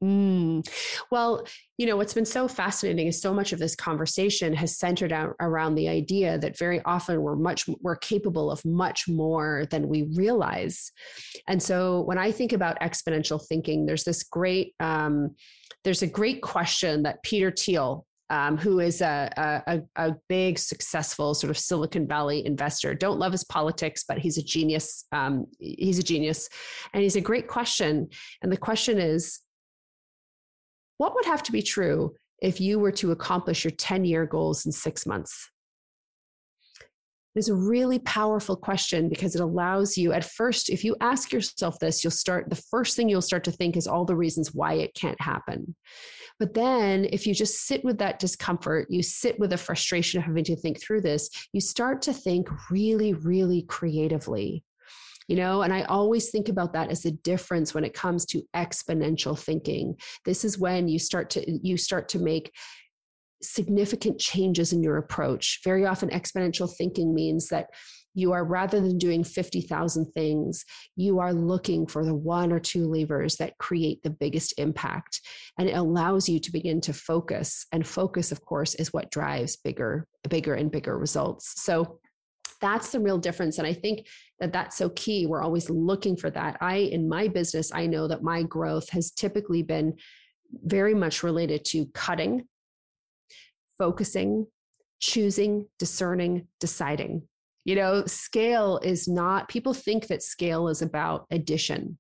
Mm. 0.04 0.68
Well, 1.12 1.48
you 1.78 1.86
know, 1.86 1.96
what's 1.96 2.14
been 2.14 2.26
so 2.26 2.50
fascinating 2.50 3.08
is 3.08 3.22
so 3.22 3.34
much 3.34 3.54
of 3.54 3.60
this 3.60 3.74
conversation 3.74 4.54
has 4.54 4.78
centered 4.78 5.14
out 5.14 5.34
around 5.40 5.76
the 5.76 5.88
idea 5.88 6.38
that 6.40 6.58
very 6.58 6.82
often 6.84 7.22
we're 7.22 7.38
much 7.38 7.70
we're 7.80 7.96
capable 7.96 8.52
of 8.52 8.64
much 8.66 9.08
more 9.08 9.66
than 9.72 9.88
we 9.88 10.04
realize. 10.14 10.92
And 11.48 11.64
so 11.64 12.02
when 12.02 12.18
I 12.18 12.34
think 12.34 12.52
about 12.52 12.82
exponential 12.82 13.42
thinking, 13.48 13.86
there's 13.86 14.04
this 14.04 14.24
great 14.24 14.74
um, 14.82 15.36
there's 15.86 16.02
a 16.02 16.08
great 16.08 16.42
question 16.42 17.04
that 17.04 17.24
Peter 17.24 17.52
Thiel 17.52 18.06
um, 18.30 18.58
who 18.58 18.80
is 18.80 19.02
a, 19.02 19.62
a, 19.68 19.82
a, 19.96 20.16
big, 20.28 20.58
successful 20.58 21.36
sort 21.36 21.52
of 21.52 21.58
Silicon 21.58 22.08
Valley 22.08 22.44
investor. 22.46 22.96
Don't 22.96 23.20
love 23.20 23.32
his 23.32 23.44
politics, 23.44 24.06
but 24.08 24.18
he's 24.18 24.40
a 24.40 24.42
genius. 24.42 25.06
Um, 25.12 25.46
he's 25.60 26.00
a 26.00 26.04
genius. 26.04 26.50
And 26.94 27.04
he's 27.04 27.18
a 27.18 27.22
great 27.22 27.48
question. 27.48 28.10
And 28.42 28.52
the 28.52 28.58
question 28.58 28.98
is 28.98 29.42
what 31.04 31.16
would 31.16 31.26
have 31.26 31.44
to 31.44 31.52
be 31.52 31.62
true 31.62 32.16
if 32.42 32.62
you 32.62 32.80
were 32.80 32.94
to 32.94 33.12
accomplish 33.12 33.66
your 33.66 33.72
10 33.72 34.06
year 34.06 34.26
goals 34.26 34.66
in 34.66 34.72
six 34.72 35.06
months? 35.06 35.50
It's 37.36 37.50
a 37.50 37.56
really 37.56 38.00
powerful 38.00 38.56
question 38.56 39.10
because 39.10 39.36
it 39.36 39.42
allows 39.42 39.98
you 39.98 40.14
at 40.14 40.24
first, 40.24 40.70
if 40.70 40.82
you 40.86 40.96
ask 41.02 41.34
yourself 41.34 41.78
this, 41.80 42.06
you'll 42.06 42.12
start, 42.12 42.50
the 42.50 42.64
first 42.72 42.96
thing 42.96 43.10
you'll 43.10 43.22
start 43.22 43.44
to 43.44 43.52
think 43.52 43.76
is 43.76 43.86
all 43.86 44.06
the 44.06 44.16
reasons 44.16 44.54
why 44.54 44.76
it 44.76 44.94
can't 44.94 45.20
happen. 45.20 45.76
But 46.40 46.54
then 46.54 47.06
if 47.12 47.28
you 47.28 47.34
just 47.34 47.68
sit 47.68 47.84
with 47.84 47.98
that 47.98 48.20
discomfort, 48.20 48.88
you 48.90 49.04
sit 49.04 49.38
with 49.40 49.50
the 49.50 49.58
frustration 49.58 50.20
of 50.20 50.24
having 50.24 50.46
to 50.46 50.56
think 50.56 50.82
through 50.82 51.02
this, 51.02 51.30
you 51.52 51.60
start 51.60 52.02
to 52.04 52.14
think 52.14 52.48
really, 52.72 53.14
really 53.14 53.64
creatively 53.64 54.64
you 55.28 55.36
know 55.36 55.62
and 55.62 55.74
i 55.74 55.84
always 55.84 56.30
think 56.30 56.50
about 56.50 56.74
that 56.74 56.90
as 56.90 57.06
a 57.06 57.12
difference 57.12 57.74
when 57.74 57.84
it 57.84 57.94
comes 57.94 58.26
to 58.26 58.42
exponential 58.56 59.38
thinking 59.38 59.96
this 60.26 60.44
is 60.44 60.58
when 60.58 60.88
you 60.88 61.00
start 61.00 61.30
to 61.30 61.44
you 61.66 61.78
start 61.78 62.10
to 62.10 62.20
make 62.20 62.52
significant 63.42 64.20
changes 64.20 64.72
in 64.72 64.82
your 64.82 64.98
approach 64.98 65.60
very 65.64 65.86
often 65.86 66.10
exponential 66.10 66.72
thinking 66.78 67.14
means 67.14 67.48
that 67.48 67.68
you 68.16 68.32
are 68.32 68.46
rather 68.46 68.80
than 68.80 68.98
doing 68.98 69.24
50,000 69.24 70.06
things, 70.14 70.66
you 70.96 71.20
are 71.20 71.34
looking 71.34 71.88
for 71.88 72.06
the 72.06 72.14
one 72.14 72.52
or 72.52 72.60
two 72.60 72.88
levers 72.88 73.38
that 73.38 73.58
create 73.58 74.04
the 74.04 74.10
biggest 74.10 74.54
impact. 74.58 75.22
And 75.58 75.70
it 75.70 75.74
allows 75.74 76.30
you 76.30 76.40
to 76.40 76.52
begin 76.52 76.80
to 76.82 76.94
focus. 76.94 77.66
And 77.72 77.86
focus, 77.86 78.32
of 78.32 78.46
course, 78.46 78.76
is 78.76 78.94
what 78.94 79.12
drives 79.12 79.58
bigger, 79.58 80.08
bigger 80.30 80.54
and 80.54 80.72
bigger 80.72 80.98
results. 80.98 81.64
So 81.64 82.00
that's 82.64 82.92
the 82.92 83.00
real 83.00 83.18
difference 83.18 83.58
and 83.60 83.68
i 83.68 83.74
think 83.74 84.08
that 84.40 84.52
that's 84.52 84.76
so 84.76 84.90
key. 84.90 85.26
We're 85.26 85.42
always 85.42 85.70
looking 85.70 86.18
for 86.18 86.30
that. 86.32 86.58
I 86.60 86.76
in 86.76 87.08
my 87.08 87.28
business 87.28 87.72
i 87.74 87.86
know 87.86 88.08
that 88.08 88.24
my 88.24 88.44
growth 88.44 88.90
has 88.90 89.12
typically 89.12 89.64
been 89.64 89.96
very 90.64 90.94
much 90.94 91.24
related 91.24 91.66
to 91.66 91.86
cutting 91.94 92.48
focusing 93.78 94.48
choosing 95.00 95.68
discerning 95.80 96.48
deciding. 96.60 97.24
You 97.66 97.76
know 97.76 98.06
scale 98.06 98.80
is 98.84 99.08
not 99.08 99.50
people 99.50 99.74
think 99.74 100.08
that 100.08 100.24
scale 100.24 100.68
is 100.68 100.82
about 100.82 101.26
addition. 101.32 101.98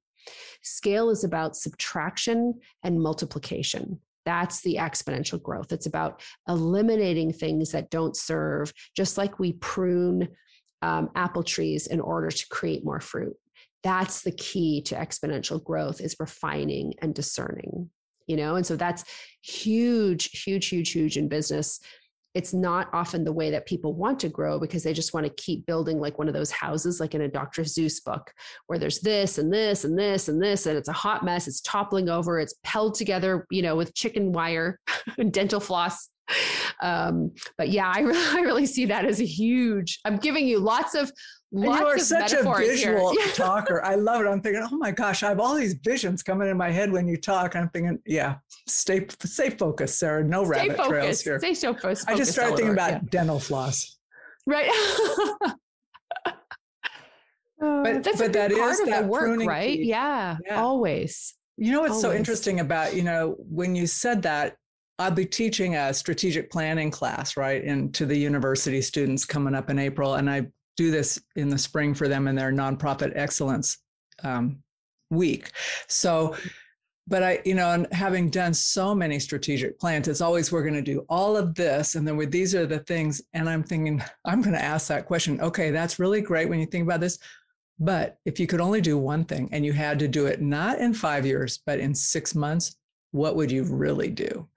Scale 0.61 1.09
is 1.09 1.23
about 1.23 1.57
subtraction 1.57 2.59
and 2.83 3.01
multiplication. 3.01 3.99
That's 4.25 4.61
the 4.61 4.75
exponential 4.75 5.41
growth. 5.41 5.73
It's 5.73 5.85
about 5.85 6.21
eliminating 6.47 7.33
things 7.33 7.71
that 7.71 7.89
don't 7.89 8.15
serve, 8.15 8.73
just 8.95 9.17
like 9.17 9.37
we 9.39 9.53
prune 9.53 10.29
um, 10.83 11.09
apple 11.15 11.43
trees 11.43 11.87
in 11.87 12.01
order 12.01 12.29
to 12.29 12.47
create 12.49 12.83
more 12.83 12.99
fruit. 12.99 13.35
That's 13.83 14.21
the 14.21 14.33
key 14.33 14.81
to 14.83 14.95
exponential 14.95 15.63
growth 15.63 16.01
is 16.01 16.17
refining 16.19 16.93
and 17.01 17.15
discerning, 17.15 17.89
you 18.27 18.35
know? 18.35 18.55
And 18.55 18.65
so 18.65 18.75
that's 18.75 19.05
huge, 19.41 20.43
huge, 20.43 20.67
huge, 20.67 20.91
huge 20.91 21.17
in 21.17 21.29
business. 21.29 21.79
It's 22.33 22.53
not 22.53 22.89
often 22.93 23.23
the 23.23 23.31
way 23.31 23.51
that 23.51 23.65
people 23.65 23.93
want 23.93 24.19
to 24.21 24.29
grow 24.29 24.59
because 24.59 24.83
they 24.83 24.91
just 24.91 25.13
want 25.13 25.25
to 25.25 25.41
keep 25.41 25.65
building 25.65 25.99
like 25.99 26.17
one 26.17 26.27
of 26.27 26.33
those 26.33 26.51
houses, 26.51 26.99
like 26.99 27.15
in 27.15 27.21
a 27.21 27.27
Dr. 27.29 27.61
Seuss 27.61 28.03
book, 28.03 28.33
where 28.67 28.79
there's 28.79 28.99
this 28.99 29.37
and 29.37 29.53
this 29.53 29.85
and 29.85 29.97
this 29.97 30.27
and 30.27 30.41
this, 30.41 30.65
and 30.65 30.77
it's 30.77 30.89
a 30.89 30.93
hot 30.93 31.23
mess. 31.23 31.47
It's 31.47 31.61
toppling 31.61 32.09
over. 32.09 32.39
It's 32.39 32.55
held 32.65 32.95
together, 32.95 33.45
you 33.51 33.61
know, 33.61 33.75
with 33.75 33.93
chicken 33.93 34.33
wire 34.33 34.79
and 35.17 35.31
dental 35.39 35.59
floss 35.61 36.09
um, 36.81 37.31
but 37.57 37.69
yeah, 37.69 37.91
I 37.93 37.99
really, 38.01 38.37
I 38.37 38.41
really 38.41 38.65
see 38.65 38.85
that 38.85 39.05
as 39.05 39.19
a 39.21 39.25
huge. 39.25 39.99
I'm 40.05 40.17
giving 40.17 40.47
you 40.47 40.59
lots 40.59 40.95
of 40.95 41.11
lots 41.51 41.79
you 41.79 41.87
are 41.87 41.95
of 41.95 42.01
such 42.01 42.33
a 42.33 42.43
visual 42.57 43.13
talker. 43.35 43.83
I 43.83 43.95
love 43.95 44.21
it. 44.21 44.27
I'm 44.27 44.41
thinking, 44.41 44.67
oh 44.69 44.77
my 44.77 44.91
gosh, 44.91 45.23
I 45.23 45.29
have 45.29 45.39
all 45.39 45.55
these 45.55 45.75
visions 45.75 46.23
coming 46.23 46.49
in 46.49 46.57
my 46.57 46.71
head 46.71 46.91
when 46.91 47.07
you 47.07 47.17
talk. 47.17 47.55
I'm 47.55 47.69
thinking, 47.69 47.99
yeah, 48.05 48.35
stay 48.67 49.05
stay 49.21 49.49
focused, 49.49 49.99
Sarah. 49.99 50.23
No 50.23 50.43
stay 50.43 50.51
rabbit 50.51 50.77
focused. 50.77 50.89
trails 50.89 51.21
here. 51.21 51.39
Stay 51.39 51.53
so 51.53 51.73
focused. 51.73 52.09
I 52.09 52.15
just 52.15 52.31
started 52.31 52.55
thinking 52.55 52.73
about 52.73 52.91
yeah. 52.91 52.99
dental 53.09 53.39
floss. 53.39 53.97
Right. 54.45 54.69
but 57.59 58.03
That's 58.03 58.19
but 58.19 58.33
that 58.33 58.51
is 58.51 58.83
that 58.85 59.05
work, 59.05 59.39
right? 59.45 59.79
Yeah, 59.79 60.37
yeah, 60.45 60.61
always. 60.61 61.35
You 61.55 61.71
know 61.71 61.81
what's 61.81 61.91
always. 61.91 62.01
so 62.01 62.13
interesting 62.13 62.59
about 62.59 62.95
you 62.95 63.03
know 63.03 63.35
when 63.39 63.75
you 63.75 63.87
said 63.87 64.23
that 64.23 64.57
I'll 65.03 65.11
be 65.11 65.25
teaching 65.25 65.75
a 65.75 65.93
strategic 65.93 66.49
planning 66.49 66.89
class, 66.89 67.35
right, 67.35 67.61
and 67.61 67.93
to 67.93 68.05
the 68.05 68.15
university 68.15 68.81
students 68.81 69.25
coming 69.25 69.53
up 69.53 69.69
in 69.69 69.77
April. 69.77 70.15
And 70.15 70.29
I 70.29 70.47
do 70.77 70.91
this 70.91 71.21
in 71.35 71.49
the 71.49 71.57
spring 71.57 71.93
for 71.93 72.07
them 72.07 72.25
in 72.27 72.35
their 72.35 72.53
nonprofit 72.53 73.11
excellence 73.15 73.79
um, 74.23 74.59
week. 75.09 75.51
So, 75.89 76.37
but 77.05 77.21
I, 77.21 77.41
you 77.43 77.53
know, 77.53 77.71
and 77.71 77.91
having 77.91 78.29
done 78.29 78.53
so 78.53 78.95
many 78.95 79.19
strategic 79.19 79.77
plans, 79.77 80.07
it's 80.07 80.21
always 80.21 80.53
we're 80.53 80.63
going 80.63 80.73
to 80.73 80.81
do 80.81 81.05
all 81.09 81.35
of 81.35 81.53
this, 81.53 81.95
and 81.95 82.07
then 82.07 82.15
with 82.15 82.31
these 82.31 82.55
are 82.55 82.65
the 82.65 82.79
things. 82.79 83.21
And 83.33 83.49
I'm 83.49 83.61
thinking, 83.61 84.01
I'm 84.23 84.41
going 84.41 84.55
to 84.55 84.63
ask 84.63 84.87
that 84.87 85.05
question. 85.05 85.41
Okay, 85.41 85.69
that's 85.69 85.99
really 85.99 86.21
great 86.21 86.47
when 86.47 86.61
you 86.61 86.65
think 86.65 86.85
about 86.85 87.01
this. 87.01 87.19
But 87.77 88.19
if 88.23 88.39
you 88.39 88.47
could 88.47 88.61
only 88.61 88.79
do 88.79 88.97
one 88.97 89.25
thing 89.25 89.49
and 89.51 89.65
you 89.65 89.73
had 89.73 89.99
to 89.99 90.07
do 90.07 90.27
it 90.27 90.41
not 90.41 90.79
in 90.79 90.93
five 90.93 91.25
years, 91.25 91.59
but 91.65 91.79
in 91.79 91.93
six 91.93 92.35
months, 92.35 92.77
what 93.11 93.35
would 93.35 93.51
you 93.51 93.63
really 93.65 94.09
do? 94.09 94.47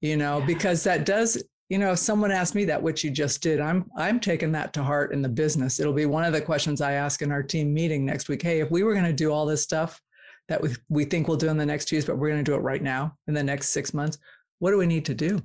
You 0.00 0.16
know, 0.16 0.38
yeah. 0.38 0.46
because 0.46 0.84
that 0.84 1.06
does 1.06 1.42
you 1.68 1.78
know 1.78 1.92
if 1.92 1.98
someone 1.98 2.30
asked 2.30 2.54
me 2.54 2.64
that 2.64 2.82
what 2.82 3.02
you 3.02 3.10
just 3.10 3.42
did 3.42 3.60
i'm 3.60 3.90
i'm 3.96 4.20
taking 4.20 4.52
that 4.52 4.72
to 4.72 4.82
heart 4.82 5.12
in 5.12 5.22
the 5.22 5.28
business. 5.28 5.80
It'll 5.80 5.92
be 5.92 6.06
one 6.06 6.24
of 6.24 6.32
the 6.32 6.40
questions 6.40 6.80
i 6.80 6.92
ask 6.92 7.22
in 7.22 7.32
our 7.32 7.42
team 7.42 7.72
meeting 7.74 8.04
next 8.04 8.28
week. 8.28 8.42
Hey 8.42 8.60
if 8.60 8.70
we 8.70 8.82
were 8.82 8.92
going 8.92 9.04
to 9.04 9.12
do 9.12 9.32
all 9.32 9.46
this 9.46 9.62
stuff 9.62 10.00
that 10.48 10.60
we, 10.60 10.74
we 10.88 11.04
think 11.04 11.26
we'll 11.26 11.36
do 11.36 11.48
in 11.48 11.56
the 11.56 11.66
next 11.66 11.86
two 11.86 11.96
years 11.96 12.04
but 12.04 12.18
we're 12.18 12.28
going 12.28 12.44
to 12.44 12.50
do 12.50 12.54
it 12.54 12.60
right 12.60 12.82
now 12.82 13.16
in 13.26 13.34
the 13.34 13.42
next 13.42 13.70
six 13.70 13.92
months 13.92 14.18
what 14.58 14.70
do 14.70 14.78
we 14.78 14.86
need 14.86 15.04
to 15.06 15.14
do? 15.14 15.40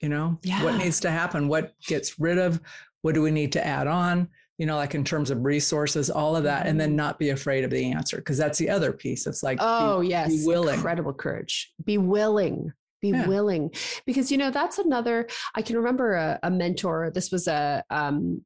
You 0.00 0.08
know 0.08 0.38
yeah. 0.42 0.62
what 0.62 0.76
needs 0.76 1.00
to 1.00 1.10
happen? 1.10 1.48
What 1.48 1.74
gets 1.86 2.18
rid 2.18 2.38
of? 2.38 2.60
What 3.02 3.14
do 3.14 3.22
we 3.22 3.30
need 3.30 3.52
to 3.52 3.66
add 3.66 3.86
on? 3.86 4.28
You 4.58 4.66
know 4.66 4.76
like 4.76 4.94
in 4.94 5.04
terms 5.04 5.30
of 5.30 5.44
resources 5.44 6.08
all 6.08 6.36
of 6.36 6.44
that 6.44 6.66
and 6.66 6.80
then 6.80 6.90
mm-hmm. 6.90 6.96
not 6.96 7.18
be 7.18 7.30
afraid 7.30 7.64
of 7.64 7.70
the 7.70 7.92
answer 7.92 8.16
because 8.16 8.38
that's 8.38 8.58
the 8.58 8.70
other 8.70 8.92
piece. 8.92 9.26
It's 9.26 9.42
like 9.42 9.58
oh 9.60 10.00
be, 10.00 10.08
yes. 10.08 10.28
be 10.28 10.46
willing. 10.46 10.76
Incredible 10.76 11.12
courage. 11.12 11.72
Be 11.84 11.98
willing 11.98 12.72
be 13.00 13.10
yeah. 13.10 13.26
willing 13.26 13.70
because 14.06 14.30
you 14.30 14.38
know 14.38 14.50
that's 14.50 14.78
another 14.78 15.26
i 15.54 15.62
can 15.62 15.76
remember 15.76 16.14
a, 16.14 16.38
a 16.42 16.50
mentor 16.50 17.10
this 17.14 17.30
was 17.30 17.46
a 17.48 17.82
um 17.90 18.42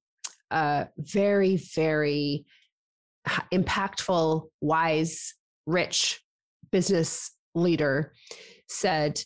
a 0.51 0.88
very 0.98 1.57
very 1.74 2.44
impactful 3.53 4.48
wise 4.61 5.34
rich 5.66 6.20
business 6.70 7.32
leader 7.55 8.12
said 8.68 9.22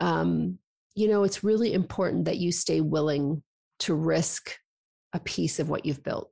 um 0.00 0.58
you 0.94 1.08
know 1.08 1.22
it's 1.22 1.44
really 1.44 1.72
important 1.72 2.24
that 2.24 2.38
you 2.38 2.52
stay 2.52 2.80
willing 2.80 3.42
to 3.78 3.94
risk 3.94 4.56
a 5.12 5.20
piece 5.20 5.58
of 5.58 5.68
what 5.68 5.86
you've 5.86 6.02
built 6.02 6.30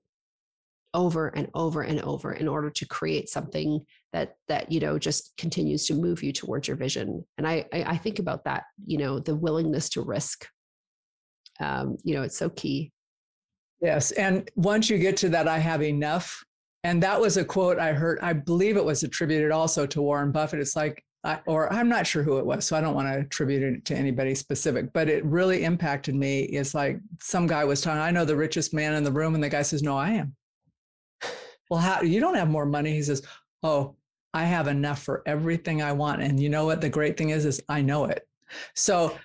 over 0.92 1.28
and 1.28 1.48
over 1.54 1.82
and 1.82 2.00
over 2.00 2.32
in 2.32 2.48
order 2.48 2.70
to 2.70 2.86
create 2.86 3.28
something 3.28 3.84
that 4.16 4.36
that 4.48 4.72
you 4.72 4.80
know 4.80 4.98
just 4.98 5.36
continues 5.36 5.84
to 5.84 5.94
move 5.94 6.22
you 6.22 6.32
towards 6.32 6.66
your 6.66 6.76
vision. 6.76 7.22
And 7.36 7.46
i 7.46 7.66
i, 7.72 7.82
I 7.82 7.96
think 7.98 8.18
about 8.18 8.44
that 8.44 8.64
you 8.86 8.96
know 8.96 9.18
the 9.18 9.36
willingness 9.36 9.90
to 9.90 10.00
risk 10.00 10.48
um 11.60 11.98
you 12.02 12.14
know 12.14 12.22
it's 12.22 12.38
so 12.38 12.48
key. 12.48 12.92
Yes 13.82 14.12
and 14.12 14.50
once 14.56 14.88
you 14.88 14.96
get 14.96 15.18
to 15.18 15.28
that 15.28 15.46
i 15.46 15.58
have 15.58 15.82
enough 15.82 16.42
and 16.82 17.02
that 17.02 17.20
was 17.20 17.36
a 17.36 17.44
quote 17.44 17.78
i 17.78 17.92
heard 17.92 18.18
i 18.22 18.32
believe 18.32 18.78
it 18.78 18.84
was 18.84 19.02
attributed 19.02 19.50
also 19.50 19.86
to 19.86 20.00
warren 20.00 20.32
buffett. 20.32 20.60
It's 20.60 20.76
like 20.76 21.04
I, 21.22 21.40
or 21.46 21.70
i'm 21.70 21.90
not 21.90 22.06
sure 22.06 22.22
who 22.22 22.38
it 22.38 22.46
was 22.46 22.64
so 22.64 22.74
i 22.74 22.80
don't 22.80 22.94
want 22.94 23.08
to 23.08 23.20
attribute 23.20 23.62
it 23.62 23.84
to 23.84 23.94
anybody 23.94 24.34
specific 24.34 24.94
but 24.94 25.10
it 25.10 25.26
really 25.26 25.62
impacted 25.64 26.14
me. 26.14 26.44
It's 26.44 26.74
like 26.74 27.00
some 27.20 27.46
guy 27.46 27.66
was 27.66 27.82
talking 27.82 28.00
i 28.00 28.10
know 28.10 28.24
the 28.24 28.42
richest 28.46 28.72
man 28.72 28.94
in 28.94 29.04
the 29.04 29.12
room 29.12 29.34
and 29.34 29.44
the 29.44 29.50
guy 29.50 29.62
says 29.62 29.82
no 29.82 29.94
i 29.94 30.10
am. 30.12 30.34
Well 31.68 31.80
how 31.80 32.00
you 32.00 32.18
don't 32.18 32.36
have 32.36 32.48
more 32.48 32.64
money 32.64 32.92
he 32.92 33.02
says 33.02 33.20
oh 33.62 33.96
I 34.36 34.44
have 34.44 34.68
enough 34.68 35.02
for 35.02 35.22
everything 35.24 35.80
I 35.80 35.92
want. 35.92 36.20
And 36.20 36.38
you 36.38 36.50
know 36.50 36.66
what 36.66 36.82
the 36.82 36.90
great 36.90 37.16
thing 37.16 37.30
is, 37.30 37.46
is 37.46 37.62
I 37.70 37.80
know 37.80 38.04
it. 38.04 38.28
So, 38.74 39.16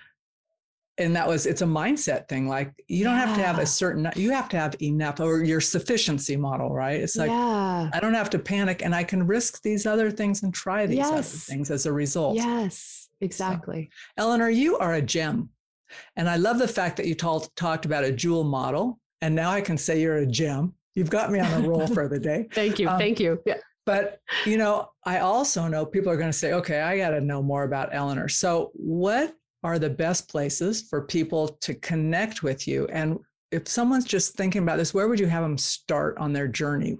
and 0.96 1.14
that 1.16 1.28
was, 1.28 1.44
it's 1.44 1.60
a 1.60 1.66
mindset 1.66 2.28
thing. 2.28 2.48
Like 2.48 2.72
you 2.88 3.04
don't 3.04 3.18
yeah. 3.18 3.26
have 3.26 3.36
to 3.36 3.44
have 3.44 3.58
a 3.58 3.66
certain, 3.66 4.10
you 4.16 4.30
have 4.30 4.48
to 4.48 4.56
have 4.56 4.74
enough 4.80 5.20
or 5.20 5.44
your 5.44 5.60
sufficiency 5.60 6.34
model, 6.34 6.70
right? 6.70 6.98
It's 6.98 7.14
like, 7.14 7.28
yeah. 7.28 7.90
I 7.92 8.00
don't 8.00 8.14
have 8.14 8.30
to 8.30 8.38
panic 8.38 8.80
and 8.82 8.94
I 8.94 9.04
can 9.04 9.26
risk 9.26 9.60
these 9.60 9.84
other 9.84 10.10
things 10.10 10.44
and 10.44 10.54
try 10.54 10.86
these 10.86 10.96
yes. 10.96 11.10
other 11.10 11.22
things 11.22 11.70
as 11.70 11.84
a 11.84 11.92
result. 11.92 12.36
Yes, 12.36 13.10
exactly. 13.20 13.90
So, 14.18 14.24
Eleanor, 14.24 14.48
you 14.48 14.78
are 14.78 14.94
a 14.94 15.02
gem. 15.02 15.50
And 16.16 16.26
I 16.26 16.36
love 16.36 16.58
the 16.58 16.68
fact 16.68 16.96
that 16.96 17.06
you 17.06 17.14
talked 17.14 17.54
talked 17.54 17.84
about 17.84 18.04
a 18.04 18.12
jewel 18.12 18.44
model. 18.44 18.98
And 19.20 19.34
now 19.34 19.50
I 19.50 19.60
can 19.60 19.76
say 19.76 20.00
you're 20.00 20.16
a 20.16 20.26
gem. 20.26 20.72
You've 20.94 21.10
got 21.10 21.30
me 21.30 21.38
on 21.38 21.62
a 21.62 21.68
roll 21.68 21.86
for 21.96 22.08
the 22.08 22.18
day. 22.18 22.48
Thank 22.54 22.78
you. 22.78 22.88
Um, 22.88 22.98
Thank 22.98 23.20
you. 23.20 23.42
Yeah. 23.44 23.58
But, 23.84 24.20
you 24.46 24.56
know, 24.56 24.90
I 25.04 25.18
also 25.18 25.66
know 25.66 25.84
people 25.84 26.12
are 26.12 26.16
going 26.16 26.30
to 26.30 26.36
say, 26.36 26.52
okay, 26.52 26.80
I 26.80 26.98
got 26.98 27.10
to 27.10 27.20
know 27.20 27.42
more 27.42 27.64
about 27.64 27.90
Eleanor. 27.92 28.28
So, 28.28 28.70
what 28.74 29.34
are 29.64 29.78
the 29.78 29.90
best 29.90 30.28
places 30.28 30.82
for 30.82 31.02
people 31.02 31.48
to 31.62 31.74
connect 31.74 32.42
with 32.42 32.66
you? 32.68 32.86
And 32.86 33.18
if 33.50 33.68
someone's 33.68 34.04
just 34.04 34.34
thinking 34.34 34.62
about 34.62 34.78
this, 34.78 34.94
where 34.94 35.08
would 35.08 35.20
you 35.20 35.26
have 35.26 35.42
them 35.42 35.58
start 35.58 36.16
on 36.18 36.32
their 36.32 36.48
journey? 36.48 36.98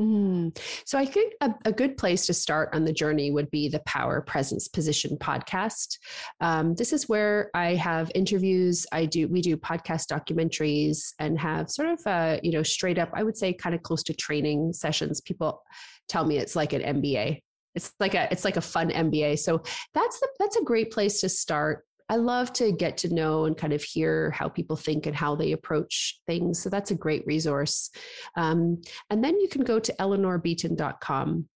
Mm. 0.00 0.58
So 0.84 0.98
I 0.98 1.06
think 1.06 1.34
a, 1.40 1.54
a, 1.66 1.72
good 1.72 1.96
place 1.96 2.26
to 2.26 2.34
start 2.34 2.70
on 2.72 2.84
the 2.84 2.92
journey 2.92 3.30
would 3.30 3.48
be 3.52 3.68
the 3.68 3.78
Power 3.86 4.20
Presence 4.22 4.66
Position 4.66 5.16
podcast. 5.18 5.98
Um, 6.40 6.74
this 6.74 6.92
is 6.92 7.08
where 7.08 7.48
I 7.54 7.76
have 7.76 8.10
interviews. 8.12 8.88
I 8.90 9.06
do 9.06 9.28
we 9.28 9.40
do 9.40 9.56
podcast 9.56 10.08
documentaries 10.08 11.12
and 11.20 11.38
have 11.38 11.70
sort 11.70 11.90
of 11.90 12.00
uh, 12.06 12.40
you 12.42 12.50
know 12.50 12.64
straight 12.64 12.98
up. 12.98 13.10
I 13.14 13.22
would 13.22 13.36
say 13.36 13.52
kind 13.52 13.72
of 13.72 13.84
close 13.84 14.02
to 14.04 14.14
training 14.14 14.72
sessions. 14.72 15.20
People 15.20 15.62
tell 16.08 16.24
me 16.24 16.38
it's 16.38 16.56
like 16.56 16.72
an 16.72 16.82
MBA. 16.82 17.40
It's 17.74 17.92
like 17.98 18.14
a 18.14 18.28
it's 18.30 18.44
like 18.44 18.56
a 18.56 18.60
fun 18.60 18.90
MBA. 18.90 19.38
So 19.40 19.62
that's 19.94 20.20
the, 20.20 20.28
that's 20.38 20.56
a 20.56 20.62
great 20.62 20.92
place 20.92 21.20
to 21.20 21.28
start. 21.28 21.84
I 22.08 22.16
love 22.16 22.52
to 22.54 22.70
get 22.70 22.98
to 22.98 23.14
know 23.14 23.46
and 23.46 23.56
kind 23.56 23.72
of 23.72 23.82
hear 23.82 24.30
how 24.30 24.48
people 24.48 24.76
think 24.76 25.06
and 25.06 25.16
how 25.16 25.34
they 25.34 25.52
approach 25.52 26.20
things. 26.26 26.62
So 26.62 26.68
that's 26.68 26.90
a 26.90 26.94
great 26.94 27.26
resource. 27.26 27.90
Um, 28.36 28.82
and 29.08 29.24
then 29.24 29.40
you 29.40 29.48
can 29.48 29.64
go 29.64 29.80
to 29.80 29.92
eleanorbeaton.com 29.94 31.48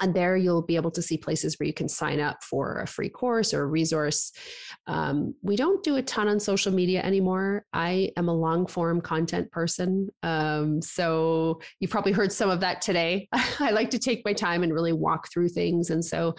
and 0.00 0.14
there 0.14 0.36
you'll 0.36 0.62
be 0.62 0.76
able 0.76 0.90
to 0.92 1.02
see 1.02 1.16
places 1.16 1.58
where 1.58 1.66
you 1.66 1.72
can 1.72 1.88
sign 1.88 2.20
up 2.20 2.42
for 2.42 2.80
a 2.80 2.86
free 2.86 3.08
course 3.08 3.52
or 3.52 3.62
a 3.62 3.66
resource. 3.66 4.32
Um, 4.86 5.34
we 5.42 5.56
don't 5.56 5.82
do 5.82 5.96
a 5.96 6.02
ton 6.02 6.28
on 6.28 6.40
social 6.40 6.72
media 6.72 7.02
anymore. 7.02 7.64
I 7.72 8.10
am 8.16 8.28
a 8.28 8.34
long 8.34 8.66
form 8.66 9.00
content 9.00 9.50
person. 9.50 10.08
Um, 10.22 10.80
so 10.82 11.60
you 11.80 11.88
probably 11.88 12.12
heard 12.12 12.32
some 12.32 12.50
of 12.50 12.60
that 12.60 12.80
today. 12.80 13.28
I 13.32 13.70
like 13.70 13.90
to 13.90 13.98
take 13.98 14.24
my 14.24 14.32
time 14.32 14.62
and 14.62 14.72
really 14.72 14.92
walk 14.92 15.28
through 15.32 15.48
things. 15.48 15.90
And 15.90 16.04
so 16.04 16.34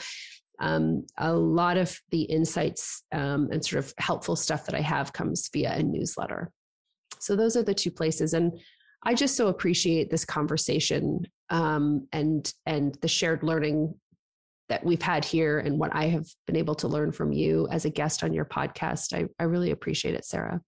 um, 0.59 1.05
a 1.17 1.33
lot 1.33 1.77
of 1.77 1.99
the 2.09 2.23
insights 2.23 3.03
um, 3.11 3.49
and 3.51 3.63
sort 3.63 3.83
of 3.83 3.93
helpful 3.99 4.35
stuff 4.35 4.65
that 4.65 4.73
i 4.73 4.81
have 4.81 5.13
comes 5.13 5.49
via 5.53 5.75
a 5.75 5.83
newsletter. 5.83 6.51
So 7.19 7.35
those 7.35 7.55
are 7.55 7.63
the 7.63 7.73
two 7.73 7.91
places. 7.91 8.33
And 8.33 8.59
I 9.07 9.13
just 9.13 9.37
so 9.37 9.47
appreciate 9.47 10.09
this 10.09 10.25
conversation 10.25 11.25
um, 11.49 12.09
and 12.11 12.53
and 12.65 12.93
the 12.95 13.07
shared 13.07 13.41
learning 13.41 13.95
that 14.67 14.83
we've 14.83 15.01
had 15.01 15.23
here 15.23 15.59
and 15.59 15.79
what 15.79 15.95
I 15.95 16.07
have 16.07 16.27
been 16.45 16.57
able 16.57 16.75
to 16.75 16.89
learn 16.89 17.13
from 17.13 17.31
you 17.31 17.69
as 17.71 17.85
a 17.85 17.89
guest 17.89 18.21
on 18.21 18.33
your 18.33 18.43
podcast. 18.43 19.13
I, 19.13 19.29
I 19.39 19.45
really 19.45 19.71
appreciate 19.71 20.13
it, 20.13 20.25
Sarah. 20.25 20.59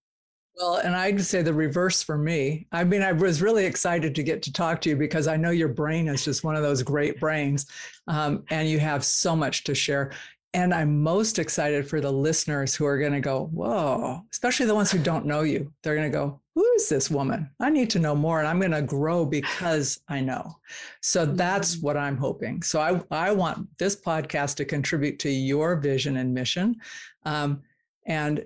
Well, 0.56 0.76
and 0.76 0.96
I'd 0.96 1.20
say 1.20 1.42
the 1.42 1.52
reverse 1.52 2.02
for 2.02 2.16
me. 2.16 2.66
I 2.72 2.82
mean, 2.82 3.02
I 3.02 3.12
was 3.12 3.42
really 3.42 3.66
excited 3.66 4.14
to 4.14 4.22
get 4.22 4.40
to 4.44 4.52
talk 4.54 4.80
to 4.80 4.88
you 4.88 4.96
because 4.96 5.28
I 5.28 5.36
know 5.36 5.50
your 5.50 5.68
brain 5.68 6.08
is 6.08 6.24
just 6.24 6.42
one 6.42 6.56
of 6.56 6.62
those 6.62 6.82
great 6.82 7.20
brains, 7.20 7.66
um, 8.08 8.44
and 8.48 8.66
you 8.66 8.78
have 8.78 9.04
so 9.04 9.36
much 9.36 9.64
to 9.64 9.74
share. 9.74 10.12
And 10.54 10.72
I'm 10.72 11.02
most 11.02 11.38
excited 11.38 11.86
for 11.86 12.00
the 12.00 12.10
listeners 12.10 12.74
who 12.74 12.86
are 12.86 12.98
going 12.98 13.12
to 13.12 13.20
go, 13.20 13.50
whoa, 13.52 14.22
especially 14.32 14.64
the 14.64 14.74
ones 14.74 14.90
who 14.90 14.98
don't 14.98 15.26
know 15.26 15.42
you. 15.42 15.70
They're 15.82 15.94
going 15.94 16.10
to 16.10 16.18
go, 16.18 16.40
who 16.60 16.70
is 16.76 16.90
this 16.90 17.10
woman? 17.10 17.48
I 17.58 17.70
need 17.70 17.88
to 17.88 17.98
know 17.98 18.14
more 18.14 18.38
and 18.38 18.46
I'm 18.46 18.58
going 18.58 18.70
to 18.72 18.82
grow 18.82 19.24
because 19.24 19.98
I 20.08 20.20
know. 20.20 20.58
So 21.00 21.24
that's 21.24 21.76
mm-hmm. 21.76 21.86
what 21.86 21.96
I'm 21.96 22.18
hoping. 22.18 22.62
So 22.62 22.80
I, 22.82 23.02
I 23.10 23.32
want 23.32 23.66
this 23.78 23.96
podcast 23.96 24.56
to 24.56 24.66
contribute 24.66 25.18
to 25.20 25.30
your 25.30 25.76
vision 25.76 26.18
and 26.18 26.34
mission. 26.34 26.76
Um, 27.24 27.62
and 28.04 28.44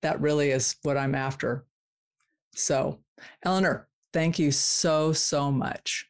that 0.00 0.22
really 0.22 0.52
is 0.52 0.76
what 0.84 0.96
I'm 0.96 1.14
after. 1.14 1.66
So, 2.54 2.98
Eleanor, 3.42 3.88
thank 4.14 4.38
you 4.38 4.52
so, 4.52 5.12
so 5.12 5.52
much. 5.52 6.09